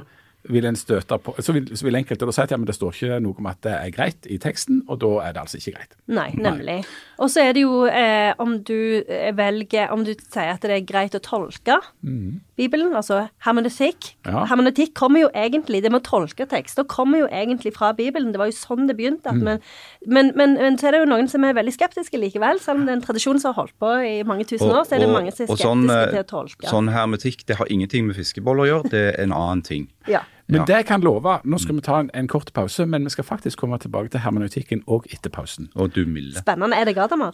vil 0.49 0.65
en 0.65 0.75
støte 0.75 1.17
på, 1.21 1.35
så 1.39 1.53
vil, 1.53 1.69
så 1.77 1.85
vil 1.85 1.99
enkelte 1.99 2.25
da 2.25 2.33
si 2.33 2.41
at 2.43 2.53
ja, 2.53 2.57
men 2.57 2.69
det 2.69 2.75
står 2.75 2.95
ikke 2.95 3.19
noe 3.21 3.37
om 3.37 3.49
at 3.51 3.59
det 3.65 3.73
er 3.77 3.93
greit 3.93 4.25
i 4.25 4.39
teksten, 4.41 4.81
og 4.89 5.01
da 5.03 5.11
er 5.27 5.35
det 5.35 5.43
altså 5.43 5.59
ikke 5.59 5.75
greit. 5.75 5.93
Nei, 6.09 6.31
nemlig. 6.37 6.79
Og 7.21 7.29
så 7.29 7.43
er 7.45 7.55
det 7.55 7.63
jo 7.63 7.83
eh, 7.85 8.31
om 8.41 8.55
du 8.65 9.01
eh, 9.05 9.29
velger 9.37 9.91
Om 9.93 10.05
du 10.07 10.13
sier 10.15 10.53
at 10.55 10.63
det 10.65 10.73
er 10.73 10.87
greit 10.87 11.17
å 11.17 11.21
tolke 11.23 11.77
mm. 12.01 12.39
Bibelen, 12.61 12.91
altså 12.93 13.23
hermenetikk. 13.41 14.11
Ja. 14.27 14.43
Hermenetikk 14.49 14.91
kommer 14.97 15.23
jo 15.23 15.29
egentlig 15.33 15.79
Det 15.81 15.89
med 15.89 16.03
å 16.03 16.05
tolke 16.05 16.45
tekster 16.49 16.85
kommer 16.85 17.23
jo 17.23 17.29
egentlig 17.33 17.73
fra 17.73 17.89
Bibelen. 17.97 18.29
Det 18.33 18.41
var 18.41 18.51
jo 18.51 18.57
sånn 18.57 18.85
det 18.89 18.97
begynte. 18.99 19.33
Mm. 19.33 19.41
Men, 19.47 19.63
men, 20.05 20.31
men, 20.37 20.53
men, 20.59 20.77
så 20.77 20.89
er 20.89 20.95
det 20.95 21.01
jo 21.03 21.09
noen 21.09 21.29
som 21.31 21.45
er 21.47 21.57
veldig 21.57 21.73
skeptiske 21.73 22.21
likevel. 22.21 22.61
Selv 22.61 22.81
om 22.81 22.85
det 22.85 22.93
er 22.93 22.99
en 22.99 23.05
tradisjon 23.05 23.41
som 23.41 23.53
har 23.53 23.63
holdt 23.63 23.77
på 23.81 23.95
i 24.05 24.13
mange 24.27 24.45
tusen 24.49 24.69
år, 24.69 24.83
så 24.85 24.97
er 24.97 25.03
det 25.03 25.09
og, 25.09 25.15
mange 25.17 25.33
som 25.33 25.47
er 25.47 25.49
skeptiske 25.49 25.71
sånn, 25.71 25.87
til 26.13 26.21
å 26.21 26.27
tolke. 26.29 26.69
Sånn 26.69 26.93
hermetikk, 26.93 27.45
det 27.49 27.57
har 27.61 27.73
ingenting 27.73 28.05
med 28.09 28.19
fiskeboller 28.19 28.67
å 28.67 28.69
gjøre, 28.69 28.93
det 28.93 29.03
er 29.09 29.19
en 29.25 29.33
annen 29.37 29.65
ting. 29.65 29.89
Ja. 30.09 30.21
Men 30.51 30.59
Ja. 30.61 30.65
det 30.67 30.75
jeg 30.81 30.85
kan 30.89 31.01
love, 31.01 31.37
nå 31.47 31.57
skal 31.63 31.75
vi 31.77 31.81
ta 31.85 31.99
en, 32.03 32.09
en 32.13 32.27
kort 32.27 32.51
pause, 32.53 32.85
men 32.85 33.05
vi 33.07 33.09
skal 33.13 33.23
faktisk 33.23 33.57
komme 33.63 33.77
tilbake 33.79 34.11
til 34.11 34.19
hermeneutikken 34.19 34.81
òg 34.87 35.05
etter 35.15 35.31
pausen. 35.31 35.69
Og 35.75 35.93
du 35.95 36.03
milde. 36.05 36.35
Spennende. 36.43 36.75
Er 36.77 36.85
det 36.89 36.95
Gadamer? 36.97 37.31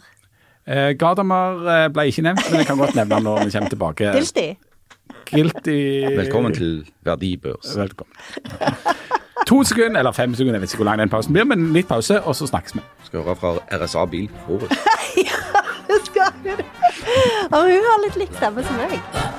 Eh, 0.68 0.92
Gadamer 1.00 1.66
eh, 1.72 1.88
ble 1.90 2.04
ikke 2.12 2.22
nevnt, 2.28 2.44
men 2.50 2.62
jeg 2.62 2.66
kan 2.70 2.78
godt 2.78 2.94
nevne 2.94 3.18
når 3.24 3.44
vi 3.48 3.50
kommer 3.56 3.72
tilbake. 3.74 4.12
Guilty? 4.14 4.46
Guilty. 5.32 5.78
Velkommen 6.16 6.54
til 6.54 6.86
Verdibørs. 7.04 7.74
Velkommen. 7.76 8.14
To 9.48 9.62
sekunder, 9.64 9.98
eller 10.02 10.12
fem 10.12 10.34
sekunder, 10.34 10.54
jeg 10.54 10.60
vet 10.62 10.72
ikke 10.72 10.82
hvor 10.84 10.90
lang 10.90 11.00
den 11.00 11.08
pausen 11.08 11.32
blir, 11.32 11.44
men 11.48 11.72
litt 11.72 11.88
pause, 11.88 12.20
og 12.22 12.36
så 12.36 12.46
snakkes 12.46 12.74
vi. 12.76 12.84
Skal 13.08 13.22
høre 13.24 13.36
fra 13.36 13.54
RSA 13.80 14.04
Bil 14.12 14.28
Forus. 14.46 14.70
Skal 16.04 16.32
du. 16.44 16.50
Og 17.56 17.62
hun 17.64 17.88
har 17.90 18.02
litt 18.04 18.16
lik 18.20 18.34
stemme 18.36 18.62
som 18.64 18.76
meg. 18.76 19.37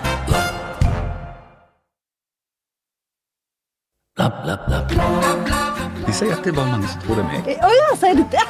De 4.19 6.13
sier 6.15 6.33
at 6.35 6.43
det 6.43 6.51
er 6.51 6.57
bare 6.57 6.67
mange 6.73 6.87
som 6.91 6.99
tror 7.05 7.19
det 7.19 7.23
er 7.23 7.29
meg. 7.29 7.41
Å 7.63 7.69
ja, 7.75 7.89
sier 8.01 8.15
du 8.19 8.23
det? 8.33 8.45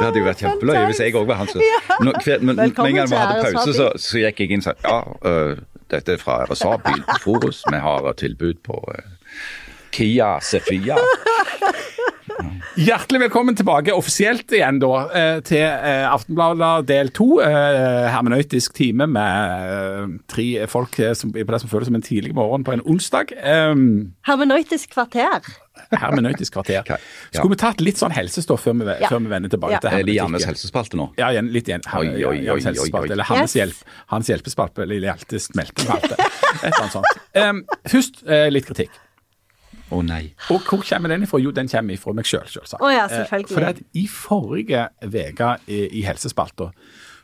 Det 0.00 0.02
hadde 0.06 0.18
jo 0.20 0.24
vært 0.26 0.40
kjempeløye 0.42 0.82
hvis 0.90 1.00
jeg 1.02 1.14
òg 1.16 1.26
var 1.28 1.38
han 1.40 1.48
som 1.50 1.60
Nå, 2.04 2.12
hver- 2.24 2.42
men- 2.44 2.56
Med 2.58 2.64
en 2.70 2.96
gang 2.96 3.08
vi 3.10 3.16
hadde 3.20 3.52
pause, 3.54 3.72
så, 3.76 3.86
så 4.00 4.18
gikk 4.24 4.40
jeg 4.42 4.50
inn 4.56 4.62
og 4.62 4.66
sa 4.66 4.72
ja, 4.84 4.96
uh, 5.26 5.54
dette 5.92 6.14
er 6.16 6.20
fra 6.22 6.40
RSA 6.48 6.72
Bil 6.84 7.00
Forus. 7.22 7.62
Vi 7.70 7.78
har 7.82 8.10
tilbud 8.20 8.60
på 8.66 8.76
uh, 8.78 8.94
Kia 9.94 10.32
Sefia. 10.44 10.96
Hjertelig 12.80 13.20
velkommen 13.24 13.56
tilbake 13.58 13.92
offisielt 13.96 14.50
igjen 14.54 14.78
da, 14.82 14.90
eh, 15.16 15.40
til 15.46 15.62
eh, 15.64 16.04
Aftenbladet 16.10 16.86
del 16.88 17.10
to. 17.16 17.40
eh, 17.44 18.08
Hermenøytisk 18.12 18.74
time 18.76 19.06
med 19.10 20.20
tre 20.30 20.66
folk 20.70 20.96
som, 21.18 21.32
på 21.32 21.44
det 21.46 21.60
som 21.62 21.70
føles 21.72 21.90
som 21.90 21.98
en 21.98 22.04
tidlig 22.06 22.34
morgen 22.36 22.64
på 22.64 22.72
en 22.76 22.82
onsdag. 22.86 23.34
Um, 23.42 24.12
Hermenøytisk 24.26 24.92
kvarter. 24.94 25.40
hermenøytisk 25.90 26.52
kvarter. 26.52 26.80
Okay, 26.84 26.98
ja. 27.32 27.38
Skulle 27.38 27.54
vi 27.54 27.60
tatt 27.62 27.80
litt 27.80 27.96
sånn 28.00 28.12
helsestoff 28.12 28.64
før 28.66 28.74
vi, 28.80 28.84
Ja. 29.00 29.08
før 29.08 29.22
vi 29.24 29.30
vender 29.32 29.48
tilbake 29.48 29.72
Ja. 29.72 29.78
til 29.80 29.90
Er 29.98 30.02
det 30.04 30.14
Jannes 30.14 30.44
helsespalte 30.44 30.96
nå? 30.96 31.10
Ja, 31.18 31.30
igjen, 31.32 31.50
litt 31.52 31.68
igjen. 31.68 31.80
Oi, 31.96 32.06
oi, 32.24 32.48
oi, 32.50 32.60
oi. 32.60 33.08
Eller 33.10 33.24
Hannes, 33.24 33.54
Yes. 33.56 33.60
hjelp, 33.62 33.76
hans 34.08 34.28
hjelpespalte, 34.28 34.82
eller 34.82 35.00
Hjeltes 35.00 35.48
smeltespalte. 35.50 36.12
Et 36.18 36.64
eller 36.64 36.80
annet 36.82 36.92
sånt. 36.92 37.06
Um, 37.34 37.64
først 37.88 38.22
uh, 38.28 38.48
litt 38.50 38.66
kritikk. 38.66 38.90
Å 39.90 40.00
nei. 40.06 40.22
Og 40.54 40.62
hvor 40.66 40.82
kommer 40.86 41.10
den 41.12 41.24
ifra? 41.26 41.40
Jo, 41.42 41.50
den 41.54 41.68
kommer 41.68 41.94
ifra 41.96 42.14
meg 42.14 42.28
sjøl, 42.28 42.44
selv, 42.46 42.62
selvsagt. 42.64 42.82
Oh, 42.82 42.92
ja, 42.92 43.04
Eh, 43.04 43.16
selvfølgelig. 43.20 43.54
For 43.54 43.66
at 43.66 43.80
i 43.94 44.06
forrige 44.06 44.84
uke 45.02 45.54
i, 45.66 45.80
i 46.00 46.04
helsespalta 46.06 46.70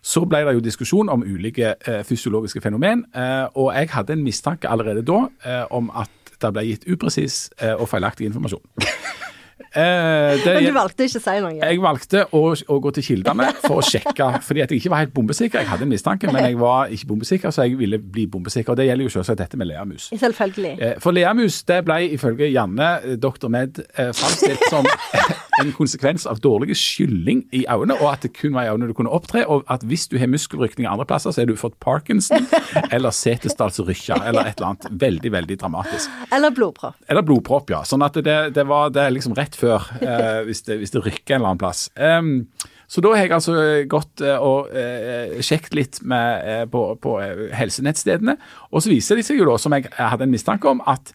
så 0.07 0.23
ble 0.29 0.45
det 0.47 0.53
jo 0.55 0.61
diskusjon 0.63 1.09
om 1.11 1.25
ulike 1.27 1.73
eh, 1.75 2.03
fysiologiske 2.07 2.61
fenomen, 2.63 3.05
eh, 3.15 3.47
og 3.59 3.73
jeg 3.75 3.89
hadde 3.91 4.15
en 4.15 4.23
mistanke 4.23 4.69
allerede 4.71 5.03
da 5.03 5.25
eh, 5.45 5.65
om 5.75 5.91
at 5.95 6.11
det 6.43 6.53
ble 6.55 6.63
gitt 6.69 6.85
upresis 6.93 7.49
eh, 7.59 7.73
og 7.75 7.89
feilaktig 7.91 8.29
informasjon. 8.29 8.63
Eh, 9.57 10.37
det, 10.45 10.53
Men 10.53 10.67
du 10.69 10.75
valgte 10.77 11.07
ikke 11.09 11.21
å 11.21 11.25
si 11.25 11.35
noe. 11.41 11.55
jeg 11.57 11.81
valgte 11.81 12.25
å, 12.37 12.43
å 12.53 12.77
gå 12.85 12.91
til 12.97 13.07
kildene 13.07 13.47
for 13.63 13.81
å 13.81 13.85
sjekke, 13.85 14.27
fordi 14.45 14.63
at 14.65 14.73
jeg 14.73 14.83
ikke 14.83 14.93
var 14.93 15.03
helt 15.05 15.15
bombesikker. 15.17 15.63
Jeg 15.63 15.71
hadde 15.71 15.87
en 15.89 15.93
mistanke, 15.93 16.29
men 16.33 16.45
jeg 16.45 16.59
var 16.61 16.93
ikke 16.93 17.09
bombesikker, 17.13 17.55
så 17.55 17.65
jeg 17.65 17.79
ville 17.81 17.99
bli 17.99 18.27
bombesikker. 18.31 18.75
Og 18.75 18.81
det 18.81 18.89
gjelder 18.91 19.09
jo 19.09 19.15
selvsagt 19.17 19.41
dette 19.41 19.61
med 19.61 19.71
leamus. 19.71 20.11
Selvfølgelig. 20.13 20.75
Eh, 20.81 20.95
For 21.01 21.17
leamus 21.17 21.63
det 21.69 21.81
ble 21.89 21.99
ifølge 22.19 22.51
Janne, 22.53 22.91
doktor. 23.23 23.49
Med, 23.57 23.81
eh, 23.97 24.13
framstilt 24.17 24.61
som 24.69 24.85
en 25.63 25.73
konsekvens 25.73 26.27
av 26.29 26.41
dårlig 26.45 26.77
skylling 26.77 27.47
i 27.57 27.65
øynene, 27.71 27.97
og 28.03 28.11
at 28.13 28.27
det 28.27 28.35
kun 28.37 28.53
var 28.57 28.67
i 28.69 28.73
øynene 28.75 28.91
du 28.91 28.97
kunne 28.99 29.13
opptre, 29.15 29.47
og 29.49 29.65
at 29.73 29.87
hvis 29.89 30.05
du 30.13 30.19
har 30.21 30.29
muskelrykning 30.29 30.89
andre 30.91 31.07
plasser, 31.09 31.33
så 31.33 31.41
har 31.41 31.49
du 31.49 31.57
fått 31.57 31.79
Parkinson 31.81 32.45
eller 32.95 33.15
setesdalsrykkja 33.15 34.19
eller 34.29 34.51
et 34.51 34.59
eller 34.61 34.75
annet 34.75 34.89
veldig, 35.07 35.33
veldig 35.33 35.57
dramatisk. 35.63 36.11
Eller 36.33 36.53
blodpropp. 36.53 36.99
Eller 37.09 37.25
blodpropp, 37.25 37.71
ja. 37.73 37.81
Sånn 37.89 38.05
at 38.05 38.19
det, 38.27 38.37
det 38.57 38.67
var 38.69 38.93
det 38.93 39.07
liksom 39.17 39.33
rett 39.39 39.46
før, 39.55 39.85
eh, 40.03 40.43
hvis, 40.49 40.63
det, 40.67 40.79
hvis 40.81 40.91
det 40.91 41.05
rykker 41.05 41.37
en 41.37 41.41
eller 41.41 41.53
annen 41.53 41.59
plass. 41.63 41.91
Um, 41.95 42.49
så 42.89 43.01
da 43.01 43.13
har 43.15 43.23
jeg 43.23 43.33
altså 43.33 43.55
gått 43.89 44.21
eh, 44.21 44.39
og 44.43 44.75
eh, 44.75 45.37
sjekket 45.43 45.75
litt 45.75 46.01
med, 46.03 46.43
eh, 46.47 46.65
på, 46.67 46.83
på 47.03 47.21
eh, 47.23 47.55
helsenettstedene, 47.55 48.35
og 48.73 48.83
så 48.83 48.91
viser 48.91 49.17
det 49.17 49.25
seg 49.25 49.39
jo 49.39 49.47
da, 49.47 49.57
som 49.59 49.73
jeg 49.73 49.87
hadde 49.95 50.27
en 50.27 50.35
mistanke 50.35 50.69
om, 50.69 50.83
at 50.87 51.13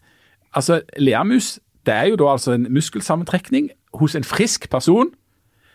altså, 0.56 0.80
leamus 0.96 1.58
det 1.84 1.92
er 1.94 2.06
jo 2.12 2.16
da 2.16 2.30
altså 2.32 2.52
en 2.54 2.68
muskelsammentrekning 2.70 3.70
hos 3.98 4.14
en 4.14 4.24
frisk 4.24 4.70
person. 4.70 5.10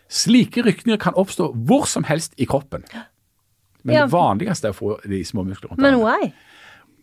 Slike 0.08 0.62
rykninger 0.64 0.96
kan 1.02 1.14
oppstå 1.20 1.50
hvor 1.68 1.84
som 1.84 2.06
helst 2.08 2.32
i 2.40 2.46
kroppen. 2.48 2.82
Men 3.84 3.94
Ja. 3.94 4.02
det 4.06 4.12
vanligste 4.12 4.70
er 4.70 4.72
å 4.72 4.78
få 4.78 4.94
de 5.04 5.20
små 5.24 5.44
muskler 5.44 5.68
rundt 5.70 5.82
Men 5.84 6.00
why? 6.00 6.32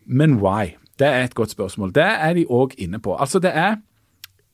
Men 0.06 0.40
why? 0.42 0.74
Det 0.98 1.06
er 1.06 1.22
et 1.24 1.34
godt 1.34 1.50
spørsmål. 1.54 1.92
Det 1.94 2.02
er 2.02 2.34
de 2.34 2.46
òg 2.50 2.74
inne 2.78 2.98
på. 2.98 3.14
Altså, 3.14 3.38
det 3.38 3.52
er 3.54 3.76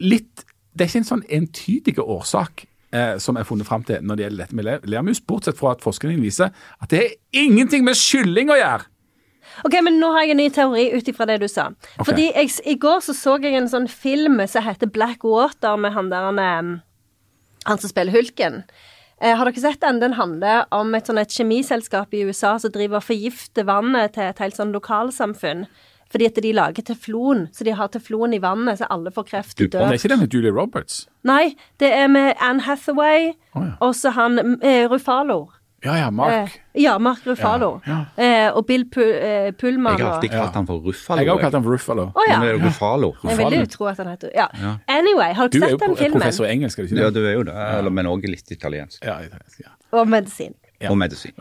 litt 0.01 0.45
Det 0.73 0.85
er 0.85 0.91
ikke 0.91 1.03
en 1.03 1.11
sånn 1.11 1.27
entydig 1.29 1.99
årsak 2.01 2.65
eh, 2.95 3.19
som 3.23 3.37
er 3.37 3.49
funnet 3.49 3.69
fram 3.69 3.85
til 3.89 4.01
når 4.05 4.19
det 4.19 4.27
gjelder 4.27 4.45
dette 4.45 4.59
med 4.59 4.89
lermus, 4.89 5.21
bortsett 5.21 5.59
fra 5.59 5.75
at 5.77 5.85
forskningen 5.85 6.23
viser 6.23 6.53
at 6.53 6.93
det 6.93 7.03
er 7.03 7.45
ingenting 7.45 7.85
med 7.85 7.99
kylling 7.99 8.53
å 8.53 8.59
gjøre. 8.61 8.89
Ok, 9.67 9.77
men 9.85 9.99
Nå 10.01 10.09
har 10.15 10.25
jeg 10.25 10.33
en 10.33 10.41
ny 10.41 10.47
teori 10.55 10.87
ut 10.95 11.09
ifra 11.11 11.27
det 11.29 11.43
du 11.43 11.49
sa. 11.51 11.69
Okay. 11.99 12.07
Fordi 12.09 12.29
jeg, 12.31 12.55
I 12.73 12.79
går 12.81 13.03
så, 13.05 13.15
så 13.17 13.37
jeg 13.43 13.59
en 13.59 13.69
sånn 13.69 13.91
film 13.91 14.41
som 14.49 14.65
heter 14.65 14.89
Black 14.89 15.27
Water, 15.29 15.77
med 15.77 15.93
han 15.97 16.09
der 16.13 16.31
han, 16.31 16.41
eh, 16.41 16.73
han 17.69 17.83
som 17.83 17.93
spiller 17.93 18.15
Hulken. 18.17 18.63
Eh, 19.23 19.37
har 19.37 19.47
dere 19.47 19.63
sett 19.63 19.83
den? 19.85 20.01
Den 20.03 20.17
handler 20.19 20.65
om 20.75 20.95
et, 20.97 21.07
sånn, 21.07 21.21
et 21.21 21.31
kjemiselskap 21.31 22.15
i 22.17 22.25
USA 22.27 22.57
som 22.59 22.73
driver 22.75 22.99
og 22.99 23.07
forgifter 23.07 23.69
vannet 23.69 24.17
til 24.17 24.27
et 24.27 24.41
helt 24.43 24.59
sånn 24.59 24.73
lokalsamfunn. 24.75 25.67
Fordi 26.13 26.29
at 26.29 26.43
de 26.45 26.53
lager 26.53 26.85
teflon, 26.93 27.47
så 27.57 27.65
de 27.65 27.73
har 27.79 27.89
teflon 27.95 28.37
i 28.37 28.41
vannet, 28.43 28.79
så 28.83 28.91
alle 28.93 29.11
får 29.15 29.25
kreft 29.31 29.57
og 29.57 29.73
dør. 29.73 29.89
Det 29.89 29.97
er 29.97 30.01
ikke 30.03 30.13
det 30.13 30.21
med 30.21 30.37
Julie 30.37 30.53
Roberts. 30.53 31.07
Nei, 31.25 31.55
det 31.81 31.89
er 31.97 32.11
med 32.13 32.35
Anne 32.41 32.61
Hathaway, 32.67 33.33
oh, 33.57 33.65
ja. 33.65 33.73
og 33.81 33.97
så 33.97 34.13
han 34.19 34.59
eh, 34.61 34.85
Rufalo. 34.93 35.47
Ja 35.85 35.97
ja, 35.99 36.11
Mark. 36.11 36.33
Eh, 36.33 36.83
ja, 36.83 36.99
Mark 36.99 37.27
Ruffalo. 37.27 37.81
Ja, 37.87 38.05
Eh, 38.17 38.57
og 38.57 38.67
Bill 38.67 38.85
Pul 38.91 39.03
eh, 39.03 39.51
Pullman. 39.53 39.99
Jeg 39.99 40.07
har 40.07 40.15
alltid 40.15 40.31
kalt 40.31 40.55
han 40.55 40.67
for 40.67 40.79
Ruffalo. 40.79 41.19
Jeg 41.19 41.27
har 41.27 41.35
også 41.35 41.43
kalt 41.43 41.55
han 41.59 41.65
for 41.65 41.75
Ruffalo. 41.75 42.05
Oh, 42.15 42.23
ja. 42.29 42.39
Men 42.39 42.47
det 42.47 42.51
er 42.53 42.59
jo 42.59 42.67
Ruffalo. 42.69 43.13
Jeg 43.25 43.39
ville 43.41 43.63
jo 43.65 43.71
tro 43.73 43.89
at 43.91 43.99
han 43.99 44.13
heter 44.13 44.31
Ja. 44.37 44.47
Anyway, 44.87 45.33
har 45.35 45.49
Du 45.49 45.59
er 45.59 45.73
jo 45.73 45.79
sett 45.79 45.81
den 45.89 45.97
filmen? 45.97 46.21
professor 46.21 46.47
i 46.47 46.53
engelsk, 46.53 46.79
er 46.79 46.83
du 46.87 46.95
ikke 46.95 47.03
Ja, 47.03 47.11
du 47.11 47.27
er 47.27 47.33
jo 47.33 47.43
det, 47.43 47.55
eller, 47.79 47.91
men 47.91 48.07
òg 48.07 48.29
litt 48.31 48.51
italiensk. 48.55 49.03
Ja, 49.05 49.19
ja, 49.27 49.43
ja. 49.59 49.75
Og 49.93 50.07
medisin. 50.09 50.55
Ja. 50.83 50.91
Og 50.91 50.99
medisin. 50.99 51.35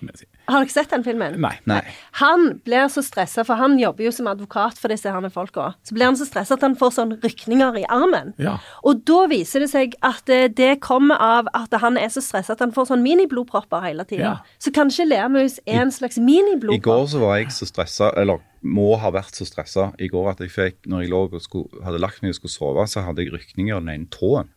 Har 0.51 0.61
dere 0.61 0.73
sett 0.73 0.91
den 0.93 1.03
filmen? 1.05 1.37
Nei. 1.41 1.53
Nei. 1.69 1.81
Han 2.19 2.59
blir 2.65 2.87
så 2.93 3.03
stressa, 3.05 3.45
for 3.47 3.59
han 3.59 3.77
jobber 3.81 4.05
jo 4.05 4.13
som 4.15 4.29
advokat 4.31 4.77
for 4.81 4.93
disse 4.93 5.09
herne 5.09 5.31
folka. 5.33 5.71
Så 5.87 5.95
blir 5.97 6.09
han 6.09 6.19
så 6.19 6.27
stressa 6.29 6.57
at 6.57 6.65
han 6.65 6.77
får 6.77 6.93
sånn 6.97 7.15
rykninger 7.23 7.81
i 7.81 7.85
armen. 7.91 8.33
Ja. 8.41 8.57
Og 8.87 9.03
da 9.07 9.25
viser 9.31 9.65
det 9.65 9.71
seg 9.73 9.97
at 10.05 10.29
eh, 10.31 10.47
det 10.51 10.75
kommer 10.85 11.21
av 11.21 11.49
at 11.57 11.73
han 11.81 11.97
er 11.99 12.11
så 12.13 12.23
stressa 12.23 12.55
at 12.55 12.63
han 12.63 12.75
får 12.75 12.91
sånn 12.91 13.03
miniblodpropper 13.05 13.83
hele 13.87 14.05
tida. 14.07 14.21
Ja. 14.21 14.55
Så 14.61 14.73
kanskje 14.75 15.07
lermus 15.09 15.59
er 15.65 15.83
en 15.85 15.93
slags 15.93 16.19
I 16.21 16.81
går 16.81 17.05
så 17.09 17.21
var 17.21 17.39
jeg 17.39 17.51
så 17.55 17.67
stressa, 17.69 18.11
eller 18.19 18.41
må 18.61 18.93
ha 19.01 19.09
vært 19.13 19.37
så 19.37 19.45
stressa 19.47 19.89
i 20.01 20.09
går 20.11 20.33
at 20.35 20.41
jeg 20.43 20.53
fikk, 20.53 20.81
når 20.89 21.05
jeg 21.05 21.11
lå 21.13 21.21
og 21.27 21.41
skulle, 21.41 21.83
hadde 21.85 22.01
lagt 22.01 22.21
meg 22.21 22.35
og 22.35 22.41
skulle 22.41 22.53
sove, 22.53 22.87
så 22.89 23.05
hadde 23.05 23.25
jeg 23.25 23.33
rykninger 23.33 23.73
i 23.73 23.79
den 23.79 23.93
ene 23.95 24.11
tåen. 24.13 24.51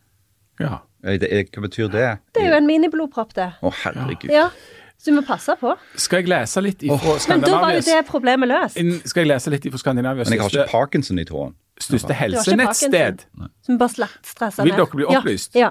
Ja. 0.61 0.79
Det- 1.05 1.51
Hva 1.53 1.61
betyr 1.67 1.90
det? 1.93 2.19
Det 2.33 2.43
er 2.43 2.49
jo 2.49 2.57
en 2.57 2.67
miniblodpropp, 2.67 3.35
det. 3.35 3.51
Å, 3.62 3.71
herregud. 3.83 4.31
Ja. 4.33 4.49
Så 4.97 5.11
du 5.11 5.17
må 5.21 5.23
passe 5.27 5.53
på. 5.61 5.75
Skal 6.01 6.23
jeg 6.23 6.29
lese 6.31 6.62
litt 6.64 6.81
ifra 6.83 7.19
Men 7.29 7.40
da 7.43 7.59
var 7.61 7.75
jo 7.75 7.81
det 7.85 8.07
problemet 8.09 8.49
løst. 8.49 8.79
Skal 9.11 9.25
jeg 9.27 9.29
lese 9.35 9.51
litt 9.53 9.67
ifra 9.69 9.79
Skandinavias 9.83 10.31
Men 10.31 10.38
jeg 10.38 10.40
har 10.40 10.51
ikke 10.51 10.71
parkinson 10.71 11.19
i 11.19 11.25
tråden. 11.29 11.55
største 11.81 12.14
helsenettsted? 12.14 13.25
Som 13.67 13.79
bare 13.79 14.09
stresser 14.23 14.64
ned. 14.64 14.71
Vil 14.73 14.79
dere 14.79 14.97
bli 14.97 15.05
opplyst? 15.05 15.55
Ja. 15.55 15.61
ja. 15.61 15.71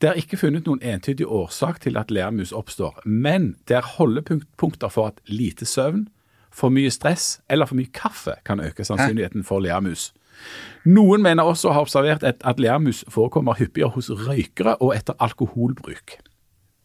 Det 0.00 0.08
er 0.10 0.14
ikke 0.14 0.36
funnet 0.38 0.66
noen 0.66 0.78
entydig 0.82 1.26
årsak 1.26 1.80
til 1.80 1.96
at 1.98 2.10
leamus 2.10 2.52
oppstår, 2.52 3.00
men 3.04 3.56
det 3.66 3.76
er 3.76 3.82
holdepunkter 3.82 4.88
for 4.94 5.08
at 5.10 5.20
lite 5.26 5.66
søvn, 5.66 6.08
for 6.54 6.70
mye 6.70 6.90
stress 6.90 7.40
eller 7.50 7.66
for 7.66 7.74
mye 7.78 7.90
kaffe 7.92 8.36
kan 8.46 8.60
øke 8.60 8.84
sannsynligheten 8.86 9.44
for 9.44 9.60
leamus. 9.60 10.12
Noen 10.88 11.22
mener 11.24 11.48
også 11.48 11.70
å 11.70 11.76
ha 11.76 11.82
observert 11.84 12.24
at, 12.24 12.60
leamus 12.60 13.04
forekommer 13.12 13.58
hyppigere 13.58 13.92
hos 13.96 14.10
røykere 14.10 14.78
og 14.80 14.94
etter 14.96 15.18
alkoholbruk. 15.22 16.18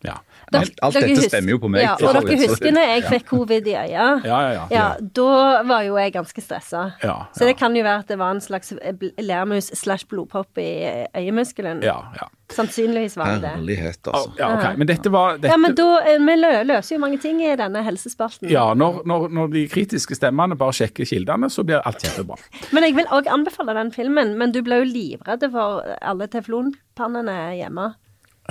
Ja. 0.03 0.19
Alt- 0.59 0.79
alt 0.81 0.93
dette 0.97 1.09
husker, 1.09 1.29
stemmer 1.29 1.55
jo 1.55 1.59
på 1.63 1.69
meg, 1.71 1.81
Ja, 1.83 1.93
og 1.95 2.19
dere 2.19 2.37
husker 2.43 2.71
når 2.75 2.87
jeg 2.91 3.03
fikk 3.09 3.25
covid 3.29 3.67
i 3.67 3.75
øya? 3.79 4.05
Ja, 4.25 4.39
ja, 4.41 4.51
ja. 4.53 4.67
Ja, 4.71 4.85
da 4.99 5.63
var 5.63 5.83
jo 5.87 5.97
jeg 5.97 6.13
ganske 6.13 6.41
stressa. 6.43 6.83
Ja, 7.03 7.17
Så 7.35 7.45
det 7.49 7.57
kan 7.57 7.75
jo 7.75 7.83
være 7.83 7.99
at 8.05 8.07
det 8.07 8.17
var 8.19 8.31
en 8.35 8.41
slags 8.41 8.73
lermus 9.17 9.71
slash 9.73 10.05
blodpropp 10.09 10.57
i 10.57 10.69
øyemuskelen. 11.15 11.83
Ja, 11.83 11.99
ja. 12.19 12.29
Sannsynligvis 12.53 13.15
var 13.17 13.25
det 13.33 13.41
det. 13.41 13.51
Herlighet, 13.55 14.07
altså. 14.07 14.31
ja 14.37 14.49
okay. 14.57 14.75
Men 14.77 14.87
dette 14.87 15.09
var 15.11 15.37
dette, 15.37 15.47
Ja, 15.49 15.57
men 15.57 15.73
da 15.75 15.87
eh, 16.05 16.19
Vi 16.21 16.35
løser 16.67 16.95
jo 16.95 16.99
mange 17.01 17.17
ting 17.21 17.41
i 17.41 17.55
denne 17.57 17.81
helsespalten. 17.85 18.49
Ja, 18.51 18.73
når, 18.77 19.01
når, 19.09 19.27
når 19.33 19.47
de 19.55 19.63
kritiske 19.71 20.15
stemmene 20.15 20.57
bare 20.59 20.75
sjekker 20.77 21.07
kildene, 21.09 21.49
så 21.49 21.65
blir 21.65 21.81
alt 21.81 22.03
kjempebra. 22.03 22.37
Men 22.75 22.83
jeg 22.83 22.95
vil 22.99 23.09
òg 23.15 23.27
anbefale 23.31 23.73
den 23.79 23.91
filmen. 23.95 24.35
Men 24.37 24.51
du 24.53 24.61
ble 24.65 24.83
jo 24.83 24.89
livredd 24.91 25.47
for 25.53 25.81
alle 26.01 26.27
teflonpannene 26.27 27.37
hjemme. 27.57 27.93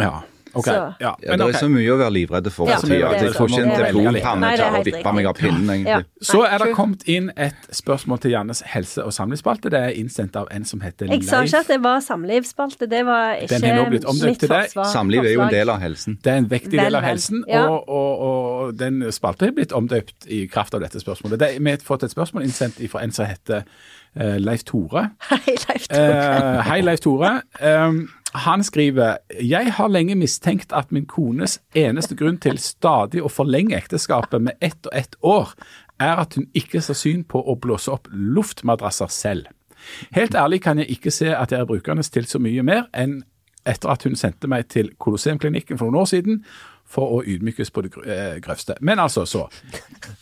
Ja. 0.00 0.22
Ok, 0.54 0.64
Så. 0.66 0.72
ja. 0.72 0.88
Ja, 1.00 1.12
Men 1.30 1.38
det 1.38 1.46
er 1.54 1.58
så 1.58 1.68
mye 1.72 1.88
å 1.94 1.96
være 1.96 2.12
livredde 2.12 2.50
for 2.52 2.68
Ja, 2.68 2.76
for 2.76 2.86
tida. 2.86 3.08
det 3.12 3.20
Jeg 3.22 3.34
får 3.34 3.48
ikke 3.48 3.62
en 3.62 3.68
Det 3.68 3.74
er 3.78 3.84
veldig 3.86 4.02
diplompanne 4.02 4.40
Nei, 4.40 4.50
det 4.56 4.64
er 4.64 4.70
til 4.70 4.80
å 4.80 4.84
vippe 4.84 5.12
meg 5.14 5.26
av 5.26 5.34
pinnen, 5.38 5.66
Ja. 5.66 5.72
egentlig. 5.72 6.06
Så 6.22 6.42
er 6.44 6.58
det 6.58 6.74
kommet 6.76 7.02
inn 7.08 7.30
et 7.36 7.54
spørsmål 7.72 8.20
til 8.20 8.30
Jannes 8.32 8.62
helse- 8.62 9.04
og 9.04 9.12
samlivsspalte. 9.12 9.70
Det 9.70 9.80
er 9.80 9.88
innsendt 10.02 10.36
av 10.36 10.48
en 10.50 10.64
som 10.64 10.80
heter 10.80 11.06
Jeg 11.08 11.24
sa 11.24 11.42
ikke 11.42 11.58
at 11.60 11.66
det 11.68 11.80
var 11.82 12.00
samlivsspalte. 12.00 12.88
Det 12.90 13.04
var 13.06 13.34
ikke 13.36 13.48
Den 13.60 13.62
har 13.70 13.84
nå 13.84 13.90
blitt 13.90 14.04
omdøpt 14.04 14.38
til 14.40 14.48
deg. 14.48 14.64
forsvar. 14.72 14.84
Samliv 14.92 15.24
er 15.24 15.32
jo 15.32 15.40
en 15.40 15.50
del 15.50 15.68
av 15.70 15.80
helsen. 15.80 16.18
Det 16.22 16.32
er 16.32 16.36
en 16.36 16.48
vektig 16.48 16.78
del 16.78 16.94
av 16.96 17.02
helsen, 17.02 17.44
Ja. 17.48 17.66
og, 17.68 17.88
og, 17.88 18.20
og 18.20 18.76
den 18.76 19.00
spalta 19.12 19.46
er 19.46 19.52
blitt 19.52 19.72
omdøpt 19.72 20.26
i 20.28 20.46
kraft 20.46 20.74
av 20.74 20.80
dette 20.80 21.00
spørsmålet. 21.00 21.38
Det, 21.38 21.58
vi 21.64 21.70
har 21.70 21.78
fått 21.78 22.02
et 22.04 22.10
spørsmål 22.10 22.42
innsendt 22.44 22.76
fra 22.90 23.00
en 23.02 23.10
som 23.10 23.26
heter 23.26 23.64
eh, 24.16 24.36
Leif 24.38 24.64
Tore. 24.64 25.10
Hei, 25.30 25.40
Leif 25.46 25.88
Tore. 25.88 26.56
Eh, 26.56 26.62
hei, 26.62 26.80
Leif 26.82 27.00
Tore. 27.00 27.42
Um, 27.62 28.08
han 28.32 28.64
skriver 28.64 29.18
Jeg 29.40 29.72
har 29.76 29.88
lenge 29.88 30.14
mistenkt 30.16 30.72
at 30.72 30.92
min 30.92 31.06
kones 31.06 31.58
eneste 31.76 32.16
grunn 32.16 32.38
til 32.40 32.58
stadig 32.58 33.22
å 33.22 33.30
forlenge 33.32 33.76
ekteskapet 33.76 34.42
med 34.42 34.56
ett 34.60 34.86
og 34.86 34.94
ett 34.96 35.16
år, 35.20 35.52
er 36.00 36.22
at 36.24 36.34
hun 36.34 36.48
ikke 36.56 36.80
ser 36.80 36.98
syn 36.98 37.24
på 37.24 37.42
å 37.42 37.56
blåse 37.60 37.92
opp 37.92 38.08
luftmadrasser 38.12 39.12
selv. 39.12 39.50
Helt 40.14 40.34
ærlig 40.34 40.62
kan 40.62 40.78
jeg 40.78 40.90
ikke 40.96 41.10
se 41.10 41.28
at 41.34 41.52
jeg 41.52 41.60
er 41.60 41.68
brukende 41.68 42.02
til 42.02 42.26
så 42.26 42.40
mye 42.42 42.62
mer 42.62 42.88
enn 42.96 43.22
etter 43.68 43.92
at 43.92 44.02
hun 44.06 44.16
sendte 44.18 44.48
meg 44.50 44.66
til 44.72 44.90
Colosseumklinikken 44.98 45.78
for 45.78 45.90
noen 45.90 46.02
år 46.02 46.08
siden 46.10 46.40
for 46.92 47.18
å 47.18 47.20
ydmykes 47.22 47.70
på 47.70 47.84
det 47.86 47.92
eh, 48.04 48.38
grøvste. 48.42 48.74
Men 48.80 48.98
altså, 48.98 49.24
så. 49.28 49.46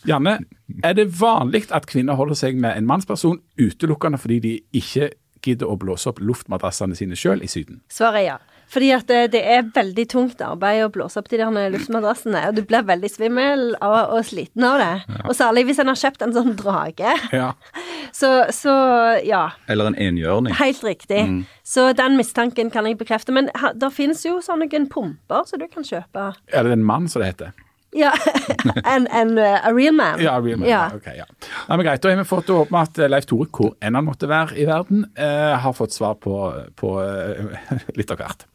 Janne, 0.07 0.39
er 0.85 0.97
det 0.99 1.09
vanlig 1.21 1.67
at 1.73 1.89
kvinner 1.89 2.19
holder 2.21 2.39
seg 2.39 2.61
med 2.61 2.77
en 2.77 2.89
mannsperson 2.89 3.41
utelukkende 3.59 4.21
fordi 4.21 4.39
de 4.45 4.53
ikke 4.77 5.11
gidder 5.47 5.71
å 5.71 5.79
blåse 5.81 6.11
opp 6.11 6.21
luftmadrassene 6.23 6.97
sine 6.99 7.19
sjøl 7.19 7.45
i 7.45 7.51
Syden? 7.51 7.83
Svaret 7.93 8.23
er 8.23 8.27
ja. 8.27 8.39
Fordi 8.71 8.91
at 8.95 9.09
det, 9.11 9.21
det 9.33 9.41
er 9.51 9.71
veldig 9.75 10.05
tungt 10.13 10.43
arbeid 10.47 10.85
å 10.85 10.91
blåse 10.95 11.19
opp 11.19 11.27
de 11.31 11.41
der 11.41 11.73
luftmadrassene, 11.75 12.45
og 12.49 12.59
du 12.59 12.63
blir 12.67 12.85
veldig 12.87 13.09
svimmel 13.11 13.65
og, 13.81 13.97
og 14.15 14.21
sliten 14.29 14.67
av 14.67 14.77
det. 14.79 15.19
Og 15.25 15.35
særlig 15.35 15.65
hvis 15.67 15.81
en 15.83 15.91
har 15.91 15.99
kjøpt 15.99 16.23
en 16.27 16.35
sånn 16.37 16.55
drage. 16.61 17.17
Ja. 17.35 17.53
Så, 18.11 18.27
så 18.51 18.73
ja. 19.23 19.53
Eller 19.71 19.87
en 19.87 19.95
enhjørning. 19.95 20.57
Helt 20.59 20.81
riktig. 20.83 21.21
Så 21.63 21.85
den 21.95 22.17
mistanken 22.19 22.73
kan 22.75 22.89
jeg 22.89 22.99
bekrefte. 22.99 23.31
Men 23.31 23.47
det 23.55 23.91
finnes 23.95 24.25
jo 24.27 24.41
sånne 24.43 24.67
pumper 24.91 25.47
som 25.47 25.63
du 25.63 25.69
kan 25.71 25.87
kjøpe. 25.87 26.25
Er 26.51 26.67
det 26.67 26.75
en 26.75 26.83
mann, 26.83 27.07
som 27.07 27.23
det 27.23 27.29
heter? 27.31 27.53
Ja. 27.97 28.13
en, 28.95 29.07
en 29.07 29.39
uh, 29.39 29.75
real 29.75 29.95
man. 29.95 30.21
Ja, 30.23 30.37
real 30.39 30.59
man. 30.59 30.69
Ja. 30.69 30.85
Ok, 30.95 31.11
ja. 31.17 31.27
Nei, 31.69 31.77
men 31.77 31.87
greit, 31.87 32.03
Da 32.03 32.13
har 32.13 32.21
vi 32.21 32.27
fått 32.29 32.53
håpe 32.55 32.79
at 32.79 32.99
eh, 33.01 33.11
Leif 33.11 33.27
Tore, 33.31 33.49
hvor 33.51 33.75
enn 33.83 33.99
han 33.99 34.07
måtte 34.07 34.31
være 34.31 34.59
i 34.61 34.67
verden, 34.69 35.05
eh, 35.19 35.55
har 35.59 35.75
fått 35.77 35.97
svar 35.97 36.19
på, 36.23 36.37
på 36.79 36.97
eh, 37.03 37.59
litt 37.99 38.15
av 38.15 38.23
hvert. 38.23 38.47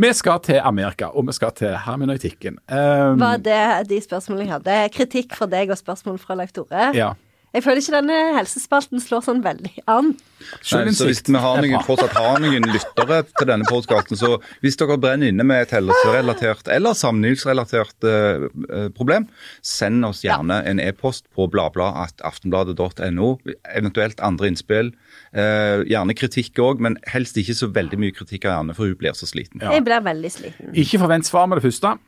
Vi 0.00 0.12
skal 0.14 0.38
til 0.44 0.60
Amerika, 0.62 1.10
og 1.16 1.26
vi 1.28 1.34
skal 1.34 1.54
til 1.56 1.72
hermenøytikken. 1.86 2.60
Um, 2.70 3.18
Var 3.20 3.40
det 3.42 3.62
de 3.90 3.98
spørsmålene 4.04 4.46
jeg 4.46 4.54
hadde? 4.54 4.76
Kritikk 4.94 5.34
fra 5.38 5.48
deg 5.50 5.72
og 5.72 5.80
spørsmål 5.80 6.20
fra 6.22 6.36
Leif 6.38 6.54
Tore? 6.56 6.92
Ja. 6.96 7.14
Jeg 7.50 7.64
føler 7.64 7.80
ikke 7.82 7.94
denne 7.96 8.16
helsespalten 8.36 9.02
slår 9.02 9.24
sånn 9.26 9.40
veldig 9.42 9.72
an. 9.90 10.12
Nei, 10.14 10.92
så 10.94 11.08
hvis 11.08 11.20
vi 11.26 11.40
har 11.42 11.58
noen, 11.60 11.82
fortsatt 11.84 12.14
har 12.14 12.38
noen 12.42 12.68
lyttere 12.70 13.18
til 13.26 13.48
denne 13.50 13.66
podkasten, 13.68 14.18
så 14.18 14.36
hvis 14.62 14.78
dere 14.78 14.96
brenner 15.02 15.32
inne 15.32 15.44
med 15.46 15.64
et 15.64 15.74
helserelatert 15.74 16.70
eller 16.70 16.94
samlivsrelatert 16.96 18.06
eh, 18.06 18.46
eh, 18.70 18.86
problem, 18.94 19.26
send 19.66 20.06
oss 20.06 20.22
gjerne 20.24 20.60
en 20.70 20.82
e-post 20.82 21.26
på 21.34 21.48
bladblad.aftenbladet.no, 21.50 23.32
eventuelt 23.74 24.22
andre 24.24 24.52
innspill. 24.52 24.92
Eh, 25.34 25.82
gjerne 25.90 26.16
kritikk 26.16 26.62
òg, 26.62 26.80
men 26.86 27.00
helst 27.10 27.38
ikke 27.40 27.58
så 27.58 27.70
veldig 27.74 27.98
mye 28.00 28.14
kritikk 28.14 28.46
av 28.46 28.60
Janne, 28.60 28.78
for 28.78 28.86
hun 28.86 29.00
blir 29.00 29.18
så 29.18 29.28
sliten. 29.28 29.58
Ja. 29.58 29.74
Jeg 29.74 29.88
blir 29.90 30.06
veldig 30.06 30.32
sliten. 30.38 30.70
Ikke 30.78 31.02
forvent 31.02 31.26
svar 31.26 31.50
med 31.50 31.58
det 31.58 31.66
første. 31.66 31.98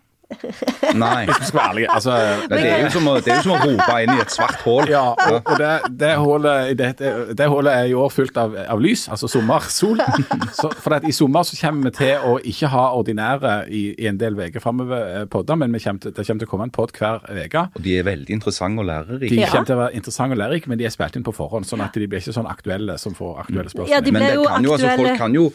Nei. 1.05 1.27
Vi 1.29 1.35
skal 1.49 1.59
være 1.59 1.69
ærlige. 1.73 1.89
Altså, 1.95 2.17
Det 2.51 2.61
er, 2.61 2.83
jo 2.85 2.91
som 2.97 3.09
å, 3.09 3.15
det 3.21 3.33
er 3.33 3.41
jo 3.41 3.45
som 3.47 3.55
å 3.57 3.61
rope 3.63 3.97
inn 4.05 4.13
i 4.15 4.21
et 4.23 4.35
svart 4.35 4.61
hull. 4.67 4.91
ja, 4.91 5.05
og, 5.13 5.39
og 5.53 5.59
det, 5.61 5.71
det, 6.03 6.13
hullet, 6.21 6.73
det, 6.79 6.91
det 7.39 7.49
hullet 7.53 7.73
er 7.73 7.91
i 7.93 7.97
år 7.99 8.13
fylt 8.13 8.37
av, 8.41 8.57
av 8.69 8.83
lys, 8.83 9.07
altså 9.13 9.31
sommersol. 9.31 10.01
Så, 10.59 10.71
for 10.83 10.97
at 10.99 11.07
I 11.09 11.15
sommer 11.17 11.47
så 11.49 11.57
kommer 11.61 11.91
vi 11.91 11.95
til 12.03 12.27
å 12.29 12.37
ikke 12.53 12.69
ha 12.73 12.85
ordinære 12.99 13.55
i, 13.73 13.83
i 14.03 14.09
en 14.11 14.19
del 14.21 14.37
uker 14.39 14.63
framover 14.63 15.05
eh, 15.23 15.25
podder, 15.33 15.59
men 15.63 15.73
vi 15.75 15.81
kommer 15.85 16.03
til, 16.07 16.15
det 16.17 16.27
kommer 16.27 16.45
til 16.45 16.49
å 16.51 16.53
komme 16.53 16.69
en 16.69 16.75
podd 16.75 16.93
hver 16.99 17.23
uke. 17.31 17.65
Og 17.79 17.85
de 17.87 17.97
er 18.01 18.07
veldig 18.09 18.37
interessante 18.39 18.83
og 18.83 18.87
De 18.87 18.93
lærerike. 18.93 19.33
De 19.33 19.47
kommer 19.49 19.69
til 19.71 19.77
å 19.79 19.83
være 19.85 19.97
interessante 20.01 20.37
og 20.37 20.43
lærerike, 20.43 20.71
men 20.73 20.81
de 20.81 20.89
er 20.89 20.95
spilt 20.95 21.17
inn 21.19 21.27
på 21.27 21.35
forhånd, 21.37 21.69
sånn 21.69 21.85
at 21.85 21.97
de 21.97 22.09
blir 22.09 22.23
ikke 22.23 22.35
sånn 22.37 22.49
aktuelle 22.51 22.99
som 23.01 23.17
får 23.17 23.45
aktuelle 23.47 23.73
spørsmål. 23.73 23.93
Ja, 23.93 24.01
de 24.05 24.13
Men 24.15 24.27
det 24.27 24.35
jo 24.37 24.47
kan 24.49 24.67
jo, 24.67 24.75
altså, 24.77 24.93
folk 25.01 25.19
kan 25.21 25.37
jo 25.39 25.47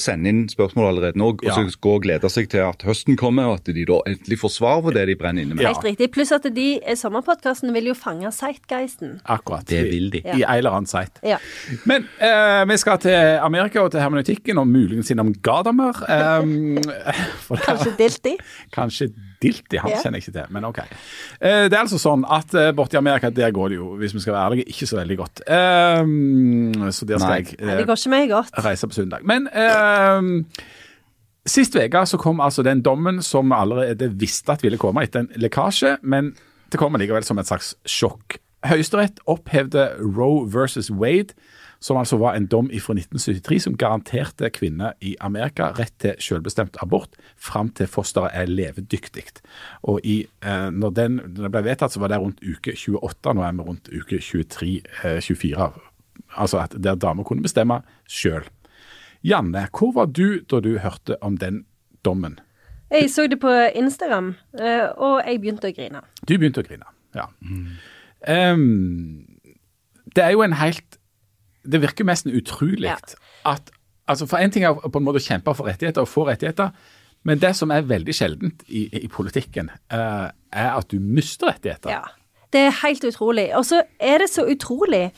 sende 0.00 0.30
inn 0.32 0.44
spørsmål 0.50 0.88
allerede 0.92 1.20
nå, 1.20 1.32
og 1.36 1.44
så 1.46 1.62
Ja. 1.66 1.74
gå 1.86 1.94
og 1.98 2.02
glede 2.06 2.30
seg 2.32 2.48
til 2.52 2.64
at 2.66 2.82
høsten 2.86 3.16
kommer, 3.20 3.50
og 3.50 3.60
at 3.60 3.70
de 3.74 3.84
da 3.88 4.00
endelig 4.16 4.38
får 4.40 4.52
svar 4.56 4.80
på 4.82 4.92
det 4.96 5.04
de 5.10 5.14
brenner 5.20 5.42
inne 5.46 5.54
med. 5.54 5.62
Ja. 5.64 5.72
Helt 5.74 5.84
riktig. 5.84 6.10
Pluss 6.14 6.32
at 6.32 6.48
de 6.56 6.66
eh, 6.82 6.96
sommerpodkastene 6.98 7.72
vil 7.76 7.90
jo 7.92 7.94
fange 7.94 8.32
Sightgeisten. 8.32 9.20
Akkurat. 9.24 9.66
Det 9.68 9.84
vil 9.90 10.10
de. 10.10 10.22
I, 10.24 10.40
i 10.40 10.42
en 10.42 10.56
eller 10.58 10.70
annen 10.78 10.90
sight. 10.90 11.20
Ja. 11.26 11.38
Men 11.86 12.08
eh, 12.18 12.64
vi 12.70 12.76
skal 12.82 12.98
til 13.04 13.38
Amerika 13.44 13.84
og 13.84 13.92
til 13.94 14.00
hermeneutikken, 14.02 14.58
og 14.58 14.66
muligens 14.68 15.10
innom 15.14 15.34
Gadamer. 15.44 16.00
Um, 16.42 16.76
for 17.46 17.56
Kanskje 17.62 17.94
Dilti. 17.98 18.34
Kanskje 18.74 19.10
Dilti, 19.42 19.76
han 19.76 19.90
Ja. 19.92 19.98
kjenner 20.00 20.16
jeg 20.18 20.28
ikke 20.28 20.38
til, 20.38 20.52
men 20.56 20.64
ok. 20.64 20.78
Eh, 20.80 21.66
det 21.68 21.76
er 21.76 21.82
altså 21.82 21.98
sånn 22.00 22.22
at 22.32 22.54
eh, 22.56 22.70
borti 22.76 22.96
Amerika, 22.96 23.28
der 23.30 23.50
går 23.52 23.68
det 23.74 23.76
jo, 23.76 23.90
hvis 24.00 24.14
vi 24.16 24.22
skal 24.24 24.32
være 24.32 24.46
ærlige, 24.50 24.70
ikke 24.72 24.88
så 24.88 24.96
veldig 24.96 25.16
godt. 25.20 25.42
Um, 25.46 26.90
så 26.90 27.04
der 27.08 27.20
skal 27.20 27.30
Nei. 27.34 27.42
jeg 27.44 27.58
Nei, 27.60 27.72
eh, 27.72 27.76
det 27.82 27.86
går 27.90 28.00
ikke 28.00 28.12
meg 28.14 28.30
godt. 28.32 28.56
reise 28.64 28.88
på 28.88 28.96
søndag. 28.96 29.24
Men 29.28 29.48
eh, 29.52 30.22
sist 31.46 31.76
uke 31.76 32.04
kom 32.20 32.40
altså 32.40 32.64
den 32.66 32.82
dommen 32.82 33.22
som 33.22 33.50
vi 33.50 33.58
allerede 33.58 34.10
visste 34.18 34.52
at 34.52 34.64
ville 34.64 34.78
komme 34.78 35.04
etter 35.06 35.24
en 35.24 35.30
lekkasje, 35.36 35.96
men 36.02 36.34
det 36.72 36.80
kommer 36.80 36.98
likevel 36.98 37.24
som 37.24 37.38
et 37.38 37.48
slags 37.48 37.74
sjokk. 37.86 38.40
Høyesterett 38.66 39.20
opphevde 39.30 39.92
Roe 40.00 40.46
versus 40.50 40.90
Wade, 40.90 41.36
som 41.80 41.98
altså 42.00 42.16
var 42.18 42.34
en 42.34 42.46
dom 42.50 42.70
fra 42.80 42.96
1973 42.96 43.60
som 43.66 43.76
garanterte 43.78 44.48
kvinner 44.50 44.96
i 45.04 45.14
Amerika 45.20 45.70
rett 45.76 45.94
til 46.02 46.16
selvbestemt 46.22 46.78
abort 46.82 47.18
fram 47.36 47.68
til 47.68 47.86
fosteret 47.90 48.32
er 48.34 48.50
levedyktig. 48.50 49.26
Og 49.82 50.00
i, 50.04 50.22
eh, 50.42 50.70
når, 50.72 50.96
den, 50.96 51.20
når 51.20 51.42
den 51.42 51.52
ble 51.52 51.64
vedtatt, 51.68 51.92
så 51.92 52.00
var 52.00 52.10
det 52.10 52.20
rundt 52.22 52.40
uke 52.42 52.74
28. 52.74 53.34
Nå 53.36 53.44
er 53.44 53.52
vi 53.52 53.68
rundt 53.68 53.92
uke 53.92 54.22
23-24. 54.24 55.68
Altså 56.36 56.58
at 56.64 56.74
der 56.82 56.96
damer 56.96 57.24
kunne 57.24 57.44
bestemme 57.44 57.82
sjøl. 58.08 58.48
Janne, 59.24 59.68
hvor 59.72 59.92
var 59.94 60.06
du 60.06 60.40
da 60.50 60.60
du 60.60 60.78
hørte 60.78 61.16
om 61.22 61.36
den 61.36 61.64
dommen? 62.04 62.38
Jeg 62.90 63.10
så 63.10 63.26
det 63.26 63.40
på 63.42 63.50
Instagram, 63.74 64.34
eh, 64.60 64.86
og 64.96 65.22
jeg 65.26 65.40
begynte 65.40 65.70
å 65.70 65.74
grine. 65.74 66.02
Du 66.28 66.36
begynte 66.38 66.62
å 66.62 66.66
grine, 66.66 66.86
ja. 67.16 67.26
Ehm, 68.26 69.26
det 70.14 70.24
er 70.24 70.30
jo 70.30 70.42
en 70.42 70.52
helt 70.52 70.98
Det 71.66 71.80
virker 71.82 72.04
nesten 72.06 72.30
utrolig 72.30 72.86
Ja. 72.86 72.96
at 73.44 73.70
altså 74.08 74.26
For 74.26 74.38
en 74.38 74.50
ting 74.50 74.62
er 74.64 74.74
på 74.74 74.98
en 74.98 75.04
måte 75.04 75.18
å 75.18 75.26
kjempe 75.26 75.54
for 75.54 75.66
rettigheter 75.66 76.00
og 76.00 76.08
få 76.08 76.26
rettigheter, 76.28 76.70
men 77.24 77.38
det 77.38 77.56
som 77.56 77.70
er 77.70 77.82
veldig 77.82 78.14
sjeldent 78.14 78.62
i, 78.68 78.86
i 79.02 79.08
politikken, 79.08 79.70
uh, 79.92 80.30
er 80.52 80.70
at 80.76 80.88
du 80.90 81.00
mister 81.00 81.48
rettigheter. 81.48 81.90
Ja. 81.90 82.02
Det 82.52 82.60
er 82.60 82.86
helt 82.86 83.04
utrolig. 83.04 83.50
Og 83.56 83.64
så 83.66 83.82
er 83.98 84.18
det 84.18 84.30
så 84.30 84.46
utrolig 84.46 85.10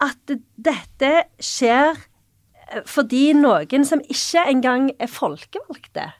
at 0.00 0.34
dette 0.58 1.12
skjer 1.38 1.94
fordi 2.88 3.32
noen 3.36 3.84
som 3.88 4.00
ikke 4.04 4.44
engang 4.48 4.90
er 4.98 5.06
folkevalgte, 5.10 6.12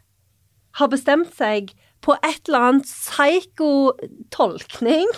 har 0.79 0.89
bestemt 0.93 1.35
seg 1.37 1.73
på 2.03 2.13
et 2.25 2.49
eller 2.49 2.61
annet 2.69 2.87
psyko-tolkning 2.89 5.09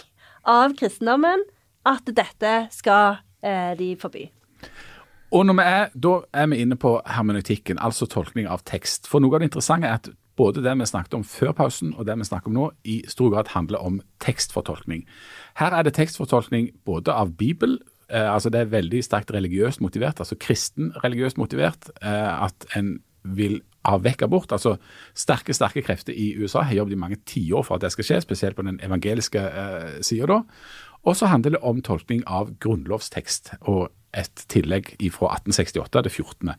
av 0.44 0.74
kristendommen 0.78 1.40
at 1.88 2.04
dette 2.16 2.68
skal 2.74 3.16
eh, 3.44 3.72
de 3.78 3.96
forby. 4.00 4.30
Og 5.34 5.46
når 5.46 5.56
vi 5.58 5.64
er, 5.66 5.88
da 5.98 6.18
er 6.36 6.50
vi 6.52 6.60
inne 6.62 6.76
på 6.78 6.92
hermeneutikken, 7.10 7.80
altså 7.82 8.06
tolkning 8.06 8.46
av 8.46 8.62
tekst. 8.68 9.08
For 9.10 9.22
noe 9.22 9.34
av 9.34 9.42
det 9.42 9.50
interessante 9.50 9.88
er 9.88 9.98
at 9.98 10.12
både 10.38 10.62
det 10.62 10.74
vi 10.78 10.86
snakket 10.86 11.16
om 11.18 11.24
før 11.26 11.52
pausen 11.58 11.94
og 11.94 12.06
det 12.06 12.14
vi 12.18 12.28
snakker 12.28 12.50
om 12.50 12.58
nå, 12.58 12.68
i 12.86 13.00
stor 13.10 13.32
grad 13.34 13.50
handler 13.54 13.82
om 13.82 14.00
tekstfortolkning. 14.22 15.04
Her 15.58 15.74
er 15.74 15.86
det 15.86 15.96
tekstfortolkning 15.98 16.70
både 16.86 17.14
av 17.14 17.34
Bibel, 17.38 17.80
altså 18.12 18.50
det 18.52 18.60
er 18.60 18.72
veldig 18.72 19.00
sterkt 19.04 19.32
religiøst 19.34 19.80
motivert, 19.80 20.20
altså 20.20 20.36
kristen 20.40 20.92
religiøst 21.04 21.38
motivert, 21.40 21.90
eh, 22.02 22.44
at 22.44 22.66
en 22.76 22.98
vil 23.24 23.60
ha 23.84 23.96
vekk 24.00 24.26
abort. 24.26 24.52
Altså 24.52 24.76
sterke, 25.16 25.54
sterke 25.56 25.82
krefter 25.82 26.12
i 26.12 26.34
USA 26.36 26.64
har 26.68 26.74
jobbet 26.80 26.96
i 26.96 27.00
mange 27.00 27.20
tiår 27.26 27.64
for 27.64 27.76
at 27.76 27.84
det 27.84 27.92
skal 27.94 28.08
skje, 28.08 28.20
spesielt 28.24 28.56
på 28.56 28.64
den 28.66 28.80
evangeliske 28.84 29.40
eh, 29.40 30.00
sida 30.04 30.28
da. 30.30 30.40
Og 31.04 31.16
så 31.16 31.28
handler 31.28 31.56
det 31.56 31.60
om 31.62 31.82
tolkning 31.84 32.22
av 32.26 32.54
grunnlovstekst 32.60 33.54
og 33.60 33.90
et 34.16 34.44
tillegg 34.48 34.94
fra 35.12 35.34
1868, 35.36 36.02
det 36.04 36.12
14. 36.12 36.52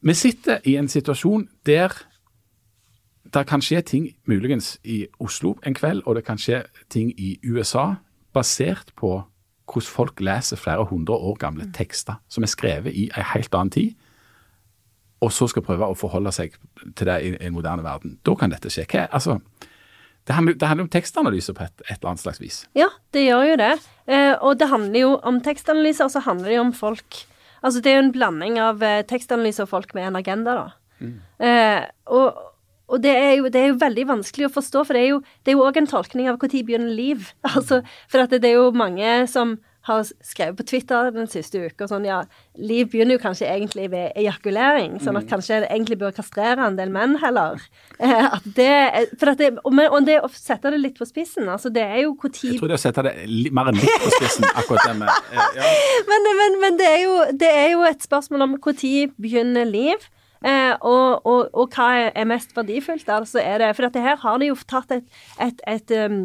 Vi 0.00 0.14
sitter 0.14 0.64
i 0.64 0.76
en 0.76 0.88
situasjon 0.88 1.48
der 1.66 1.94
det 3.30 3.46
kan 3.46 3.62
skje 3.62 3.80
ting 3.86 4.08
muligens 4.26 4.78
i 4.84 5.04
Oslo 5.20 5.54
en 5.66 5.74
kveld, 5.74 6.02
og 6.06 6.16
det 6.16 6.24
kan 6.26 6.38
skje 6.40 6.64
ting 6.90 7.12
i 7.20 7.38
USA 7.44 8.00
basert 8.34 8.92
på 8.96 9.22
hvordan 9.70 9.94
folk 9.94 10.20
leser 10.20 10.60
flere 10.60 10.84
hundre 10.90 11.14
år 11.14 11.38
gamle 11.40 11.68
tekster 11.76 12.18
som 12.28 12.44
er 12.44 12.52
skrevet 12.52 12.96
i 12.96 13.08
en 13.10 13.28
helt 13.34 13.54
annen 13.54 13.70
tid. 13.70 13.94
og 15.20 15.32
så 15.36 15.46
skal 15.52 15.62
prøve 15.62 15.84
å 15.84 15.94
forholde 15.94 16.32
seg 16.32 16.54
til 16.96 17.06
det 17.06 17.18
i, 17.20 17.34
i 17.34 17.46
en 17.46 17.52
moderne 17.52 17.82
verden. 17.84 18.14
Da 18.24 18.32
kan 18.40 18.50
dette 18.50 18.70
skje. 18.72 18.86
Hva, 18.88 19.02
altså, 19.12 19.34
det 20.24 20.32
handler, 20.34 20.54
det 20.56 20.68
handler 20.68 20.86
om 20.86 20.92
tekstanalyse 20.94 21.52
på 21.52 21.66
et, 21.66 21.82
et, 21.84 21.98
eller 21.98 22.08
annet 22.14 22.22
slags 22.22 22.40
vis. 22.40 22.62
Ja, 22.78 22.88
det 23.12 23.26
gjør 23.26 23.44
jo 23.50 23.58
det. 23.60 23.74
Eh, 24.08 24.32
og 24.40 24.56
det 24.56 24.70
handler 24.70 25.00
jo 25.00 25.10
om 25.28 25.42
tekstanalyse, 25.44 26.06
og 26.06 26.14
så 26.14 26.22
handler 26.24 26.48
det 26.48 26.56
jo 26.56 26.64
om 26.68 26.72
folk 26.76 27.26
Altså 27.60 27.82
det 27.84 27.90
er 27.90 27.98
jo 27.98 28.04
en 28.06 28.14
blanding 28.14 28.54
av 28.56 28.80
eh, 28.80 29.02
tekstanalyse 29.04 29.66
og 29.66 29.68
folk 29.68 29.90
med 29.92 30.06
en 30.08 30.14
agenda, 30.16 30.54
da. 30.56 31.02
Mm. 31.04 31.16
Eh, 31.44 31.82
og, 32.08 32.38
og 32.90 33.02
det, 33.04 33.14
er 33.14 33.32
jo, 33.38 33.48
det, 33.48 33.60
er 33.60 33.72
jo, 33.72 33.80
veldig 33.80 34.06
vanskelig 34.10 34.48
å 34.48 34.54
forstå, 34.58 34.84
for 34.86 34.98
det 34.98 35.06
er 35.52 35.58
jo 35.58 35.66
òg 35.66 35.80
en 35.80 35.90
tolkning 35.90 36.30
av 36.30 36.40
når 36.42 36.64
begynner 36.66 36.90
liv. 36.90 37.30
Altså, 37.50 37.80
for 38.10 38.22
det, 38.22 38.42
det 38.44 38.52
er 38.52 38.60
jo 38.60 38.70
mange 38.76 39.08
som 39.30 39.58
har 39.88 40.04
skrevet 40.04 40.58
på 40.58 40.66
Twitter 40.68 41.08
den 41.14 41.28
siste 41.30 41.62
uka 41.70 41.86
sånn 41.88 42.04
ja, 42.04 42.20
Liv 42.60 42.90
begynner 42.92 43.16
jo 43.16 43.22
kanskje 43.22 43.48
egentlig 43.48 43.86
ved 43.92 44.12
ejakulering, 44.18 44.98
sånn 45.00 45.16
at 45.16 45.24
mm. 45.24 45.30
kanskje 45.30 45.60
det 45.62 45.70
egentlig 45.70 45.96
bør 46.02 46.12
kastrere 46.18 46.66
en 46.66 46.76
del 46.76 46.92
menn 46.94 47.16
heller. 47.22 47.60
Eh, 48.00 48.26
at 48.32 48.44
det, 48.56 49.08
for 49.20 49.28
at 49.34 49.40
det, 49.42 49.50
og, 49.60 49.74
og 49.76 50.06
det 50.06 50.14
å 50.24 50.28
sette 50.32 50.70
det 50.72 50.78
litt 50.80 50.94
på 50.96 51.04
spissen, 51.04 51.50
altså 51.52 51.68
det 51.68 51.82
er 51.84 51.98
jo 52.06 52.14
når 52.16 52.54
Jeg 52.54 52.60
tror 52.62 52.70
det 52.72 52.78
å 52.78 52.80
sette 52.80 53.02
det 53.04 53.12
mer 53.52 53.68
enn 53.68 53.76
litt 53.76 54.04
på 54.06 54.12
spissen, 54.14 54.46
akkurat 54.62 54.86
det 54.88 54.94
med 55.02 55.10
eh, 55.10 55.58
ja. 55.58 55.72
men, 56.08 56.28
men, 56.38 56.56
men, 56.62 56.78
det, 56.80 56.86
er 56.88 57.02
jo, 57.02 57.18
det 57.42 57.50
er 57.58 57.68
jo 57.74 57.84
et 57.90 58.08
spørsmål 58.08 58.46
om 58.46 58.56
når 58.64 59.12
begynner 59.20 59.68
liv. 59.68 60.08
Eh, 60.40 60.72
og, 60.80 61.26
og, 61.26 61.50
og, 61.52 61.74
hva 61.74 62.08
er 62.08 62.28
mest 62.28 62.54
verdifullt? 62.56 63.08
Altså 63.12 63.42
er 63.42 63.60
det, 63.60 63.74
for 63.76 63.86
dette 63.86 64.04
her 64.04 64.16
har 64.22 64.40
de 64.40 64.48
jo 64.48 64.56
tatt 64.68 64.94
et, 64.96 65.04
et, 65.40 65.60
et 65.68 65.92
um, 66.00 66.22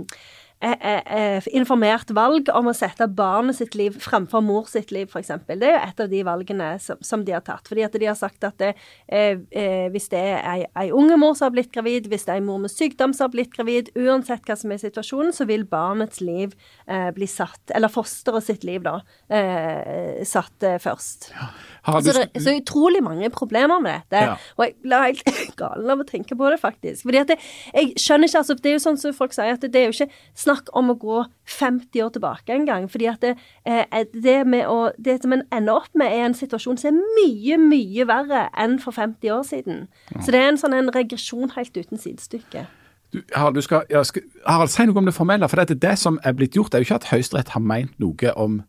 informert 1.55 2.11
valg 2.16 2.49
om 2.53 2.70
å 2.72 2.76
sette 2.76 3.07
barnet 3.11 3.57
sitt 3.59 3.76
liv 3.78 3.97
fremfor 4.01 4.43
mor 4.45 4.70
sitt 4.70 4.91
liv, 4.93 5.09
f.eks. 5.11 5.32
Det 5.47 5.68
er 5.68 5.76
jo 5.76 5.82
et 5.82 6.03
av 6.05 6.11
de 6.11 6.22
valgene 6.26 6.70
som, 6.82 6.99
som, 7.05 7.24
de 7.26 7.36
har 7.36 7.43
tatt. 7.45 7.68
Fordi 7.70 7.86
at 7.86 7.97
de 7.99 8.09
har 8.09 8.18
sagt 8.18 8.45
at 8.47 8.57
det, 8.61 8.74
eh, 9.07 9.41
eh, 9.51 9.88
hvis 9.93 10.09
det 10.13 10.22
er 10.22 10.41
ei, 10.41 10.57
ei 10.80 10.88
unge 10.95 11.18
mor 11.22 11.36
som 11.38 11.49
har 11.49 11.55
blitt 11.55 11.74
gravid, 11.76 12.09
hvis 12.11 12.28
det 12.28 12.36
er 12.36 12.41
ei 12.41 12.45
mor 12.45 12.61
med 12.63 12.74
sykdom 12.74 13.13
som 13.16 13.28
har 13.28 13.36
blitt 13.36 13.53
gravid, 13.55 13.91
uansett 13.99 14.45
hva 14.47 14.57
som 14.59 14.74
er 14.74 14.82
situasjonen, 14.82 15.34
så 15.36 15.47
vil 15.49 15.66
barnets 15.70 16.22
liv 16.24 16.55
eh, 16.88 17.09
bli 17.16 17.30
satt, 17.30 17.74
eller 17.76 17.91
fosteret 17.91 18.45
sitt 18.47 18.66
liv, 18.68 18.84
da, 18.86 18.99
eh, 19.30 20.22
satt 20.28 20.66
eh, 20.66 20.80
først. 20.82 21.32
Ja. 21.36 21.49
Så 21.86 22.01
det 22.01 22.16
er 22.18 22.41
så 22.41 22.53
utrolig 22.57 23.01
mange 23.05 23.30
problemer 23.34 23.82
med 23.84 24.05
dette. 24.09 24.24
Ja. 24.26 24.38
Og 24.57 24.66
jeg 24.66 24.76
blir 24.82 25.03
helt 25.05 25.55
galen 25.61 25.91
av 25.93 26.01
å 26.01 26.07
tenke 26.07 26.38
på 26.38 26.49
det, 26.49 26.59
faktisk. 26.61 27.03
Fordi 27.05 27.22
at 27.22 27.34
det, 27.34 27.38
jeg 27.76 27.93
skjønner 28.01 28.30
ikke, 28.30 28.41
altså 28.41 28.57
Det 28.57 28.72
er 28.72 28.78
jo 28.78 28.84
sånn 28.88 28.97
som 29.01 29.13
folk 29.16 29.36
sier, 29.36 29.53
at 29.53 29.61
det, 29.61 29.72
det 29.76 29.84
er 29.84 29.91
jo 29.91 29.95
ikke 29.95 30.24
snakk 30.45 30.55
om 30.74 30.91
å 30.91 30.97
gå 30.99 31.24
50 31.45 32.03
år 32.06 32.14
tilbake 32.16 32.53
en 32.53 32.66
gang. 32.68 32.88
Fordi 32.91 33.10
at 33.12 33.22
det, 33.22 33.36
eh, 33.66 34.06
det, 34.14 34.38
med 34.47 34.68
å, 34.68 34.91
det 34.97 35.22
som 35.22 35.34
en 35.34 35.43
ender 35.51 35.82
opp 35.82 35.91
med, 35.93 36.12
er 36.12 36.26
en 36.26 36.38
situasjon 36.38 36.78
som 36.82 36.93
er 36.93 37.14
mye, 37.20 37.58
mye 37.62 38.08
verre 38.08 38.47
enn 38.58 38.80
for 38.80 38.95
50 38.95 39.32
år 39.32 39.43
siden. 39.43 39.88
Ja. 40.14 40.22
Så 40.22 40.32
det 40.32 40.41
er 40.41 40.49
en 40.49 40.62
sånn 40.62 40.78
en 40.78 40.93
regresjon 40.95 41.53
helt 41.56 41.78
uten 41.78 42.01
sidestykke. 42.01 42.68
Du, 43.14 43.22
Harald, 43.34 43.56
du 43.56 43.62
skal, 43.62 43.86
skal, 44.03 44.24
Harald, 44.45 44.74
si 44.74 44.86
noe 44.88 44.99
om 44.99 45.08
det 45.08 45.16
formelle. 45.16 45.49
For 45.49 45.62
det, 45.62 45.80
det 45.82 45.97
som 46.01 46.20
er 46.24 46.36
blitt 46.38 46.58
gjort, 46.58 46.74
det 46.74 46.80
er 46.80 46.84
jo 46.86 46.89
ikke 46.89 47.01
at 47.03 47.12
Høyesterett 47.14 47.53
har 47.56 47.64
meint 47.64 47.99
noe 48.01 48.34
om 48.36 48.64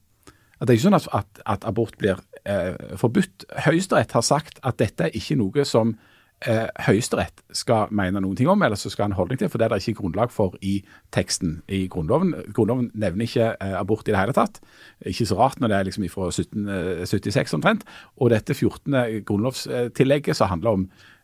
at 0.57 0.69
Det 0.69 0.73
er 0.73 0.79
ikke 0.79 0.87
sånn 0.87 0.97
at, 0.97 1.09
at, 1.13 1.41
at 1.53 1.65
abort 1.69 1.99
blir 2.01 2.21
eh, 2.49 2.77
forbudt. 2.97 3.45
Høyesterett 3.67 4.15
har 4.17 4.23
sagt 4.25 4.61
at 4.65 4.79
dette 4.81 5.05
er 5.05 5.17
ikke 5.19 5.37
noe 5.37 5.67
som 5.69 5.99
eh, 6.45 6.69
Høyesterett 6.87 7.43
skal 7.57 7.93
mene 7.95 8.21
noen 8.23 8.37
ting 8.39 8.51
om, 8.51 8.63
eller 8.63 8.79
så 8.79 8.91
skal 8.93 9.09
han 9.09 9.17
holde 9.17 9.39
til, 9.41 9.51
for 9.53 9.59
det 9.59 9.67
er 9.67 9.75
det 9.75 9.81
ikke 9.83 10.03
grunnlag 10.03 10.33
for 10.35 10.57
i 10.61 10.79
teksten 11.15 11.61
i 11.73 11.87
Grunnloven. 11.93 12.35
Grunnloven 12.57 12.91
nevner 12.95 13.29
ikke 13.29 13.51
eh, 13.55 13.75
abort 13.79 14.09
i 14.09 14.15
det 14.15 14.21
hele 14.21 14.37
tatt. 14.37 14.61
Ikke 15.07 15.29
så 15.29 15.41
rart 15.41 15.61
når 15.61 15.73
det 15.73 15.79
er 15.79 15.91
liksom 15.91 16.09
fra 16.13 16.31
1776 16.31 17.37
eh, 17.37 17.59
omtrent. 17.59 17.85
Og 18.17 18.33
dette 18.35 18.55
14. 18.55 19.25
grunnlovstillegget 19.27 20.37
som 20.37 20.53
handler 20.53 20.81
om 20.81 20.89
Eh, 20.91 21.16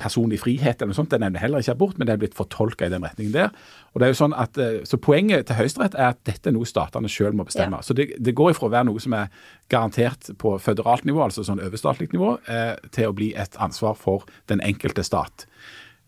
personlig 0.00 0.40
frihet 0.42 0.80
eller 0.80 0.90
noe 0.90 0.98
sånt. 0.98 1.12
Det 1.12 1.20
nevner 1.22 1.42
heller 1.42 1.62
ikke 1.62 1.76
abort, 1.76 1.98
men 1.98 2.08
det 2.08 2.14
er 2.16 2.22
blitt 2.22 2.36
fortolka 2.38 2.88
i 2.88 2.92
den 2.92 3.04
retningen 3.06 3.34
der. 3.34 3.52
Og 3.92 4.00
det 4.00 4.06
er 4.06 4.14
jo 4.14 4.18
sånn 4.22 4.34
at, 4.38 4.58
eh, 4.58 4.80
så 4.88 4.98
Poenget 5.02 5.46
til 5.48 5.58
Høyesterett 5.58 5.96
er 5.98 6.12
at 6.12 6.20
dette 6.28 6.50
er 6.50 6.56
noe 6.56 6.68
statene 6.68 7.10
selv 7.10 7.36
må 7.38 7.46
bestemme. 7.48 7.80
Ja. 7.80 7.86
Så 7.86 7.94
det, 7.98 8.08
det, 8.18 8.34
går 8.38 8.54
ifra 8.54 8.68
å 8.68 8.72
være 8.72 8.88
noe 8.88 9.02
som 9.02 9.14
er 9.18 9.30
garantert 9.72 10.32
på 10.38 10.54
føderalt 10.62 11.06
nivå, 11.08 11.22
altså 11.24 11.44
sånn 11.46 11.62
overstatlig 11.62 12.10
nivå, 12.14 12.36
eh, 12.48 12.74
til 12.94 13.10
å 13.10 13.16
bli 13.16 13.32
et 13.38 13.58
ansvar 13.62 13.98
for 13.98 14.26
den 14.50 14.62
enkelte 14.64 15.04
stat. 15.06 15.46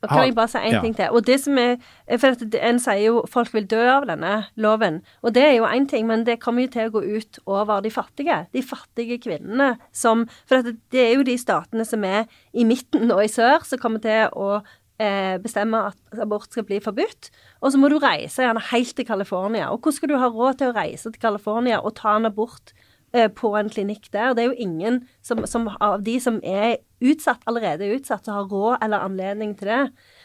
Og 0.05 0.13
kan 0.13 0.27
jeg 0.29 0.37
bare 0.37 0.53
si 0.53 0.61
én 0.61 0.77
ja. 0.77 0.83
ting 0.85 0.95
til. 0.97 1.11
Og 1.11 1.27
det 1.27 1.39
som 1.43 1.59
er, 1.61 1.77
for 2.21 2.47
En 2.61 2.79
sier 2.83 3.01
jo 3.07 3.25
folk 3.31 3.53
vil 3.55 3.67
dø 3.71 3.81
av 3.89 4.07
denne 4.09 4.35
loven. 4.61 5.01
Og 5.23 5.35
det 5.35 5.45
er 5.47 5.57
jo 5.57 5.67
én 5.69 5.89
ting, 5.91 6.07
men 6.07 6.27
det 6.29 6.41
kommer 6.43 6.67
jo 6.67 6.73
til 6.77 6.89
å 6.89 6.95
gå 6.99 7.05
ut 7.17 7.41
over 7.47 7.83
de 7.85 7.91
fattige. 7.91 8.45
De 8.53 8.63
fattige 8.63 9.19
kvinnene 9.19 9.75
som 9.93 10.29
For 10.49 10.63
det 10.93 11.01
er 11.01 11.15
jo 11.17 11.27
de 11.27 11.37
statene 11.41 11.85
som 11.89 12.05
er 12.05 12.25
i 12.53 12.65
midten 12.69 13.11
og 13.11 13.25
i 13.25 13.31
sør, 13.33 13.65
som 13.67 13.81
kommer 13.81 14.03
til 14.05 14.29
å 14.33 14.63
eh, 15.01 15.37
bestemme 15.43 15.81
at 15.91 16.23
abort 16.23 16.53
skal 16.53 16.67
bli 16.69 16.81
forbudt. 16.85 17.31
Og 17.63 17.73
så 17.73 17.81
må 17.81 17.91
du 17.91 17.99
reise 18.03 18.45
gjerne 18.45 18.63
helt 18.71 18.95
til 18.97 19.07
California. 19.09 19.71
Og 19.71 19.81
hvordan 19.81 19.99
skal 19.99 20.13
du 20.13 20.19
ha 20.21 20.31
råd 20.31 20.61
til 20.61 20.73
å 20.73 20.77
reise 20.77 21.11
til 21.11 21.23
California 21.23 21.81
og 21.81 21.97
ta 22.01 22.17
en 22.19 22.31
abort 22.31 22.75
på 23.39 23.53
en 23.55 23.69
klinikk 23.71 24.09
der. 24.11 24.33
Det 24.35 24.43
er 24.43 24.49
jo 24.51 24.65
ingen 24.65 24.97
som, 25.23 25.45
som, 25.47 25.69
av 25.79 26.01
de 26.03 26.17
som 26.23 26.41
er 26.43 26.81
utsatt, 27.05 27.43
allerede 27.49 27.87
er 27.87 27.99
utsatt, 27.99 28.25
som 28.27 28.39
har 28.39 28.49
råd 28.51 28.85
eller 28.85 29.05
anledning 29.07 29.55
til 29.59 29.71
det. 29.71 29.81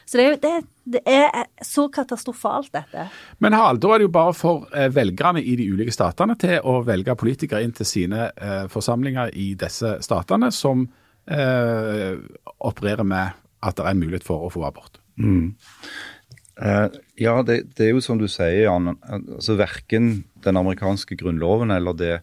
Så 0.10 0.18
det 0.18 0.26
er, 0.26 0.38
det, 0.42 0.54
det 0.96 1.02
er 1.06 1.44
så 1.66 1.86
katastrofalt, 1.94 2.72
dette. 2.74 3.08
Men 3.44 3.54
Harald, 3.58 3.82
da 3.84 3.92
er 3.94 4.02
det 4.02 4.08
jo 4.08 4.14
bare 4.16 4.36
for 4.38 4.70
eh, 4.74 4.90
velgerne 4.94 5.44
i 5.44 5.54
de 5.60 5.68
ulike 5.70 5.94
statene 5.94 6.38
til 6.40 6.58
å 6.66 6.80
velge 6.88 7.18
politikere 7.20 7.62
inn 7.66 7.76
til 7.78 7.90
sine 7.90 8.32
eh, 8.34 8.66
forsamlinger 8.72 9.36
i 9.38 9.52
disse 9.60 9.98
statene, 10.06 10.50
som 10.56 10.88
eh, 11.30 12.16
opererer 12.58 13.06
med 13.06 13.38
at 13.60 13.78
det 13.78 13.86
er 13.86 13.94
en 13.94 14.02
mulighet 14.02 14.26
for 14.26 14.48
å 14.48 14.54
få 14.54 14.64
abort. 14.66 15.02
Mm. 15.20 15.54
Eh, 16.60 16.88
ja, 17.20 17.38
det, 17.44 17.62
det, 17.76 17.86
er 17.86 17.94
jo 17.94 18.04
som 18.04 18.20
du 18.20 18.28
sier, 18.32 18.66
Jan. 18.66 18.96
altså 19.06 19.60
Verken 19.60 20.24
den 20.44 20.60
amerikanske 20.60 21.20
grunnloven 21.20 21.76
eller 21.76 21.96
det 21.96 22.14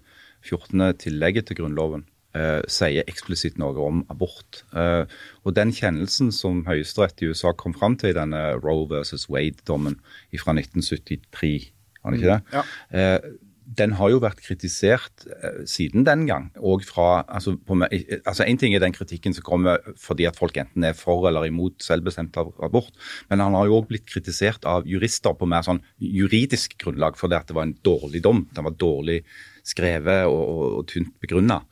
14. 0.46 0.92
tillegget 1.02 1.48
til 1.48 1.60
Grunnloven 1.60 2.06
eh, 2.36 2.60
sier 2.70 3.06
eksplisitt 3.10 3.58
noe 3.60 3.76
om 3.82 4.04
abort. 4.12 4.62
Eh, 4.76 5.04
og 5.44 5.56
Den 5.56 5.72
kjennelsen 5.76 6.32
som 6.34 6.64
Høyesterett 6.68 7.22
i 7.22 7.32
USA 7.32 7.54
kom 7.56 7.76
fram 7.76 7.98
til 8.00 8.12
i 8.12 8.18
denne 8.18 8.44
Roe 8.60 8.86
versus 8.90 9.28
Wade-dommen 9.32 9.98
fra 10.36 10.54
1973, 10.56 11.72
var 12.02 12.14
det 12.14 12.22
ikke 12.22 12.36
det? 12.36 12.40
Ja. 12.54 12.64
Eh, 12.94 13.34
den 13.66 13.96
har 13.98 14.12
jo 14.12 14.20
vært 14.22 14.38
kritisert 14.44 15.24
eh, 15.26 15.64
siden 15.66 16.04
den 16.06 16.22
gang. 16.28 16.50
og 16.62 16.84
fra, 16.86 17.24
altså, 17.26 17.56
på, 17.58 17.74
altså 17.82 18.44
En 18.46 18.58
ting 18.58 18.74
er 18.74 18.80
den 18.84 18.94
kritikken 18.94 19.34
som 19.34 19.42
kommer 19.42 19.80
fordi 19.98 20.28
at 20.28 20.38
folk 20.38 20.56
enten 20.56 20.84
er 20.84 20.94
for 20.94 21.26
eller 21.26 21.48
imot 21.48 21.82
selvbestemt 21.82 22.36
abort, 22.38 22.92
men 23.28 23.42
han 23.42 23.54
har 23.58 23.66
jo 23.66 23.80
òg 23.80 23.88
blitt 23.90 24.06
kritisert 24.06 24.64
av 24.64 24.86
jurister 24.86 25.34
på 25.34 25.50
mer 25.50 25.66
sånn 25.66 25.82
juridisk 25.98 26.78
grunnlag 26.78 27.18
fordi 27.18 27.40
at 27.40 27.50
det 27.50 27.58
var 27.58 27.66
en 27.66 27.76
dårlig 27.82 28.22
dom. 28.22 28.46
Den 28.54 28.68
var 28.68 28.78
dårlig 28.78 29.24
skrevet 29.66 30.26
og, 30.30 30.42
og, 30.42 30.66
og 30.80 30.86
tynt 30.92 31.14
begrunna. 31.22 31.62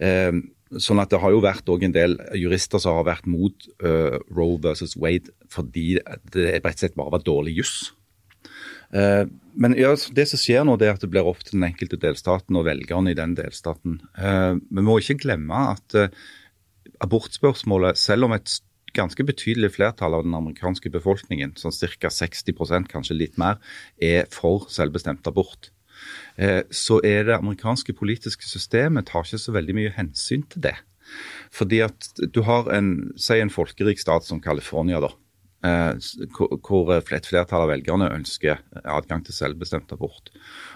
Eh, 0.00 0.32
sånn 0.78 1.02
at 1.02 1.10
det 1.10 1.20
har 1.22 1.34
jo 1.34 1.42
vært 1.42 1.70
en 1.70 1.94
del 1.94 2.16
jurister 2.38 2.82
som 2.82 3.00
har 3.00 3.08
vært 3.08 3.26
mot 3.26 3.66
uh, 3.82 4.20
Roe 4.30 4.58
versus 4.62 4.94
Wade 4.94 5.32
fordi 5.50 5.98
det 6.30 6.60
rett 6.60 6.68
og 6.76 6.84
slett 6.84 6.98
bare 6.98 7.14
var 7.16 7.24
dårlig 7.26 7.56
juss. 7.58 7.74
Uh, 8.94 9.26
men 9.58 9.74
ja, 9.78 9.90
det 10.14 10.28
som 10.30 10.38
skjer 10.38 10.62
nå, 10.66 10.76
det 10.78 10.86
er 10.86 10.94
at 10.94 11.02
det 11.02 11.10
blir 11.10 11.26
opp 11.26 11.42
til 11.42 11.58
den 11.58 11.66
enkelte 11.66 11.98
delstaten 11.98 12.58
og 12.58 12.68
velgerne 12.68 13.10
i 13.10 13.18
den 13.18 13.34
delstaten. 13.38 13.98
Uh, 14.14 14.62
vi 14.70 14.86
må 14.86 15.00
ikke 15.00 15.18
glemme 15.24 15.64
at 15.74 15.98
abortspørsmålet, 17.02 17.98
selv 17.98 18.28
om 18.28 18.36
et 18.36 18.60
ganske 18.94 19.24
betydelig 19.26 19.72
flertall 19.76 20.14
av 20.16 20.24
den 20.26 20.34
amerikanske 20.36 20.90
befolkningen, 20.92 21.54
sånn 21.58 21.74
ca. 21.98 22.10
60% 22.10 22.90
kanskje 22.90 23.18
litt 23.18 23.38
mer, 23.40 23.58
er 24.02 24.26
for 24.34 24.66
selvbestemt 24.72 25.26
abort. 25.30 25.70
Eh, 26.36 26.62
så 26.70 27.00
er 27.06 27.26
det 27.28 27.38
amerikanske 27.38 27.94
politiske 27.96 28.48
systemet 28.48 29.10
tar 29.10 29.26
ikke 29.26 29.42
så 29.42 29.56
veldig 29.56 29.76
mye 29.76 29.96
hensyn 29.96 30.46
til 30.50 30.64
det. 30.68 30.76
Fordi 31.54 31.80
at 31.82 32.12
du 32.34 32.42
har 32.46 32.70
en, 32.74 33.10
si 33.18 33.40
en 33.40 33.50
folkerik 33.52 34.00
stat 34.00 34.26
som 34.26 34.42
California, 34.42 35.00
da. 35.02 35.10
Eh, 35.60 35.92
hvor 36.64 36.88
et 36.94 37.04
flertall 37.04 37.66
av 37.66 37.68
velgerne 37.68 38.06
ønsker 38.14 38.62
adgang 38.80 39.20
til 39.26 39.36
selvbestemt 39.36 39.92
abort. 39.92 40.30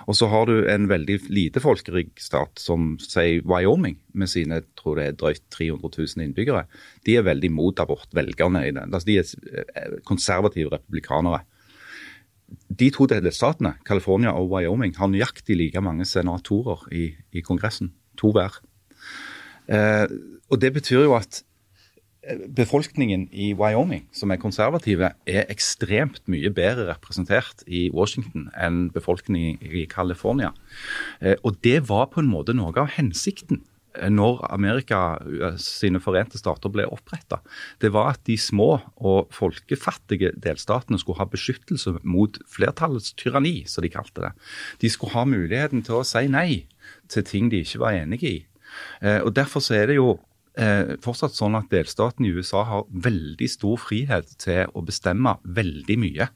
Og 0.05 0.19
så 0.19 0.29
har 0.29 0.51
du 0.51 0.67
en 0.69 0.91
veldig 0.91 1.23
lite 1.33 1.63
folkerik 1.65 2.21
stat 2.21 2.61
som 2.61 2.99
sier 3.01 3.41
Wyoming, 3.49 3.97
med 4.13 4.29
sine 4.29 4.61
tror 4.77 5.01
det 5.01 5.07
er 5.07 5.17
drøyt 5.23 5.47
300 5.57 5.89
000 5.89 6.27
innbyggere. 6.27 6.67
De 7.09 7.17
er 7.17 7.25
veldig 7.25 7.53
mot 7.57 7.81
abort, 7.81 8.11
velgerne 8.13 8.67
i 8.67 8.75
den. 8.77 8.93
Altså, 8.93 9.09
de 9.09 9.19
er 9.23 9.65
eh, 9.65 9.97
konservative 10.05 10.77
republikanere 10.77 11.47
de 12.69 12.91
to 12.95 13.07
delstatene, 13.11 13.75
California 13.87 14.35
og 14.35 14.51
Wyoming, 14.53 14.95
har 14.97 15.11
nøyaktig 15.11 15.57
like 15.59 15.81
mange 15.85 16.07
senatorer 16.09 16.87
i, 16.93 17.09
i 17.33 17.43
Kongressen. 17.45 17.93
To 18.21 18.31
hver. 18.35 18.61
Eh, 19.69 20.07
og 20.51 20.61
Det 20.61 20.73
betyr 20.73 21.03
jo 21.07 21.15
at 21.17 21.43
eh, 22.23 22.39
befolkningen 22.57 23.29
i 23.33 23.53
Wyoming, 23.55 24.09
som 24.13 24.31
er 24.31 24.37
konservative, 24.37 25.11
er 25.27 25.45
ekstremt 25.49 26.23
mye 26.29 26.51
bedre 26.51 26.89
representert 26.93 27.65
i 27.67 27.89
Washington 27.95 28.51
enn 28.55 28.91
befolkningen 28.95 29.59
i 29.63 29.87
California. 29.91 30.53
Eh, 31.21 31.37
og 31.43 31.59
det 31.65 31.89
var 31.89 32.11
på 32.13 32.21
en 32.21 32.31
måte 32.31 32.55
noe 32.55 32.75
av 32.77 32.93
hensikten 32.97 33.65
når 34.11 34.43
Amerika 34.51 35.01
eh, 35.23 35.57
sine 35.61 36.01
forente 36.03 36.39
stater 36.41 36.73
ble 36.73 36.87
oppretta, 36.91 37.41
det 37.83 37.93
var 37.95 38.15
at 38.15 38.25
de 38.29 38.37
små 38.41 38.71
og 38.97 39.33
folkefattige 39.35 40.33
delstatene 40.35 40.99
skulle 41.01 41.21
ha 41.21 41.29
beskyttelse 41.31 41.97
mot 42.03 42.39
flertallets 42.51 43.15
tyranni, 43.21 43.63
som 43.71 43.87
de 43.87 43.93
kalte 43.95 44.27
det. 44.27 44.33
De 44.83 44.91
skulle 44.91 45.15
ha 45.15 45.27
muligheten 45.29 45.85
til 45.87 46.01
å 46.01 46.07
si 46.07 46.27
nei 46.31 46.65
til 47.13 47.27
ting 47.27 47.51
de 47.53 47.63
ikke 47.65 47.83
var 47.85 47.99
enige 48.03 48.31
i. 48.31 48.39
Eh, 49.03 49.21
og 49.23 49.35
Derfor 49.37 49.63
så 49.65 49.79
er 49.79 49.93
det 49.93 50.01
jo 50.01 50.17
eh, 50.59 50.97
fortsatt 51.05 51.37
sånn 51.37 51.59
at 51.59 51.71
delstaten 51.73 52.27
i 52.27 52.35
USA 52.35 52.65
har 52.67 52.89
veldig 52.91 53.51
stor 53.51 53.79
frihet 53.81 54.37
til 54.43 54.75
å 54.75 54.83
bestemme 54.87 55.39
veldig 55.45 56.01
mye. 56.01 56.33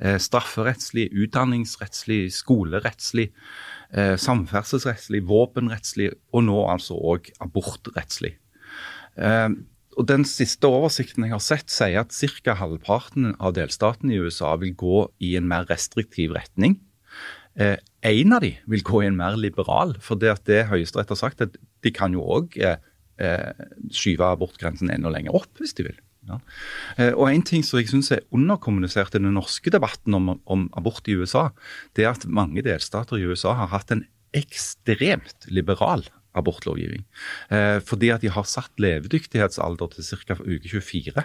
Strafferettslig, 0.00 1.10
utdanningsrettslig, 1.12 2.30
skolerettslig, 2.32 3.26
eh, 3.92 4.16
samferdselsrettslig, 4.20 5.22
våpenrettslig 5.28 6.12
og 6.34 6.46
nå 6.46 6.60
altså 6.72 6.96
òg 6.96 7.30
abortrettslig. 7.42 8.36
Eh, 9.16 9.50
og 9.98 10.06
Den 10.06 10.24
siste 10.24 10.68
oversikten 10.70 11.26
jeg 11.26 11.34
har 11.34 11.42
sett, 11.42 11.72
sier 11.72 12.04
at 12.04 12.14
ca. 12.14 12.54
halvparten 12.56 13.34
av 13.42 13.56
delstatene 13.58 14.14
i 14.14 14.20
USA 14.22 14.54
vil 14.60 14.72
gå 14.78 15.08
i 15.20 15.34
en 15.36 15.48
mer 15.50 15.66
restriktiv 15.68 16.32
retning. 16.36 16.78
Eh, 17.58 17.76
en 18.06 18.32
av 18.32 18.44
de 18.44 18.54
vil 18.70 18.84
gå 18.86 19.02
i 19.02 19.08
en 19.10 19.18
mer 19.18 19.36
liberal, 19.36 19.96
for 20.00 20.20
det 20.20 20.30
at 20.32 20.46
det 20.48 20.68
Høyesterett 20.70 21.10
har 21.10 21.18
sagt, 21.18 21.42
at 21.42 21.58
de 21.84 21.92
kan 21.92 22.14
jo 22.14 22.22
òg 22.22 22.56
eh, 22.62 22.78
eh, 23.20 23.66
skyve 23.92 24.30
abortgrensen 24.30 24.92
enda 24.94 25.12
lenger 25.12 25.36
opp 25.36 25.60
hvis 25.60 25.74
de 25.76 25.90
vil. 25.90 25.98
Ja. 26.28 26.36
Eh, 26.98 27.12
og 27.14 27.30
En 27.30 27.42
ting 27.46 27.64
som 27.64 27.80
jeg 27.80 27.88
synes 27.88 28.10
er 28.12 28.26
underkommunisert 28.30 29.14
i 29.14 29.22
den 29.22 29.34
norske 29.34 29.72
debatten 29.72 30.14
om, 30.14 30.34
om, 30.44 30.68
abort 30.76 31.08
i 31.08 31.16
USA, 31.16 31.48
det 31.96 32.04
er 32.04 32.12
at 32.12 32.28
mange 32.28 32.62
delstater 32.66 33.16
i 33.16 33.26
USA 33.26 33.54
har 33.56 33.72
hatt 33.72 33.94
en 33.94 34.04
ekstremt 34.36 35.48
liberal 35.50 36.04
abortlovgivning. 36.36 37.02
Eh, 37.50 37.78
fordi 37.82 38.10
at 38.14 38.22
de 38.22 38.30
har 38.30 38.46
satt 38.46 38.78
levedyktighetsalder 38.80 39.90
til 39.94 40.06
ca. 40.06 40.36
uke 40.38 40.70
24. 40.70 41.24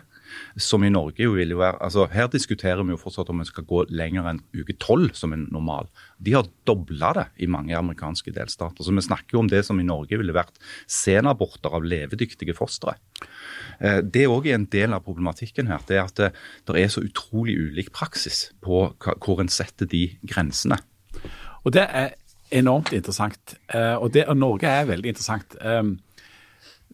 Som 0.58 0.84
i 0.84 0.90
Norge 0.90 1.24
jo 1.24 1.36
vil 1.38 1.54
jo 1.54 1.60
være 1.62 1.78
altså 1.86 2.08
Her 2.12 2.28
diskuterer 2.32 2.84
vi 2.84 2.96
jo 2.96 3.00
fortsatt 3.00 3.30
om 3.30 3.40
vi 3.40 3.48
skal 3.48 3.68
gå 3.70 3.86
lenger 3.94 4.26
enn 4.32 4.42
uke 4.56 4.74
12 4.74 5.14
som 5.14 5.34
en 5.34 5.48
normal. 5.54 5.90
De 6.18 6.34
har 6.34 6.50
dobla 6.66 7.14
det 7.14 7.28
i 7.38 7.50
mange 7.52 7.76
amerikanske 7.78 8.34
delstater. 8.34 8.84
Så 8.84 8.96
vi 8.96 9.06
snakker 9.06 9.38
jo 9.38 9.44
om 9.44 9.52
det 9.52 9.64
som 9.66 9.80
i 9.80 9.88
Norge 9.88 10.18
ville 10.18 10.36
vært 10.36 10.58
senaborter 10.88 11.76
av 11.76 11.86
levedyktige 11.86 12.58
fostre. 12.58 12.98
Eh, 13.80 14.02
det 14.02 14.26
er 14.26 14.34
òg 14.34 14.50
en 14.50 14.66
del 14.66 14.98
av 14.98 15.06
problematikken 15.06 15.70
her. 15.70 15.86
Det 15.86 16.00
er 16.00 16.06
at 16.08 16.18
det, 16.20 16.34
det 16.66 16.82
er 16.82 16.92
så 16.92 17.06
utrolig 17.06 17.58
ulik 17.60 17.94
praksis 17.94 18.50
på 18.66 18.88
hvor 18.98 19.42
en 19.42 19.52
setter 19.52 19.90
de 19.90 20.08
grensene. 20.26 20.82
Og 21.66 21.74
det 21.74 21.86
er 21.86 22.14
enormt 22.52 22.94
interessant. 22.94 23.56
Uh, 23.74 23.96
og, 24.02 24.14
det, 24.14 24.26
og 24.32 24.38
Norge 24.38 24.68
er 24.68 24.90
veldig 24.90 25.14
interessant. 25.14 25.58
Um, 25.62 25.98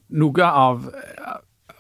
noe 0.10 0.46
av 0.48 0.86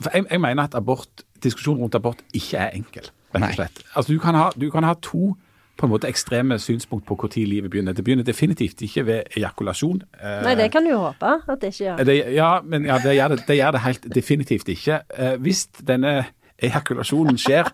for 0.01 0.09
jeg, 0.13 0.25
jeg, 0.31 0.41
mener 0.41 0.63
at 0.63 0.75
abort, 0.75 1.23
diskusjonen 1.43 1.83
rundt 1.83 1.95
abort 1.95 2.21
ikke 2.33 2.57
er 2.57 2.75
enkel, 2.77 3.11
rett 3.35 3.47
og 3.51 3.57
slett. 3.59 3.81
Altså, 3.93 4.13
du, 4.13 4.19
kan 4.19 4.37
ha, 4.37 4.49
du 4.57 4.69
kan 4.73 4.87
ha 4.87 4.95
to 5.01 5.35
på 5.81 5.87
en 5.87 5.91
måte 5.93 6.09
ekstreme 6.09 6.59
synspunkt 6.61 7.07
på 7.07 7.17
når 7.21 7.45
livet 7.49 7.71
begynner. 7.71 7.93
Det 7.93 8.03
begynner 8.03 8.23
definitivt 8.23 8.81
ikke 8.81 9.05
ved 9.05 9.37
ejakulasjon. 9.37 10.01
Uh, 10.17 10.41
Nei, 10.45 10.55
det 10.55 10.71
kan 10.71 10.85
du 10.85 10.91
jo 10.91 10.99
håpe 11.07 11.37
at 11.47 11.61
det 11.61 11.73
ikke 11.73 11.85
gjør. 11.85 12.03
Det, 12.03 12.17
ja, 12.35 12.51
men 12.63 12.85
ja, 12.85 12.97
det, 13.01 13.15
gjør 13.15 13.27
det, 13.27 13.39
det, 13.47 13.57
gjør 13.57 13.71
det, 13.71 13.81
helt 13.85 14.07
definitivt 14.15 14.69
ikke. 14.69 14.99
Uh, 15.19 15.35
hvis 15.41 15.65
denne 15.87 16.25
ejakulasjonen 16.61 17.39
skjer 17.41 17.71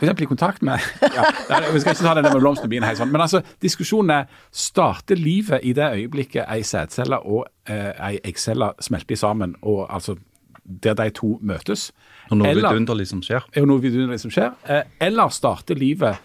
F.eks. 0.00 0.20
i 0.20 0.28
kontakt 0.28 0.62
med 0.62 0.82
ja, 1.02 1.24
Vi 1.72 1.80
skal 1.80 1.94
ikke 1.94 2.02
ta 2.02 2.14
det 2.18 2.24
med 2.26 2.36
blomstene 2.40 2.70
mine, 2.72 2.92
sånn. 2.98 3.12
men 3.12 3.24
altså, 3.24 3.42
diskusjonen 3.62 4.12
er 4.18 4.44
starter 4.52 5.20
livet 5.20 5.64
i 5.64 5.72
det 5.76 5.88
øyeblikket 5.96 6.44
ei 6.48 6.62
sædcelle 6.66 7.20
og 7.22 7.46
eh, 7.70 7.92
ei 8.10 8.18
eggcelle 8.24 8.72
smelter 8.84 9.18
sammen, 9.20 9.56
og 9.62 9.86
altså 9.88 10.16
der 10.64 10.94
de 10.96 11.10
to 11.12 11.38
møtes. 11.44 11.90
Og 12.30 12.38
noe 12.40 12.54
vidunderlig 12.56 13.08
som 13.10 13.20
skjer. 13.24 13.44
Er 13.52 13.66
noe 13.68 13.82
vidunderlig 13.82 14.22
som 14.22 14.32
skjer. 14.32 14.54
Eh, 14.64 14.86
eller 15.04 15.32
starter 15.34 15.76
livet 15.76 16.22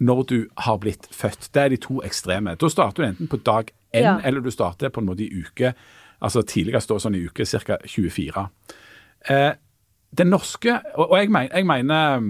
når 0.00 0.22
du 0.30 0.36
har 0.64 0.78
blitt 0.80 1.08
født. 1.12 1.50
Det 1.54 1.62
er 1.62 1.72
de 1.74 1.80
to 1.82 1.98
ekstreme. 2.06 2.54
Da 2.56 2.70
starter 2.70 3.02
du 3.02 3.08
enten 3.08 3.30
på 3.30 3.40
dag 3.42 3.72
én, 3.90 4.06
ja. 4.06 4.20
eller 4.24 4.40
du 4.40 4.50
starter 4.54 4.88
på 4.94 5.02
en 5.02 5.10
måte 5.10 5.26
i 5.26 5.42
uke 5.42 5.74
altså 6.20 6.42
Tidligere 6.46 6.82
står 6.84 7.02
sånn 7.04 7.16
i 7.18 7.24
uke 7.26 7.46
ca. 7.48 7.78
24. 7.88 8.46
Eh, 9.30 9.50
den 10.16 10.32
norske 10.32 10.74
Og, 10.96 11.10
og 11.10 11.16
jeg, 11.18 11.30
mener, 11.32 11.50
jeg 11.54 11.66
mener 11.66 12.24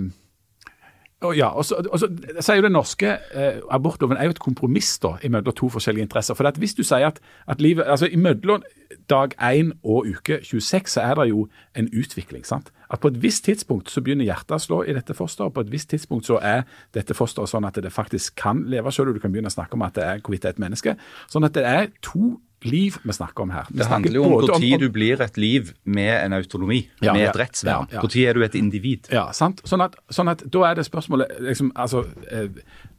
og 1.20 1.36
ja, 1.36 1.48
og 1.48 1.64
så, 1.64 1.76
og 1.90 2.00
så 2.00 2.08
sier 2.40 2.56
jo 2.56 2.64
Den 2.64 2.72
norske 2.72 3.10
eh, 3.36 3.60
abortloven 3.70 4.16
er 4.16 4.24
jo 4.28 4.34
et 4.34 4.40
kompromiss 4.40 4.94
da, 5.02 5.16
mellom 5.28 5.52
to 5.56 5.68
forskjellige 5.68 6.06
interesser. 6.08 6.34
For 6.34 6.50
Hvis 6.58 6.74
du 6.74 6.82
sier 6.82 7.06
at, 7.06 7.20
at 7.46 7.60
livet, 7.60 7.84
altså 7.86 8.08
Mellom 8.16 8.62
dag 9.10 9.34
1 9.36 9.72
og 9.84 10.06
uke 10.08 10.40
26 10.42 10.88
så 10.88 11.00
er 11.00 11.14
det 11.14 11.28
jo 11.28 11.48
en 11.76 11.88
utvikling. 11.92 12.46
sant? 12.46 12.72
At 12.90 13.00
På 13.00 13.08
et 13.08 13.22
visst 13.22 13.44
tidspunkt 13.44 13.90
så 13.90 14.00
begynner 14.00 14.24
hjertet 14.24 14.56
å 14.56 14.58
slå 14.58 14.82
i 14.82 14.94
dette 14.96 15.14
fosteret. 15.14 15.52
På 15.52 15.60
et 15.60 15.72
visst 15.72 15.90
tidspunkt 15.90 16.26
så 16.26 16.38
er 16.42 16.62
dette 16.94 17.14
fosteret 17.14 17.48
sånn 17.48 17.68
at 17.68 17.76
det 17.76 17.92
faktisk 17.92 18.34
kan 18.36 18.64
leve 18.66 18.92
selv, 18.92 19.08
og 19.08 19.14
du 19.14 19.20
kan 19.20 19.32
begynne 19.32 19.52
å 19.52 19.54
snakke 19.54 19.76
om 19.76 19.82
at 19.82 19.94
det 19.94 20.04
er 20.04 20.22
hvorvidt 20.24 20.42
det 20.42 20.48
er 20.48 20.56
et 20.56 20.64
menneske. 20.64 20.96
Sånn 21.28 21.44
at 21.44 21.54
det 21.54 21.66
er 21.68 21.90
to 22.02 22.40
liv 22.68 22.96
vi 23.02 23.14
snakker 23.16 23.44
om 23.46 23.52
her. 23.54 23.68
Vi 23.70 23.80
det 23.80 23.88
handler 23.90 24.18
jo 24.18 24.24
om 24.26 24.34
når 24.44 24.78
du 24.82 24.88
blir 24.92 25.22
et 25.24 25.36
liv 25.40 25.72
med 25.84 26.12
en 26.18 26.36
autonomi, 26.36 26.82
ja, 27.00 27.14
med 27.16 27.28
et 27.28 27.38
rettsvern. 27.40 27.88
Når 27.90 28.10
ja, 28.10 28.22
ja. 28.22 28.28
er 28.30 28.38
du 28.38 28.44
et 28.44 28.58
individ? 28.58 29.10
Ja, 29.14 29.28
sant. 29.36 29.62
Sånn 29.68 29.84
at, 29.84 29.96
sånn 30.12 30.32
at 30.32 30.44
da 30.44 30.66
er 30.70 30.80
det 30.80 30.86
spørsmålet 30.88 31.40
liksom, 31.46 31.72
altså, 31.74 32.04
eh, 32.30 32.50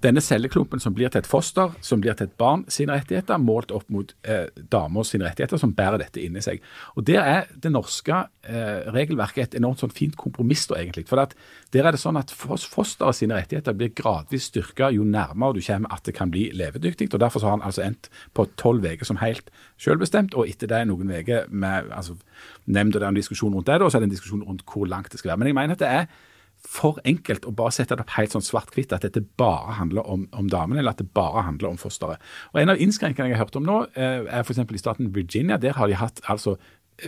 Denne 0.02 0.22
celleklumpen 0.24 0.82
som 0.82 0.96
blir 0.98 1.12
til 1.14 1.22
et 1.22 1.30
foster, 1.30 1.76
som 1.86 2.02
blir 2.02 2.16
til 2.18 2.26
et 2.26 2.34
barn 2.40 2.64
sine 2.74 2.96
rettigheter, 2.98 3.38
målt 3.38 3.70
opp 3.76 3.86
mot 3.94 4.14
eh, 4.26 4.48
damer 4.74 5.06
sine 5.06 5.28
rettigheter, 5.28 5.60
som 5.62 5.76
bærer 5.78 6.02
dette 6.02 6.22
inni 6.24 6.42
seg. 6.42 6.64
Og 6.98 7.06
Der 7.06 7.22
er 7.22 7.52
det 7.54 7.70
norske 7.72 8.24
eh, 8.42 8.88
regelverket 8.96 9.44
et 9.44 9.60
enormt 9.60 9.84
sånn 9.84 9.94
fint 9.94 10.18
kompromiss, 10.18 10.66
da, 10.72 10.80
egentlig. 10.82 11.06
For 11.10 11.22
at 11.22 11.36
der 11.76 11.86
er 11.86 11.94
det 11.94 12.02
sånn 12.02 12.18
at 12.18 12.34
fosteret 12.34 13.20
sine 13.20 13.38
rettigheter 13.38 13.78
blir 13.78 13.94
gradvis 13.94 14.50
styrka 14.50 14.90
jo 14.96 15.06
nærmere 15.06 15.60
du 15.60 15.62
kommer 15.68 15.94
at 15.94 16.10
det 16.10 16.16
kan 16.18 16.34
bli 16.34 16.48
levedyktig. 16.58 17.12
og 17.14 17.22
Derfor 17.22 17.46
har 17.46 17.58
han 17.60 17.68
altså 17.70 17.86
endt 17.86 18.10
på 18.34 18.48
tolv 18.58 18.88
uker 18.88 19.06
som 19.06 19.22
helt 19.22 19.54
selvbestemt, 19.78 20.34
og 20.34 20.50
etter 20.50 20.72
det 20.72 20.82
noen 20.90 21.14
uker 21.14 21.46
med 21.50 21.94
altså, 21.94 22.18
nemnd 22.66 22.96
og 22.96 23.02
det 23.02 23.06
er 23.06 23.14
en 23.14 23.22
diskusjon 23.22 23.54
rundt 23.54 23.70
det, 23.70 23.82
og 23.82 23.92
så 23.92 24.00
er 24.00 24.06
det 24.06 24.10
en 24.10 24.18
diskusjon 24.18 24.44
rundt 24.50 24.66
hvor 24.66 24.90
langt 24.90 25.14
det 25.14 25.22
skal 25.22 25.36
være. 25.36 25.44
Men 25.44 25.52
jeg 25.54 25.62
mener 25.62 25.78
at 25.78 25.86
det 25.86 25.94
er 25.94 26.06
for 26.68 27.00
enkelt 27.08 27.46
å 27.48 27.54
bare 27.56 27.74
sette 27.76 27.98
det 27.98 28.06
opp 28.06 28.14
helt 28.16 28.36
sånn 28.36 28.46
svart-hvitt, 28.46 28.94
at 28.94 29.06
dette 29.06 29.24
bare 29.40 29.78
handler 29.80 30.08
om, 30.08 30.28
om 30.38 30.50
damene, 30.52 30.82
eller 30.82 30.96
at 30.96 31.02
det 31.02 31.10
bare 31.16 31.46
handler 31.48 31.72
om 31.72 31.80
fosteret. 31.82 32.22
Og 32.54 32.62
En 32.62 32.74
av 32.74 32.82
innskrenkningene 32.82 33.34
jeg 33.34 33.40
har 33.40 33.46
hørt 33.46 33.58
om 33.60 33.68
nå, 33.68 33.80
eh, 33.96 34.28
er 34.28 34.46
f.eks. 34.46 34.62
i 34.62 34.82
staten 34.82 35.12
Virginia. 35.16 35.58
Der 35.58 35.78
har 35.78 35.90
de 35.90 35.98
hatt 36.00 36.22
altså 36.30 36.58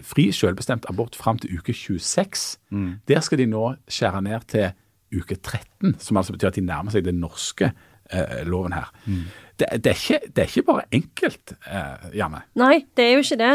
fri 0.01 0.31
selvbestemt 0.33 0.87
abort 0.89 1.15
fram 1.15 1.37
til 1.37 1.59
uke 1.59 1.73
26. 1.73 2.57
Mm. 2.73 2.91
Der 3.07 3.21
skal 3.21 3.37
de 3.37 3.49
nå 3.49 3.65
skjære 3.87 4.23
ned 4.25 4.47
til 4.49 4.71
uke 5.13 5.37
13, 5.37 5.99
som 6.01 6.17
altså 6.17 6.33
betyr 6.33 6.49
at 6.49 6.57
de 6.57 6.65
nærmer 6.65 6.93
seg 6.93 7.05
den 7.05 7.21
norske 7.21 7.69
eh, 8.09 8.41
loven 8.49 8.73
her. 8.73 8.89
Mm 9.05 9.27
det, 9.59 9.83
det, 9.83 9.91
er 9.91 9.99
ikke, 9.99 10.19
det, 10.35 10.41
er 10.41 10.47
ikke, 10.49 10.63
bare 10.63 10.83
enkelt, 10.91 11.53
eh, 11.69 12.05
Janne. 12.17 12.41
Nei, 12.59 12.85
det 12.97 13.05
er 13.05 13.11
jo 13.13 13.23
ikke 13.25 13.39
det. 13.41 13.51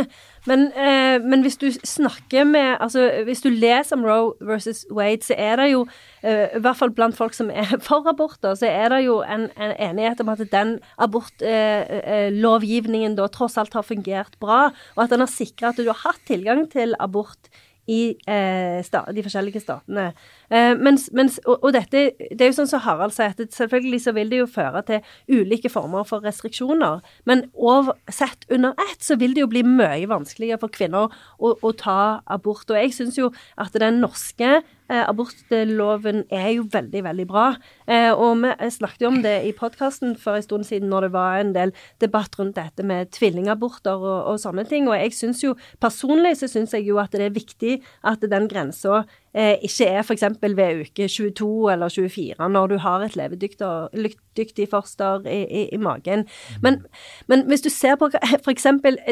Men, 0.48 0.70
eh, 0.72 1.20
men, 1.20 1.42
hvis 1.44 1.58
du 1.60 1.68
snakker 1.72 2.44
med 2.48 2.76
Altså, 2.80 3.22
hvis 3.26 3.42
du 3.44 3.50
leser 3.52 3.96
om 3.96 4.04
Roe 4.06 4.32
versus 4.40 4.86
Wade, 4.90 5.24
så 5.26 5.34
er 5.36 5.56
det 5.60 5.72
jo, 5.72 5.86
eh, 6.22 6.48
i 6.56 6.60
hvert 6.64 6.78
fall 6.78 6.92
blant 6.94 7.16
folk 7.18 7.34
som 7.36 7.50
er 7.50 7.76
for 7.88 8.08
aborter, 8.08 8.54
så 8.58 8.66
er 8.70 8.88
det 8.94 9.00
jo 9.04 9.20
en, 9.22 9.48
en 9.58 9.76
enighet 9.90 10.20
om 10.24 10.32
at 10.32 10.52
den 10.52 10.78
abortlovgivningen 10.98 13.16
da 13.18 13.26
tross 13.32 13.58
alt 13.60 13.74
har 13.76 13.86
fungert 13.86 14.38
bra, 14.40 14.60
og 14.96 15.04
at 15.04 15.12
den 15.12 15.24
har 15.24 15.32
sikra 15.32 15.68
at 15.72 15.80
du 15.80 15.90
har 15.90 16.00
hatt 16.06 16.22
tilgang 16.30 16.60
til 16.72 16.88
abort 17.00 17.42
i 17.88 18.00
eh, 18.28 18.84
de 19.16 19.24
forskjellige 19.24 19.62
statene. 19.62 20.10
Eh, 20.52 20.74
mens, 20.76 21.08
mens, 21.16 21.38
og, 21.46 21.56
og, 21.62 21.72
dette, 21.72 22.10
det 22.18 22.44
er 22.44 22.52
jo 22.52 22.58
sånn 22.60 22.70
som 22.70 22.82
Harald 22.84 23.14
sier, 23.16 23.32
at 23.32 23.54
selvfølgelig 23.56 24.02
så 24.04 24.14
vil 24.16 24.32
det 24.32 24.42
jo 24.42 24.48
føre 24.50 24.82
til 24.88 25.12
ulike 25.40 25.72
former 25.72 26.04
for 26.08 26.24
restriksjoner. 26.24 27.00
Men 27.28 27.46
over, 27.54 27.96
sett 28.12 28.44
under 28.52 28.76
ett 28.88 29.04
så 29.04 29.16
vil 29.20 29.36
det 29.36 29.46
jo 29.46 29.52
bli 29.52 29.64
mye 29.66 30.08
vanskeligere 30.10 30.60
for 30.60 30.74
kvinner 30.74 31.08
å, 31.38 31.54
å 31.56 31.72
ta 31.76 32.20
abort. 32.28 32.68
Og 32.68 32.76
jeg 32.76 32.94
syns 32.96 33.18
jo 33.20 33.32
at 33.56 33.76
den 33.80 34.02
norske 34.04 34.60
abortloven 34.88 36.22
er 36.32 36.48
jo 36.56 36.64
veldig, 36.72 37.02
veldig 37.04 37.26
bra. 37.28 37.48
Eh, 37.86 38.08
og 38.12 38.40
vi 38.40 38.70
snakket 38.72 39.04
jo 39.04 39.10
om 39.12 39.20
det 39.24 39.34
i 39.44 39.52
podkasten 39.56 40.16
for 40.16 40.38
en 40.38 40.44
stund 40.46 40.64
siden 40.68 40.88
når 40.88 41.08
det 41.08 41.12
var 41.12 41.38
en 41.38 41.52
del 41.56 41.74
debatt 42.00 42.38
rundt 42.38 42.56
dette 42.56 42.86
med 42.86 43.12
tvillingaborter 43.12 43.96
og, 44.00 44.18
og 44.32 44.40
sånne 44.40 44.64
ting. 44.68 44.88
Og 44.88 44.96
jeg 44.96 45.16
syns 45.16 45.44
jo 45.44 45.54
personlig 45.82 46.38
så 46.40 46.48
syns 46.50 46.72
jeg 46.76 46.88
jo 46.88 47.00
at 47.02 47.12
det 47.12 47.28
er 47.28 47.36
viktig 47.36 47.78
at 48.08 48.24
den 48.24 48.48
grensa 48.48 49.02
eh, 49.04 49.27
ikke 49.34 49.86
er 49.86 50.02
f.eks. 50.02 50.24
ved 50.42 50.80
uke 50.82 51.08
22 51.08 51.72
eller 51.72 51.88
24 51.88 52.48
når 52.48 52.66
du 52.66 52.76
har 52.78 53.04
et 53.04 53.16
levedyktig 53.16 54.68
foster 54.70 55.26
i, 55.26 55.42
i, 55.44 55.62
i 55.72 55.76
magen. 55.76 56.26
Men, 56.62 56.80
men, 57.28 57.44
hvis 57.46 57.60
du 57.60 57.68
ser 57.70 57.96
på 58.00 58.10
f.eks. 58.44 58.66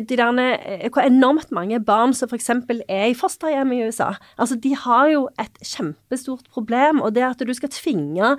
de 0.08 0.16
derne 0.16 0.46
hvor 0.92 1.02
enormt 1.04 1.52
mange 1.52 1.80
barn 1.84 2.14
som 2.14 2.28
f.eks. 2.28 2.50
er 2.88 3.10
i 3.10 3.18
fosterhjem 3.18 3.72
i 3.72 3.82
USA, 3.86 4.14
altså 4.38 4.56
de 4.56 4.76
har 4.76 5.08
jo 5.12 5.28
et 5.40 5.60
kjempestort 5.62 6.48
problem. 6.52 7.00
Og 7.00 7.14
det 7.14 7.22
at 7.22 7.46
du 7.46 7.54
skal 7.54 7.72
tvinge 7.72 8.36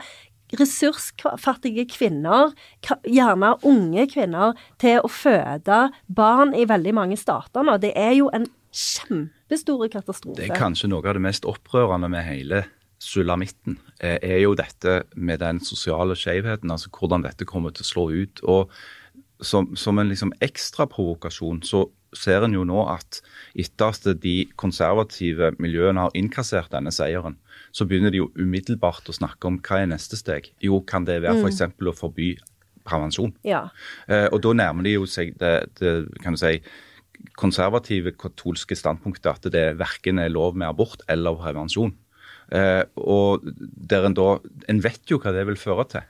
ressursfattige 0.55 1.86
kvinner, 1.91 2.53
gjerne 3.03 3.53
unge 3.67 4.07
kvinner, 4.11 4.53
til 4.80 5.01
å 5.03 5.11
føde 5.11 5.88
barn 6.07 6.53
i 6.55 6.67
veldig 6.69 6.93
mange 6.95 7.17
stater 7.19 7.65
nå. 7.67 7.78
Det 7.84 7.91
er 7.95 8.15
jo 8.17 8.30
en 8.34 8.47
kjempestor 8.74 9.88
katastrofe. 9.91 10.39
Det 10.39 10.49
er 10.49 10.59
kanskje 10.59 10.89
noe 10.91 11.05
av 11.05 11.18
det 11.18 11.24
mest 11.24 11.47
opprørende 11.47 12.09
med 12.11 12.26
hele 12.28 12.63
sulamitten, 12.99 13.78
eh, 13.99 14.18
er 14.22 14.39
jo 14.41 14.55
dette 14.57 15.03
med 15.15 15.39
den 15.39 15.59
sosiale 15.61 16.15
skjevheten, 16.18 16.72
altså 16.72 16.89
hvordan 16.89 17.24
dette 17.26 17.45
kommer 17.45 17.72
til 17.72 17.86
å 17.86 17.91
slå 17.91 18.05
ut. 18.11 18.41
Og 18.43 18.72
som, 19.41 19.76
som 19.76 19.99
en 19.99 20.09
liksom 20.09 20.34
ekstra 20.41 20.88
provokasjon 20.89 21.61
så 21.63 21.86
ser 22.15 22.45
en 22.45 22.55
jo 22.55 22.63
nå 22.65 22.86
at 22.89 23.20
etter 23.59 23.93
at 23.93 24.22
de 24.24 24.47
konservative 24.57 25.51
miljøene 25.61 26.07
har 26.07 26.18
innkassert 26.18 26.72
denne 26.74 26.93
seieren, 26.95 27.38
så 27.76 27.86
begynner 27.86 28.13
de 28.13 28.24
jo 28.24 28.32
umiddelbart 28.39 29.09
å 29.11 29.15
snakke 29.15 29.49
om 29.49 29.59
hva 29.61 29.84
er 29.84 29.91
neste 29.91 30.18
steg. 30.18 30.49
Jo, 30.63 30.80
kan 30.82 31.05
det 31.05 31.22
være 31.22 31.43
f.eks. 31.43 31.61
å 31.68 31.93
forby 31.93 32.32
prevensjon? 32.88 33.36
Ja. 33.45 33.68
Eh, 34.07 34.28
og 34.32 34.41
da 34.45 34.55
nærmer 34.55 34.88
de 34.88 34.95
jo 34.95 35.07
seg 35.09 35.36
det, 35.41 35.55
det 35.82 35.93
kan 36.24 36.34
du 36.34 36.41
si, 36.41 36.57
konservative 37.38 38.13
katolske 38.19 38.78
standpunktet 38.78 39.30
at 39.32 39.47
det 39.53 39.65
verken 39.80 40.19
er 40.19 40.34
lov 40.34 40.57
med 40.57 40.69
abort 40.69 41.03
eller 41.11 41.38
prevensjon. 41.39 41.95
Eh, 42.55 42.84
og 42.95 43.43
der 43.43 44.05
en 44.07 44.15
da 44.15 44.38
En 44.71 44.80
vet 44.84 45.03
jo 45.11 45.19
hva 45.19 45.34
det 45.36 45.43
vil 45.47 45.59
føre 45.59 45.86
til. 45.91 46.05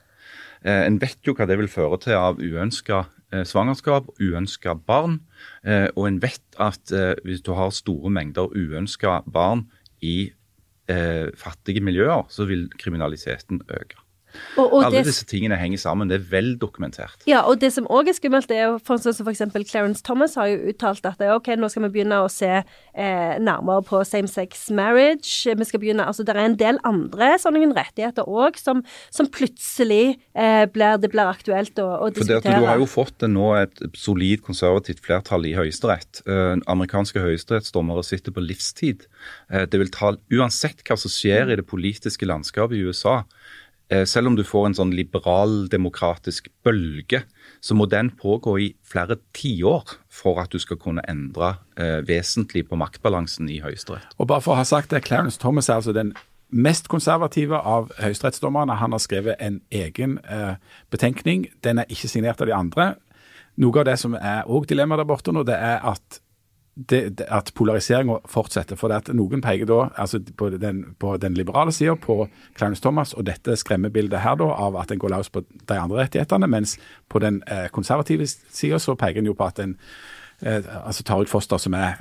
Eh, 0.64 0.86
en 0.86 1.00
vet 1.02 1.18
jo 1.26 1.34
hva 1.34 1.48
det 1.50 1.58
vil 1.58 1.70
føre 1.70 1.98
til 2.02 2.18
av 2.18 2.42
uønska 2.42 3.06
eh, 3.34 3.46
svangerskap, 3.46 4.10
uønska 4.22 4.76
barn. 4.88 5.22
Eh, 5.64 5.90
og 5.96 6.08
en 6.08 6.22
vet 6.22 6.60
at 6.62 6.94
eh, 6.94 7.16
hvis 7.26 7.42
du 7.42 7.54
har 7.58 7.74
store 7.74 8.12
mengder 8.14 8.54
uønska 8.54 9.22
barn 9.26 9.68
i 10.02 10.32
eh, 10.90 11.30
fattige 11.38 11.82
miljøer, 11.82 12.26
så 12.30 12.46
vil 12.50 12.68
kriminaliteten 12.78 13.62
øke. 13.70 14.02
Og, 14.58 14.66
og 14.66 14.86
Alle 14.86 15.02
det, 15.02 15.06
disse 15.12 15.26
tingene 15.30 15.58
henger 15.60 15.82
sammen. 15.82 16.10
Det 16.12 16.20
er 16.22 16.28
vel 16.32 16.54
dokumentert. 16.60 17.22
ja, 17.30 17.44
og 17.48 17.60
det 17.62 17.72
som 17.76 17.88
òg 17.94 18.10
er 18.12 18.18
skummelt, 18.18 18.52
er 18.52 18.78
for 18.84 19.02
sånn 19.02 19.16
som 19.16 19.28
f.eks. 19.28 19.44
Clarence 19.70 20.04
Thomas 20.06 20.38
har 20.40 20.52
jo 20.52 20.72
uttalt 20.72 21.06
at 21.10 21.22
eh, 21.24 21.34
OK, 21.36 21.52
nå 21.60 21.70
skal 21.72 21.88
vi 21.88 21.92
begynne 21.98 22.22
å 22.24 22.30
se 22.32 22.52
eh, 22.62 23.34
nærmere 23.44 23.84
på 23.88 24.02
same 24.08 24.30
sex 24.32 24.68
marriage. 24.74 25.48
Vi 25.48 25.68
skal 25.68 25.84
begynne, 25.84 26.06
altså 26.08 26.26
Det 26.28 26.36
er 26.36 26.44
en 26.46 26.58
del 26.60 26.82
andre 26.88 27.36
sånne 27.42 27.74
rettigheter 27.76 28.28
òg 28.28 28.58
som, 28.62 28.84
som 29.14 29.30
plutselig 29.34 30.18
eh, 30.34 30.66
blir, 30.72 30.98
det 31.02 31.12
blir 31.14 31.30
aktuelt 31.30 31.78
å, 31.82 31.88
å 31.88 32.10
For 32.10 32.22
det 32.22 32.24
diskutere. 32.24 32.56
at 32.56 32.64
Du 32.64 32.70
har 32.70 32.82
jo 32.82 32.90
fått 32.90 33.18
det 33.24 33.32
nå 33.34 33.52
et 33.60 33.84
solid 33.98 34.44
konservativt 34.46 35.04
flertall 35.06 35.48
i 35.50 35.56
Høyesterett. 35.58 36.24
Eh, 36.28 36.56
amerikanske 36.70 37.22
høyesterettsdommere 37.24 38.06
sitter 38.06 38.36
på 38.36 38.44
livstid. 38.44 39.08
Eh, 39.52 39.66
det 39.70 39.82
vil 39.82 39.94
ta, 39.94 40.16
Uansett 40.34 40.84
hva 40.88 40.98
som 41.00 41.12
skjer 41.12 41.54
i 41.54 41.60
det 41.60 41.68
politiske 41.68 42.28
landskapet 42.28 42.78
i 42.78 42.84
USA, 42.88 43.20
eh, 43.22 43.67
selv 43.88 44.28
om 44.28 44.36
du 44.36 44.44
får 44.44 44.66
en 44.68 44.76
sånn 44.76 44.94
liberal-demokratisk 44.96 46.50
bølge, 46.68 47.22
så 47.62 47.76
må 47.76 47.88
den 47.90 48.10
pågå 48.20 48.58
i 48.60 48.68
flere 48.86 49.18
tiår 49.36 49.98
for 50.12 50.42
at 50.44 50.54
du 50.54 50.60
skal 50.62 50.80
kunne 50.82 51.04
endre 51.10 51.56
eh, 51.80 52.00
vesentlig 52.08 52.68
på 52.70 52.80
maktbalansen 52.80 53.50
i 53.52 53.62
Høyesterett. 53.64 54.16
Og 54.18 54.30
bare 54.30 54.44
for 54.44 54.56
å 54.56 54.62
ha 54.62 54.68
sagt 54.68 54.94
det, 54.94 55.06
Clarence 55.08 55.40
Thomas 55.42 55.70
er 55.70 55.80
altså 55.80 55.96
den 55.96 56.14
mest 56.48 56.88
konservative 56.88 57.60
av 57.60 57.90
høyesterettsdommerne. 58.00 58.78
Han 58.80 58.96
har 58.96 59.04
skrevet 59.04 59.42
en 59.44 59.60
egen 59.74 60.18
eh, 60.24 60.56
betenkning. 60.94 61.48
Den 61.66 61.84
er 61.84 61.92
ikke 61.92 62.12
signert 62.12 62.42
av 62.42 62.48
de 62.48 62.56
andre. 62.56 62.94
Noe 63.58 63.82
av 63.82 63.90
det 63.90 63.98
som 64.00 64.16
er 64.16 64.48
òg 64.48 64.70
dilemmaet 64.70 65.02
der 65.02 65.10
borte 65.10 65.34
nå, 65.34 65.44
det 65.48 65.58
er 65.58 65.82
at 65.84 66.22
det, 66.78 67.22
at 67.28 67.52
polariseringa 67.56 68.20
fortsetter. 68.30 68.78
For 68.78 68.92
det 68.92 68.98
at 69.02 69.16
noen 69.18 69.42
peker 69.42 69.70
da 69.70 69.80
altså 69.98 70.20
på 70.38 70.50
den, 70.54 70.84
på 71.02 71.16
den 71.22 71.38
liberale 71.38 71.74
sida, 71.74 71.96
på 71.98 72.28
Clarence 72.58 72.84
Thomas, 72.84 73.14
og 73.18 73.26
dette 73.30 73.58
skremmebildet 73.58 74.22
her 74.24 74.38
da, 74.40 74.52
av 74.54 74.78
at 74.82 74.94
en 74.94 75.02
går 75.02 75.16
løs 75.16 75.32
på 75.34 75.44
de 75.44 75.80
andre 75.80 76.04
rettighetene, 76.04 76.50
mens 76.52 76.78
på 77.10 77.22
den 77.24 77.42
eh, 77.48 77.68
konservative 77.74 78.28
sida 78.28 78.80
så 78.80 78.98
peker 79.00 79.24
en 79.24 79.32
jo 79.32 79.38
på 79.38 79.50
at 79.50 79.64
en 79.64 79.78
altså 80.42 81.04
tar 81.04 81.22
ut 81.22 81.30
foster 81.30 81.58
som 81.58 81.74
er 81.74 81.98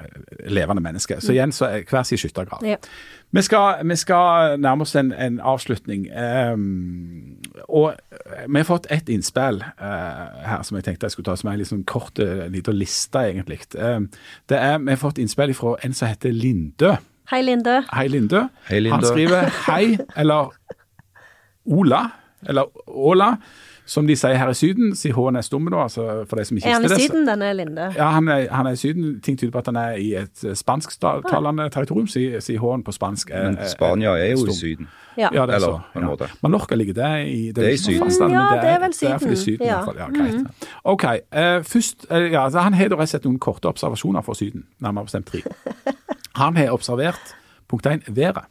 levende 0.48 0.82
mennesker. 0.82 1.20
Så 1.20 1.32
igjen 1.32 1.52
så 1.52 1.70
er 1.70 1.86
hver 1.88 2.02
sin 2.04 2.18
skyttergrav. 2.20 2.60
Ja. 2.66 2.76
Vi 3.32 3.42
skal, 3.42 3.80
vi 3.88 3.96
skal 3.96 4.60
nærme 4.60 4.84
oss 4.84 4.94
en, 4.96 5.12
en 5.12 5.40
avslutning. 5.40 6.06
ehm, 6.12 7.36
og 7.68 7.94
vi 8.48 8.58
har 8.58 8.64
fått 8.64 8.86
et 8.90 9.08
innspill 9.08 9.62
eh, 9.64 10.46
her 10.46 10.62
som 10.62 10.76
jeg 10.76 10.84
tenkte 10.84 11.08
jeg 11.08 11.16
skulle 11.16 11.30
ta 11.30 11.36
som 11.36 11.50
en 11.50 11.58
liksom 11.58 11.84
kort 11.84 12.18
uh, 12.18 12.46
liten 12.52 12.76
liste, 12.76 13.18
egentlig. 13.18 13.60
Ehm, 13.78 14.10
det 14.48 14.58
er, 14.58 14.78
Vi 14.78 14.90
har 14.90 15.00
fått 15.00 15.18
innspill 15.18 15.54
fra 15.54 15.76
en 15.82 15.94
som 15.94 16.08
heter 16.08 16.30
Lindø. 16.30 16.94
Hei, 17.30 17.42
Linde. 17.42 17.82
Hei, 17.92 18.06
Lindø. 18.08 18.46
Hei, 18.68 18.80
Lindø. 18.80 18.94
Han 18.94 19.04
skriver 19.04 19.48
hei, 19.66 19.98
eller 20.16 20.52
Ola, 21.66 22.04
eller 22.46 22.68
Åla, 22.86 23.36
som 23.86 24.06
de 24.06 24.16
sier 24.18 24.34
her 24.34 24.48
i 24.50 24.54
Syden. 24.58 24.94
Sier 24.98 25.14
H-en 25.14 25.36
er 25.36 25.44
stumme, 25.46 25.70
da, 25.70 25.84
altså 25.86 26.26
for 26.28 26.36
de 26.40 26.44
som 26.44 26.56
ikke 26.58 26.66
Er 26.68 26.72
han 26.74 26.82
i 26.82 26.88
visste 26.88 26.96
det. 26.96 27.02
så- 27.06 27.12
Syden, 27.12 27.26
denne 27.28 27.52
Linde? 27.54 27.84
Ja, 27.96 28.08
han 28.10 28.28
er, 28.28 28.48
han 28.50 28.66
er 28.66 28.70
i 28.70 28.76
Syden. 28.76 29.20
Ting 29.22 29.38
tyder 29.38 29.52
på 29.54 29.58
at 29.58 29.66
han 29.66 29.76
er 29.76 29.90
i 30.02 30.14
et 30.18 30.44
eh, 30.44 30.54
spansktalende 30.54 31.68
territorium, 31.70 32.06
sier 32.10 32.40
sier 32.40 32.58
H-en 32.58 32.82
på 32.82 32.92
spansk. 32.92 33.30
er- 33.30 33.50
Men 33.52 33.58
Spania 33.68 34.10
er 34.16 34.30
jo 34.32 34.36
stum. 34.36 34.48
i 34.50 34.54
Syden. 34.54 34.88
Ja. 35.16 35.28
Ja, 35.32 35.46
det 35.46 35.54
er 35.54 35.56
Eller 35.56 35.66
så. 35.66 35.80
Ja. 35.94 36.00
måte. 36.06 36.28
Mallorca 36.42 36.74
ligger 36.74 36.94
det 36.94 37.26
i 37.28 37.52
Det 37.52 37.58
er 37.64 37.68
i 37.68 37.70
liksom 37.72 37.92
Syden. 37.94 38.02
fastlandet, 38.10 38.36
Ja, 38.36 38.60
det 38.60 38.70
er 38.74 38.78
vel 38.80 38.92
Syden. 38.92 39.12
Det 39.12 39.14
er 39.14 39.18
fordi 39.18 39.36
Syden. 39.36 39.66
Ja. 39.66 39.80
Ja, 39.96 40.08
greit. 40.10 40.68
OK. 40.84 41.04
Uh, 41.04 41.62
først, 41.64 42.06
uh, 42.10 42.32
ja, 42.32 42.44
altså, 42.44 42.58
Han 42.60 42.72
har 42.74 42.84
rett 42.84 42.92
og 43.00 43.08
slett 43.08 43.24
noen 43.24 43.38
korte 43.38 43.64
observasjoner 43.68 44.20
fra 44.22 44.34
Syden, 44.34 44.64
nærmere 44.82 45.04
bestemt 45.04 45.26
tre. 45.26 45.40
Han 46.36 46.56
har 46.56 46.68
observert 46.74 47.34
punkt 47.68 47.86
én 47.86 48.02
været. 48.10 48.44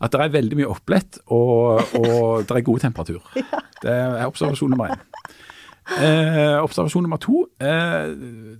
At 0.00 0.10
det 0.12 0.20
er 0.20 0.28
veldig 0.28 0.56
mye 0.56 0.66
opplett, 0.66 1.18
og, 1.26 1.82
og 1.94 2.42
det 2.48 2.50
er 2.56 2.60
god 2.60 2.78
temperatur. 2.78 3.20
Det 3.82 3.90
er 3.90 4.26
observasjon 4.26 4.70
nummer 4.74 4.94
én. 4.94 5.02
Eh, 5.98 6.62
observasjon 6.62 7.02
nummer 7.02 7.18
to 7.18 7.40
eh, 7.58 8.12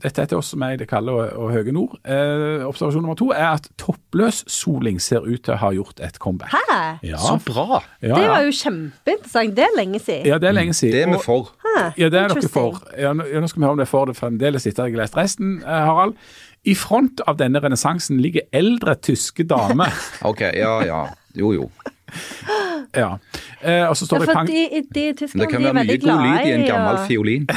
Dette 0.02 0.24
er 0.24 0.26
til 0.26 0.40
oss 0.40 0.48
som 0.50 0.62
er 0.66 0.72
i 0.74 0.78
det 0.80 0.88
kalde 0.90 1.12
og, 1.14 1.28
og 1.38 1.52
høye 1.54 1.70
nord. 1.72 1.92
Eh, 2.02 2.64
observasjon 2.66 3.04
nummer 3.06 3.14
to 3.16 3.28
er 3.30 3.52
at 3.52 3.68
toppløs 3.78 4.40
soling 4.50 4.98
ser 5.00 5.22
ut 5.22 5.44
til 5.46 5.54
å 5.54 5.60
ha 5.62 5.70
gjort 5.76 6.02
et 6.02 6.18
comeback. 6.22 6.50
Hæ? 6.50 6.80
Ja, 7.06 7.20
Så 7.22 7.36
bra! 7.46 7.78
ja, 8.02 8.16
Det 8.18 8.26
var 8.32 8.42
jo 8.48 8.50
kjempeinteressant. 8.58 9.54
Det 9.56 9.64
er 9.68 9.76
lenge 9.78 10.02
siden. 10.02 10.26
ja, 10.32 10.40
det 10.42 10.50
er 10.50 10.58
lenge 10.58 10.74
siden. 10.74 10.96
Det 10.98 11.04
er 11.06 11.14
vi 11.14 11.22
for. 11.24 11.52
Ja, 11.96 12.08
det 12.10 12.20
er 12.24 12.34
dere 12.34 12.50
for. 12.52 12.82
Ja, 12.98 13.14
nå, 13.16 13.24
skal 13.48 13.62
vi 13.62 13.64
høre 13.68 13.76
om 13.78 13.80
dere 13.84 13.92
for 13.94 14.10
det 14.10 14.18
fremdeles 14.18 14.66
etter 14.66 14.82
at 14.84 14.90
jeg 14.90 14.98
har 14.98 15.04
lest 15.06 15.16
resten, 15.16 15.54
eh, 15.62 15.86
Harald. 15.88 16.18
I 16.66 16.74
front 16.78 17.22
av 17.26 17.38
denne 17.38 17.62
renessansen 17.62 18.18
ligger 18.22 18.44
eldre 18.52 18.98
tyske 18.98 19.46
damer. 19.46 19.94
OK, 20.30 20.42
ja 20.58 20.74
ja. 20.90 21.04
Jo 21.38 21.54
jo. 21.54 21.70
ja. 23.02 23.16
Eh, 23.62 23.88
og 23.88 23.96
så 23.96 24.06
står 24.06 24.16
Ja, 24.16 24.24
det 24.24 24.30
i 24.30 24.34
pang... 24.34 24.52
de, 24.52 24.84
de 24.94 25.08
tyskerne 25.18 25.44
det 25.44 25.50
kan 25.52 25.64
være 25.64 25.74
mye 25.80 25.98
god 25.98 26.24
lyd 26.26 26.46
i 26.46 26.54
en 26.58 26.66
gammel 26.68 27.00
ja. 27.00 27.06
fiolin. 27.06 27.48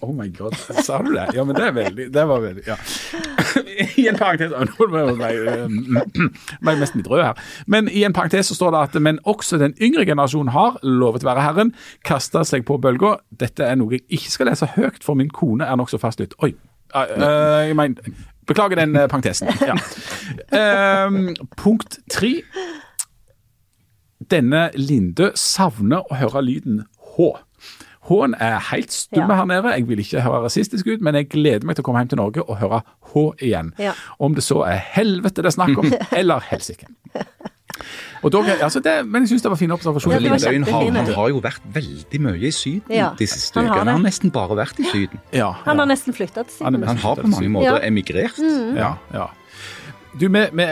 Oh 0.00 0.14
my 0.14 0.28
god, 0.38 0.54
sa 0.84 0.98
du 1.02 1.12
det? 1.14 1.30
Ja, 1.34 1.44
men 1.44 1.56
det 1.56 1.64
er 1.64 1.72
veldig 1.72 2.04
Det 2.14 2.24
var 2.28 2.40
veldig 2.40 2.62
Ja. 2.66 2.76
I 4.02 4.08
en 4.08 4.18
parentes 4.18 4.52
Nå 4.52 4.86
ble 4.90 5.30
jeg 5.32 6.78
nesten 6.78 7.00
litt 7.00 7.10
rød 7.10 7.22
her. 7.22 7.40
Men 7.66 7.88
i 7.88 8.04
en 8.06 8.12
parentes 8.12 8.50
så 8.50 8.54
står 8.54 8.74
det 8.74 8.82
at 8.84 9.02
men 9.02 9.18
også 9.24 9.58
den 9.58 9.74
yngre 9.80 10.04
generasjonen 10.06 10.52
har, 10.52 10.78
lovet 10.82 11.24
være 11.24 11.42
Herren, 11.42 11.74
kasta 12.04 12.44
seg 12.46 12.66
på 12.68 12.78
bølga. 12.82 13.16
Dette 13.30 13.64
er 13.64 13.78
noe 13.80 13.96
jeg 13.96 14.04
ikke 14.08 14.34
skal 14.34 14.50
lese 14.50 14.68
høyt, 14.76 15.02
for 15.04 15.18
min 15.18 15.30
kone 15.34 15.66
er 15.66 15.78
nokså 15.80 15.98
fastlytt. 15.98 16.36
Oi. 16.42 16.52
eh, 16.94 17.14
eh, 17.16 17.68
jeg 17.68 17.76
mener 17.76 18.12
Beklager 18.48 18.80
den 18.80 18.96
eh, 18.96 19.08
parentesen. 19.08 19.48
Ja. 19.60 19.76
Um, 21.06 21.34
punkt 21.56 21.98
tre. 22.10 22.42
Denne 24.30 24.70
Linde 24.74 25.32
savner 25.34 26.02
å 26.10 26.16
høre 26.20 26.42
lyden 26.44 26.84
H. 27.16 27.28
H-en 28.08 28.34
er 28.40 28.58
helt 28.70 28.92
stumme 28.94 29.28
Ja. 29.34 29.36
her 29.42 29.44
nede. 29.50 29.72
Jeg 29.76 29.88
vil 29.88 29.98
ikke 30.00 30.20
høre 30.24 30.42
rasistisk 30.46 30.86
ut, 30.86 31.00
men 31.04 31.14
jeg 31.14 31.28
gleder 31.28 31.64
meg 31.66 31.76
til 31.76 31.82
å 31.82 31.86
komme 31.90 32.00
hjem 32.00 32.08
til 32.08 32.16
Norge 32.22 32.42
og 32.48 32.56
høre 32.58 32.82
H 33.12 33.24
igjen. 33.44 33.72
Ja. 33.78 33.92
Om 34.18 34.34
det 34.34 34.44
så 34.44 34.62
er 34.66 34.78
helvete 34.94 35.42
det 35.42 35.46
er 35.52 35.56
snakk 35.58 35.76
om, 35.78 35.92
eller 36.20 36.40
helsike. 36.40 36.86
Altså 38.22 38.80
det, 38.82 38.94
men 39.06 39.22
jeg 39.22 39.28
syns 39.34 39.42
det 39.44 39.50
var 39.52 39.58
fine 39.60 39.74
observasjoner. 39.76 40.18
Ja, 40.24 40.30
var 40.32 40.38
Lindøyen 40.40 40.64
har, 40.66 40.86
han 40.98 41.12
har 41.14 41.28
jo 41.30 41.40
vært 41.44 41.60
veldig 41.74 42.20
mye 42.24 42.48
i 42.48 42.50
Syden 42.54 42.90
Ja, 42.96 43.12
de 43.18 43.26
siste 43.30 43.60
han 43.60 43.68
har 43.68 43.76
ukene. 43.78 43.92
Han 43.92 44.00
har 44.02 44.06
nesten 44.08 44.32
bare 44.34 44.56
vært 44.58 44.80
i 44.82 44.86
Syden. 44.90 45.20
Ja, 45.36 45.52
Han 45.64 45.78
har 45.78 45.86
nesten 45.86 46.16
flytta 46.16 46.42
til 46.48 46.56
Syden. 46.58 46.82
Han 46.88 46.96
har 47.04 47.14
på 47.20 47.28
mange 47.30 47.48
måter 47.54 47.78
Ja. 47.78 47.86
emigrert. 47.86 48.40
Ja, 48.76 48.94
ja. 49.14 49.28
Du, 50.18 50.28
med, 50.28 50.50
vi, 50.52 50.66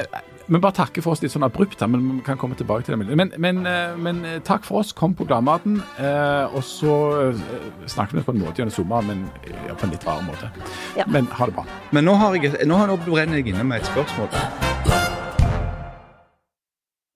vi 0.46 0.58
bare 0.62 0.76
takker 0.76 1.02
for 1.02 1.16
oss 1.16 1.22
litt 1.24 1.32
sånn 1.34 1.42
abrupt 1.46 1.80
men 1.90 2.04
vi 2.18 2.22
kan 2.26 2.38
komme 2.38 2.54
tilbake 2.58 2.86
til 2.86 2.94
det. 2.94 3.16
Men, 3.18 3.32
men, 3.42 3.56
eh, 3.66 3.96
men 3.98 4.20
eh, 4.24 4.36
takk 4.46 4.64
for 4.64 4.78
oss. 4.82 4.92
Kom 4.94 5.14
på 5.18 5.26
Gladmaten. 5.26 5.80
Eh, 5.98 6.54
og 6.54 6.62
så 6.62 6.92
snakket 7.34 7.90
snakker 7.96 8.18
vi 8.20 8.22
på 8.28 8.34
en 8.34 8.42
måte 8.44 8.62
gjennom 8.62 8.74
sommeren, 8.74 9.06
men 9.10 9.24
ja, 9.66 9.74
på 9.74 9.88
en 9.88 9.94
litt 9.94 10.06
rar 10.06 10.22
måte. 10.22 10.50
Ja. 10.98 11.06
Men 11.10 11.26
ha 11.34 11.48
det 11.50 11.56
bra. 11.56 11.64
Men 11.90 12.06
nå, 12.06 12.14
har 12.20 12.38
jeg, 12.38 12.52
nå, 12.70 12.78
brenner 13.08 13.40
jeg 13.40 13.50
inne 13.54 13.64
med 13.66 13.82
et 13.82 13.90
spørsmål. 13.90 14.30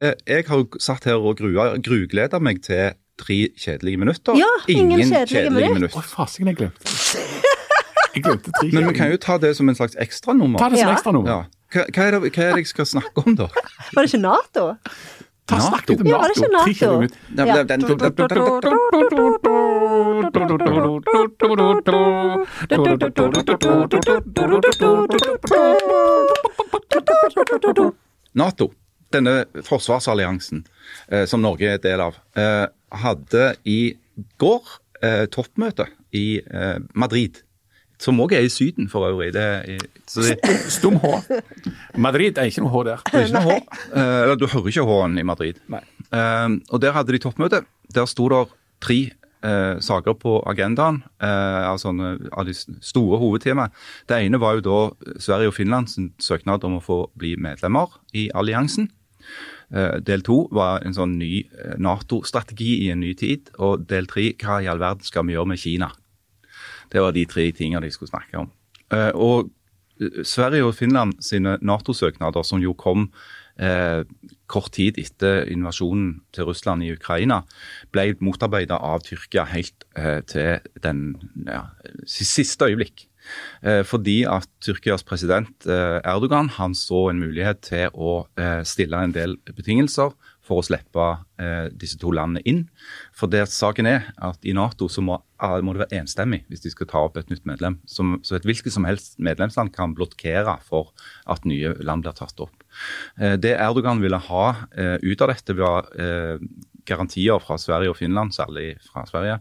Eh, 0.02 0.14
Jeg 0.26 0.44
har 0.48 0.62
jo 0.64 0.66
satt 0.80 1.06
her 1.06 1.20
og 1.20 1.38
grua, 1.38 1.74
grugleda 1.78 2.40
meg 2.42 2.62
til 2.66 2.96
tre 3.20 3.38
kjedelige 3.60 4.00
minutter. 4.00 4.34
Ja, 4.40 4.50
ingen 4.72 5.04
kjedelige 5.06 5.74
minutter. 5.76 6.00
Å, 6.00 6.06
fasiken, 6.16 6.50
jeg 6.50 6.56
glemte 6.64 6.82
Jeg 8.16 8.24
glemte 8.24 8.50
tre 8.50 8.64
kjedelige. 8.64 8.74
Men 8.80 8.88
vi 8.90 8.98
kan 8.98 9.10
jo 9.12 9.20
ta 9.22 9.38
det 9.38 9.54
som 9.58 9.68
en 9.70 9.76
slags 9.78 9.94
ekstranummer. 10.00 10.58
Ta 10.58 10.70
det 10.72 10.80
som 10.82 10.88
Ja. 10.88 10.94
ekstra 10.98 11.12
nummer. 11.14 11.30
Ja. 11.30 11.59
Hva, 11.70 11.84
hva, 11.94 12.04
er 12.06 12.10
det, 12.16 12.20
hva 12.34 12.44
er 12.44 12.54
det 12.56 12.62
jeg 12.64 12.70
skal 12.72 12.86
snakke 12.96 13.22
om, 13.24 13.36
da? 13.38 13.46
Var 13.94 14.02
det 14.02 14.08
ikke 14.10 14.22
Nato? 14.24 14.64
Ta 15.50 15.56
NATO. 15.58 15.66
snakk 15.68 15.88
litt 15.90 16.00
om 16.02 16.06
Ja, 16.10 16.18
var 16.18 16.28
det 16.30 16.36
ikke 16.36 16.50
NATO? 16.54 16.90
Ja. 17.46 17.62
den- 17.64 17.66
den- 17.66 17.80
Nato, 28.34 28.70
denne 29.12 29.44
forsvarsalliansen 29.66 30.64
eh, 31.10 31.24
som 31.26 31.42
Norge 31.42 31.72
er 31.74 31.78
del 31.82 32.00
av, 32.04 32.18
eh, 32.38 32.66
hadde 33.02 33.54
i 33.66 33.96
går 34.38 34.62
eh, 35.02 35.24
toppmøte 35.32 35.86
i 36.12 36.40
Madrid. 36.94 37.42
Som 38.00 38.20
òg 38.24 38.32
er 38.32 38.46
i 38.46 38.52
Syden, 38.52 38.88
for 38.88 39.04
øvrig. 39.10 39.32
Det 39.36 39.44
er, 39.44 39.82
så 40.08 40.24
det, 40.24 40.38
Stum 40.72 40.96
H. 41.02 41.20
Madrid 42.00 42.38
er 42.38 42.48
ikke 42.48 42.64
noe 42.64 42.72
H 42.72 42.84
der. 42.88 43.02
det 43.10 43.18
er 43.18 43.26
ikke 43.28 43.42
noe 43.42 43.58
H. 43.58 43.80
Eh, 43.90 44.18
eller 44.22 44.40
du 44.40 44.46
hører 44.48 44.72
ikke 44.72 44.86
H-en 44.88 45.20
i 45.20 45.26
Madrid. 45.28 45.60
Nei. 45.68 45.82
Eh, 46.08 46.48
og 46.70 46.80
der 46.80 46.96
hadde 46.96 47.12
de 47.12 47.20
toppmøte. 47.20 47.64
Der 47.94 48.08
sto 48.08 48.30
det 48.32 48.46
tre 48.80 49.00
uh, 49.44 49.76
saker 49.82 50.16
på 50.20 50.38
agendaen 50.48 51.02
uh, 51.22 51.70
av, 51.70 51.80
sånne, 51.82 52.14
av 52.32 52.48
de 52.48 52.54
store 52.56 53.20
hovedtemaene. 53.20 53.74
Det 54.08 54.20
ene 54.20 54.40
var 54.40 54.58
jo 54.58 54.66
da 54.66 54.80
Sverige 55.20 55.52
og 55.52 55.56
Finland 55.56 55.92
sin 55.92 56.10
søknad 56.22 56.64
om 56.66 56.78
å 56.78 56.84
få 56.84 57.00
bli 57.20 57.36
medlemmer 57.40 57.92
i 58.16 58.28
alliansen. 58.36 58.90
Uh, 59.70 59.98
del 60.04 60.24
to 60.26 60.42
var 60.54 60.84
en 60.86 60.96
sånn 60.96 61.18
ny 61.20 61.44
Nato-strategi 61.78 62.86
i 62.86 62.90
en 62.94 63.02
ny 63.04 63.14
tid. 63.18 63.52
Og 63.62 63.86
del 63.90 64.10
tre, 64.10 64.30
hva 64.40 64.60
i 64.62 64.70
all 64.70 64.82
verden 64.82 65.06
skal 65.06 65.28
vi 65.28 65.36
gjøre 65.36 65.52
med 65.52 65.62
Kina? 65.62 65.92
Det 66.92 67.02
var 67.02 67.14
de 67.16 67.26
tre 67.30 67.50
tingene 67.56 67.84
de 67.84 67.92
skulle 67.94 68.12
snakke 68.12 68.44
om. 68.44 68.50
Eh, 68.92 69.12
og 69.14 69.50
eh, 70.00 70.22
Sverige 70.26 70.66
og 70.66 70.74
Finland 70.78 71.18
sine 71.24 71.56
Nato-søknader, 71.62 72.46
som 72.46 72.62
jo 72.62 72.74
kom 72.78 73.08
eh, 73.60 74.02
kort 74.50 74.72
tid 74.76 74.98
etter 75.00 75.44
invasjonen 75.52 76.20
til 76.34 76.48
Russland 76.48 76.84
i 76.84 76.92
Ukraina, 76.94 77.42
ble 77.94 78.10
motarbeidet 78.24 78.78
av 78.78 79.04
Tyrkia 79.06 79.46
helt 79.50 79.86
eh, 79.96 80.20
til 80.26 80.58
den 80.82 81.14
ja, 81.46 81.68
siste 82.08 82.70
øyeblikk. 82.70 83.06
Eh, 83.62 83.82
fordi 83.86 84.22
at 84.24 84.48
Tyrkias 84.64 85.04
president 85.06 85.68
eh, 85.68 86.00
Erdogan 86.00 86.48
han 86.56 86.74
så 86.74 87.10
en 87.10 87.20
mulighet 87.20 87.60
til 87.68 87.92
å 87.94 88.24
stille 88.66 89.04
en 89.04 89.14
del 89.14 89.36
betingelser 89.52 90.16
for 90.50 90.60
å 90.60 90.66
slippe 90.66 91.06
eh, 91.38 91.68
disse 91.78 91.98
to 92.00 92.10
landene 92.14 92.42
inn. 92.50 92.64
For 93.16 93.30
det 93.30 93.44
saken 93.52 93.86
er 93.86 94.08
at 94.18 94.42
i 94.42 94.54
Nato 94.56 94.88
så 94.90 95.04
må, 95.04 95.20
ah, 95.38 95.54
må 95.62 95.76
det 95.76 95.84
være 95.84 96.00
enstemmig 96.02 96.42
hvis 96.50 96.64
de 96.64 96.72
skal 96.74 96.90
ta 96.90 97.04
opp 97.06 97.20
et 97.20 97.30
nytt 97.30 97.46
medlem. 97.48 97.78
Som, 97.86 98.18
så 98.26 98.36
et 98.36 98.48
hvilket 98.48 98.74
som 98.74 98.88
helst 98.88 99.20
medlemsland 99.22 99.70
kan 99.76 99.94
blokkere 99.94 100.56
for 100.66 100.90
at 101.30 101.46
nye 101.46 101.76
land 101.86 102.02
blir 102.06 102.18
tatt 102.18 102.42
opp. 102.42 102.66
Eh, 103.20 103.38
det 103.38 103.54
Erdogan 103.60 104.02
ville 104.02 104.18
ha 104.26 104.44
eh, 104.74 104.96
ut 104.98 105.22
av 105.22 105.30
dette, 105.30 105.56
var 105.60 105.88
eh, 105.94 106.42
garantier 106.90 107.38
fra 107.44 107.58
Sverige 107.60 107.94
og 107.94 108.00
Finland, 108.00 108.34
særlig 108.34 108.74
fra 108.90 109.06
Sverige, 109.06 109.38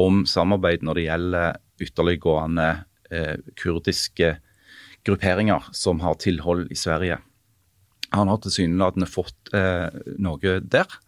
om 0.00 0.24
samarbeid 0.28 0.84
når 0.86 0.98
det 0.98 1.06
gjelder 1.10 1.62
ytterliggående 1.86 2.68
eh, 3.12 3.34
kurdiske 3.60 4.36
grupperinger 5.06 5.68
som 5.76 6.00
har 6.02 6.16
tilhold 6.22 6.70
i 6.72 6.78
Sverige. 6.78 7.20
Han 8.14 8.30
har 8.30 8.38
tilsynelatende 8.42 9.08
fått 9.10 9.52
eh, 9.56 9.88
noe 10.22 10.58
der. 10.62 10.98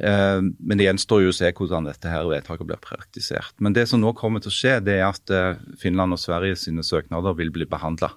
Eh, 0.00 0.40
men 0.40 0.80
det 0.80 0.86
gjenstår 0.86 1.24
jo 1.24 1.32
å 1.32 1.36
se 1.36 1.50
hvordan 1.52 1.88
dette 1.90 2.12
her 2.12 2.28
vedtaket 2.30 2.68
blir 2.68 2.80
praktisert. 2.82 3.54
Men 3.58 3.76
det 3.76 3.86
som 3.90 4.00
nå 4.02 4.14
kommer 4.18 4.42
til 4.42 4.52
å 4.52 4.56
skje, 4.56 4.78
det 4.86 4.98
er 5.00 5.08
at 5.10 5.34
eh, 5.34 5.60
Finland 5.80 6.16
og 6.16 6.22
Sverige 6.22 6.58
sine 6.60 6.84
søknader 6.86 7.36
vil 7.38 7.52
bli 7.54 7.68
behandla. 7.68 8.14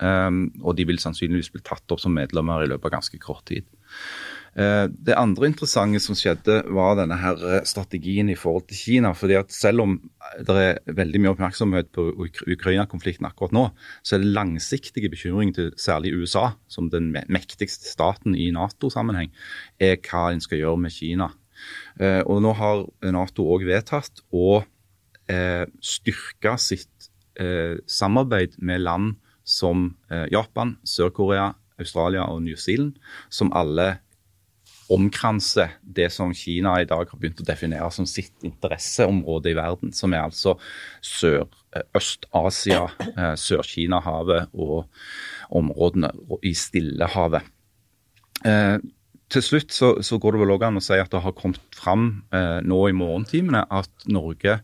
og 0.00 0.76
de 0.78 0.84
vil 0.88 0.96
sannsynligvis 0.96 1.50
bli 1.52 1.60
tatt 1.60 1.92
opp 1.92 2.00
som 2.00 2.14
medlemmer 2.16 2.62
i 2.64 2.68
løpet 2.70 2.88
av 2.88 2.92
ganske 2.94 3.18
kort 3.20 3.44
tid. 3.50 3.66
Eh, 4.56 4.88
Det 4.90 5.14
andre 5.14 5.46
interessante 5.46 6.00
som 6.02 6.16
skjedde, 6.18 6.64
var 6.74 6.96
denne 6.98 7.18
her 7.20 7.38
eh, 7.46 7.64
strategien 7.68 8.30
i 8.30 8.38
forhold 8.38 8.66
til 8.68 8.76
Kina. 8.76 9.12
fordi 9.14 9.34
at 9.38 9.52
Selv 9.52 9.80
om 9.80 10.10
det 10.38 10.56
er 10.56 10.78
veldig 10.86 11.20
mye 11.20 11.34
oppmerksomhet 11.34 11.92
på 11.92 12.10
Ukraina-konflikten 12.46 13.26
akkurat 13.26 13.52
nå, 13.52 13.70
så 14.02 14.16
er 14.16 14.24
det 14.24 14.34
langsiktige 14.34 15.10
bekymring 15.10 15.54
til 15.54 15.72
særlig 15.76 16.14
USA, 16.14 16.52
som 16.68 16.90
den 16.90 17.12
mektigste 17.28 17.86
staten 17.86 18.34
i 18.34 18.50
Nato-sammenheng, 18.50 19.30
er 19.78 19.96
hva 19.96 20.32
en 20.32 20.40
skal 20.40 20.58
gjøre 20.58 20.78
med 20.78 20.90
Kina. 20.90 21.30
Eh, 22.00 22.22
Og 22.26 22.42
Nå 22.42 22.52
har 22.54 22.86
Nato 23.12 23.46
òg 23.46 23.66
vedtatt 23.66 24.22
å 24.32 24.64
styrke 25.80 26.58
sitt 26.58 26.88
samarbeid 27.86 28.56
med 28.58 28.80
land 28.80 29.12
som 29.44 29.94
Japan, 30.10 30.76
Sør-Korea, 30.84 31.54
Australia 31.78 32.24
og 32.26 32.42
New 32.42 32.56
Zealand, 32.56 32.96
som 33.30 33.52
alle 33.54 34.00
omkranser 34.90 35.76
det 35.82 36.08
som 36.12 36.32
Kina 36.34 36.74
i 36.80 36.86
dag 36.88 37.10
har 37.10 37.18
begynt 37.18 37.40
å 37.42 37.46
definere 37.46 37.88
som 37.94 38.06
sitt 38.08 38.44
interesseområde 38.46 39.52
i 39.52 39.56
verden, 39.58 39.92
som 39.94 40.14
er 40.14 40.24
altså 40.24 40.56
sør, 41.04 41.46
eh, 41.76 41.84
eh, 41.94 43.34
Sør-Kina-havet 43.38 44.50
og 44.52 44.88
områdene 45.50 46.10
i 46.42 46.54
Stillehavet. 46.54 47.46
Eh, 48.44 48.78
til 49.30 49.42
slutt 49.46 49.70
så, 49.70 49.92
så 50.02 50.18
går 50.18 50.34
det 50.34 50.42
vel 50.42 50.56
òg 50.56 50.66
an 50.66 50.80
å 50.80 50.82
si 50.82 50.98
at 50.98 51.12
det 51.12 51.22
har 51.22 51.36
kommet 51.38 51.62
fram 51.70 52.24
nå 52.66 52.78
i 52.88 52.94
morgentimene 52.98 53.60
at 53.70 54.08
Norge 54.10 54.56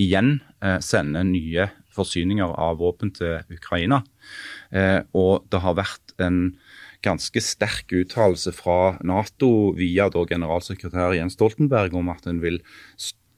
igjen 0.00 0.38
sender 0.80 1.26
nye 1.28 1.66
forsyninger 1.92 2.54
av 2.56 2.78
våpen 2.80 3.12
til 3.12 3.44
Ukraina. 3.52 4.00
Og 5.12 5.44
det 5.52 5.60
har 5.60 5.76
vært 5.76 6.16
en 6.24 6.38
ganske 7.04 7.42
sterk 7.44 7.92
uttalelse 7.94 8.52
fra 8.56 8.96
Nato 9.06 9.72
via 9.76 10.08
da 10.12 10.24
generalsekretær 10.28 11.14
Jens 11.16 11.36
Stoltenberg 11.38 11.96
om 11.98 12.10
at 12.12 12.26
en 12.30 12.40
vil 12.42 12.60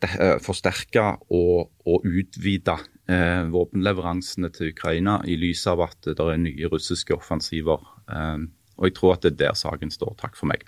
eh, 0.07 0.37
forsterke 0.43 1.07
og, 1.29 1.73
og 1.87 2.07
utvide 2.07 2.79
eh, 3.11 3.43
våpenleveransene 3.53 4.53
til 4.55 4.73
Ukraina 4.75 5.19
i 5.27 5.39
lys 5.41 5.67
av 5.71 5.85
at 5.89 6.13
det 6.13 6.19
er 6.21 6.43
nye 6.43 6.71
russiske 6.73 7.17
offensiver. 7.17 7.83
Eh, 8.11 8.47
og 8.77 8.91
jeg 8.91 8.97
tror 8.99 9.17
at 9.17 9.25
det 9.25 9.33
er 9.33 9.41
der 9.47 9.57
saken 9.57 9.93
står. 9.93 10.17
Takk 10.21 10.37
for 10.37 10.51
meg. 10.51 10.67